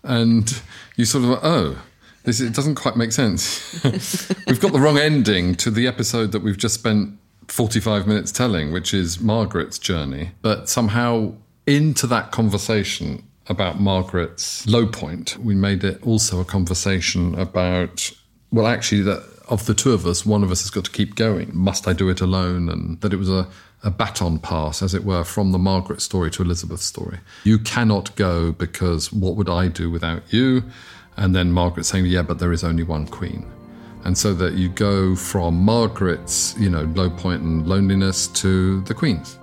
And 0.04 0.62
you 0.96 1.06
sort 1.06 1.26
of, 1.26 1.40
oh, 1.44 1.82
this 2.24 2.42
it 2.42 2.54
doesn't 2.54 2.76
quite 2.76 2.96
make 2.96 3.12
sense. 3.12 3.84
we've 4.48 4.60
got 4.60 4.72
the 4.72 4.80
wrong 4.80 4.98
ending 4.98 5.56
to 5.56 5.72
the 5.72 5.88
episode 5.88 6.32
that 6.32 6.42
we've 6.42 6.58
just 6.58 6.76
spent 6.76 7.18
45 7.48 8.08
minutes 8.08 8.32
telling, 8.32 8.72
which 8.72 8.94
is 8.94 9.20
Margaret's 9.20 9.80
journey. 9.80 10.32
But 10.42 10.70
somehow 10.70 11.34
into 11.66 12.08
that 12.08 12.32
conversation 12.32 13.24
about 13.48 13.80
Margaret's 13.80 14.68
low 14.68 14.86
point, 14.86 15.38
we 15.38 15.56
made 15.56 15.84
it 15.84 16.02
also 16.04 16.40
a 16.40 16.46
conversation 16.46 17.36
about, 17.36 18.12
well, 18.52 18.68
actually, 18.68 19.02
that 19.02 19.24
of 19.48 19.66
the 19.66 19.74
two 19.74 19.94
of 19.94 20.06
us, 20.06 20.26
one 20.26 20.44
of 20.44 20.52
us 20.52 20.62
has 20.62 20.70
got 20.70 20.86
to 20.86 20.92
keep 20.92 21.16
going. 21.16 21.50
Must 21.54 21.88
I 21.88 21.94
do 21.94 22.10
it 22.10 22.22
alone? 22.22 22.70
And 22.70 23.02
that 23.02 23.14
it 23.14 23.18
was 23.18 23.30
a, 23.30 23.48
a 23.84 23.90
baton 23.90 24.40
pass, 24.40 24.82
as 24.82 24.94
it 24.94 25.04
were, 25.04 25.24
from 25.24 25.52
the 25.52 25.58
Margaret 25.58 26.02
story 26.02 26.30
to 26.32 26.44
Elizabeth's 26.44 26.84
story. 26.84 27.20
You 27.44 27.60
cannot 27.60 28.16
go 28.16 28.52
because 28.52 29.12
what 29.14 29.36
would 29.36 29.50
I 29.50 29.68
do 29.68 29.90
without 29.90 30.34
you? 30.34 30.64
And 31.16 31.36
then 31.36 31.52
Margaret 31.52 31.86
saying, 31.86 32.06
yeah, 32.06 32.22
but 32.22 32.40
there 32.40 32.52
is 32.52 32.64
only 32.64 32.84
one 32.84 33.08
queen. 33.08 33.46
And 34.06 34.18
so 34.18 34.34
that 34.36 34.54
you 34.54 34.70
go 34.70 35.16
from 35.16 35.60
Margaret's, 35.60 36.56
you 36.58 36.70
know, 36.70 36.84
low 36.96 37.10
point 37.10 37.42
and 37.42 37.68
loneliness 37.68 38.28
to 38.28 38.82
the 38.82 38.94
Queen's. 38.94 39.38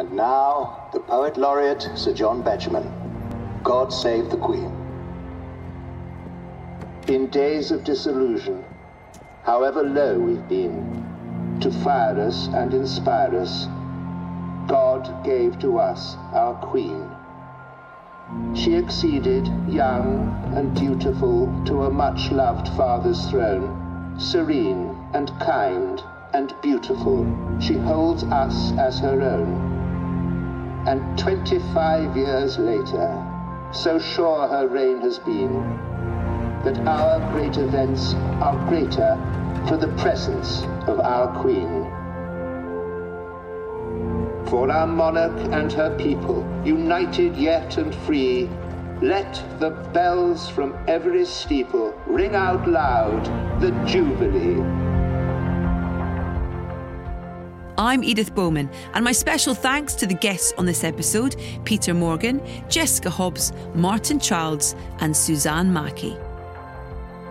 And 0.00 0.12
now, 0.12 0.88
the 0.94 1.00
Poet 1.00 1.36
Laureate, 1.36 1.90
Sir 1.94 2.14
John 2.14 2.42
Betjeman. 2.42 2.90
God 3.62 3.92
save 3.92 4.30
the 4.30 4.38
Queen. 4.38 4.72
In 7.06 7.26
days 7.26 7.70
of 7.70 7.84
disillusion, 7.84 8.64
however 9.42 9.82
low 9.82 10.18
we've 10.18 10.48
been, 10.48 11.58
to 11.60 11.70
fire 11.84 12.18
us 12.18 12.48
and 12.54 12.72
inspire 12.72 13.36
us, 13.36 13.66
God 14.70 15.22
gave 15.22 15.58
to 15.58 15.78
us 15.78 16.16
our 16.32 16.54
Queen. 16.54 17.06
She 18.56 18.76
acceded, 18.76 19.48
young 19.68 20.54
and 20.56 20.74
dutiful, 20.74 21.62
to 21.66 21.82
a 21.82 21.90
much 21.90 22.32
loved 22.32 22.68
father's 22.68 23.28
throne, 23.28 24.18
serene 24.18 24.96
and 25.12 25.28
kind 25.40 26.02
and 26.32 26.54
beautiful. 26.62 27.26
She 27.60 27.74
holds 27.74 28.24
us 28.24 28.72
as 28.78 28.98
her 29.00 29.20
own. 29.20 29.69
And 30.86 31.18
25 31.18 32.16
years 32.16 32.58
later, 32.58 33.26
so 33.72 33.98
sure 33.98 34.48
her 34.48 34.66
reign 34.66 35.00
has 35.02 35.18
been, 35.18 35.52
that 36.64 36.78
our 36.86 37.20
great 37.32 37.56
events 37.58 38.14
are 38.40 38.56
greater 38.68 39.16
for 39.68 39.76
the 39.76 39.88
presence 39.98 40.62
of 40.88 40.98
our 41.00 41.28
Queen. 41.40 41.84
For 44.48 44.70
our 44.70 44.86
monarch 44.86 45.38
and 45.52 45.70
her 45.72 45.96
people, 45.96 46.44
united 46.64 47.36
yet 47.36 47.76
and 47.76 47.94
free, 47.94 48.48
let 49.02 49.42
the 49.60 49.70
bells 49.92 50.48
from 50.48 50.74
every 50.88 51.24
steeple 51.24 51.94
ring 52.06 52.34
out 52.34 52.68
loud 52.68 53.24
the 53.60 53.70
Jubilee. 53.86 54.89
I'm 57.80 58.04
Edith 58.04 58.34
Bowman, 58.34 58.68
and 58.92 59.02
my 59.02 59.12
special 59.12 59.54
thanks 59.54 59.94
to 59.94 60.06
the 60.06 60.12
guests 60.12 60.52
on 60.58 60.66
this 60.66 60.84
episode 60.84 61.36
Peter 61.64 61.94
Morgan, 61.94 62.42
Jessica 62.68 63.08
Hobbs, 63.08 63.54
Martin 63.74 64.20
Childs, 64.20 64.76
and 64.98 65.16
Suzanne 65.16 65.72
Mackie. 65.72 66.14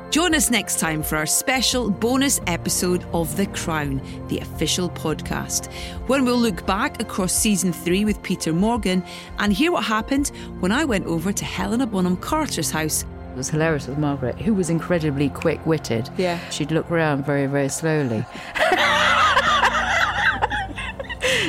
Join 0.10 0.34
us 0.34 0.50
next 0.50 0.80
time 0.80 1.04
for 1.04 1.18
our 1.18 1.28
special 1.28 1.92
bonus 1.92 2.42
episode 2.48 3.06
of 3.14 3.38
The 3.38 3.46
Crown, 3.46 4.02
the 4.28 4.40
official 4.40 4.90
podcast, 4.90 5.72
when 6.08 6.26
we'll 6.26 6.40
look 6.40 6.66
back 6.66 7.00
across 7.00 7.32
season 7.32 7.72
three 7.72 8.04
with 8.04 8.20
Peter 8.24 8.52
Morgan 8.52 9.04
and 9.38 9.54
hear 9.54 9.72
what 9.72 9.84
happened 9.84 10.30
when 10.62 10.72
I 10.72 10.84
went 10.84 11.06
over 11.06 11.32
to 11.32 11.46
Helena 11.46 11.86
Bonham 11.86 12.18
Carter's 12.18 12.72
house. 12.72 13.04
It 13.04 13.38
was 13.38 13.52
hilarious 13.52 13.86
with 13.86 14.00
Margaret, 14.00 14.42
who 14.42 14.56
was 14.56 14.72
incredibly 14.72 15.30
quick 15.30 15.64
witted. 15.68 16.10
Yeah. 16.18 16.40
She'd 16.50 16.72
look 16.72 16.90
around 16.90 17.24
very, 17.24 17.46
very 17.46 17.70
slowly. 17.70 18.26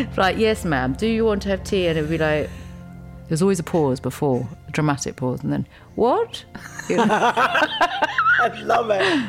like, 0.17 0.37
yes, 0.39 0.65
ma'am, 0.65 0.95
do 0.95 1.07
you 1.07 1.25
want 1.25 1.43
to 1.43 1.49
have 1.49 1.65
tea? 1.65 1.87
And 1.87 1.99
it 1.99 2.03
would 2.03 2.11
be 2.11 2.19
like, 2.19 2.51
there's 3.29 3.43
always 3.43 3.59
a 3.59 3.65
pause 3.65 4.01
before, 4.01 4.49
a 4.69 4.71
dramatic 4.73 5.17
pause, 5.17 5.43
and 5.43 5.53
then, 5.53 5.67
what? 5.95 6.45
You 6.89 6.97
know? 6.99 7.07
I 7.09 8.61
love 8.65 8.91
it. 8.91 9.29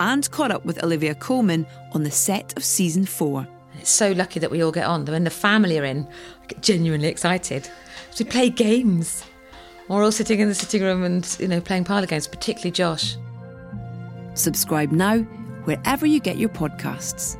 And 0.00 0.30
caught 0.30 0.50
up 0.50 0.64
with 0.64 0.82
Olivia 0.84 1.14
Colman 1.14 1.66
on 1.92 2.02
the 2.02 2.10
set 2.10 2.56
of 2.56 2.64
season 2.64 3.04
four. 3.06 3.46
It's 3.78 3.90
so 3.90 4.12
lucky 4.12 4.38
that 4.40 4.50
we 4.50 4.62
all 4.62 4.72
get 4.72 4.84
on. 4.86 5.04
When 5.04 5.24
the 5.24 5.30
family 5.30 5.78
are 5.78 5.84
in, 5.84 6.06
I 6.42 6.46
get 6.46 6.62
genuinely 6.62 7.08
excited. 7.08 7.68
We 8.18 8.24
play 8.24 8.50
games. 8.50 9.24
We're 9.88 10.02
all 10.04 10.12
sitting 10.12 10.40
in 10.40 10.48
the 10.48 10.54
sitting 10.54 10.82
room 10.82 11.04
and, 11.04 11.36
you 11.40 11.48
know, 11.48 11.60
playing 11.60 11.84
parlour 11.84 12.06
games, 12.06 12.26
particularly 12.26 12.72
Josh. 12.72 13.16
Subscribe 14.34 14.92
now 14.92 15.18
wherever 15.64 16.04
you 16.04 16.20
get 16.20 16.36
your 16.36 16.48
podcasts. 16.48 17.36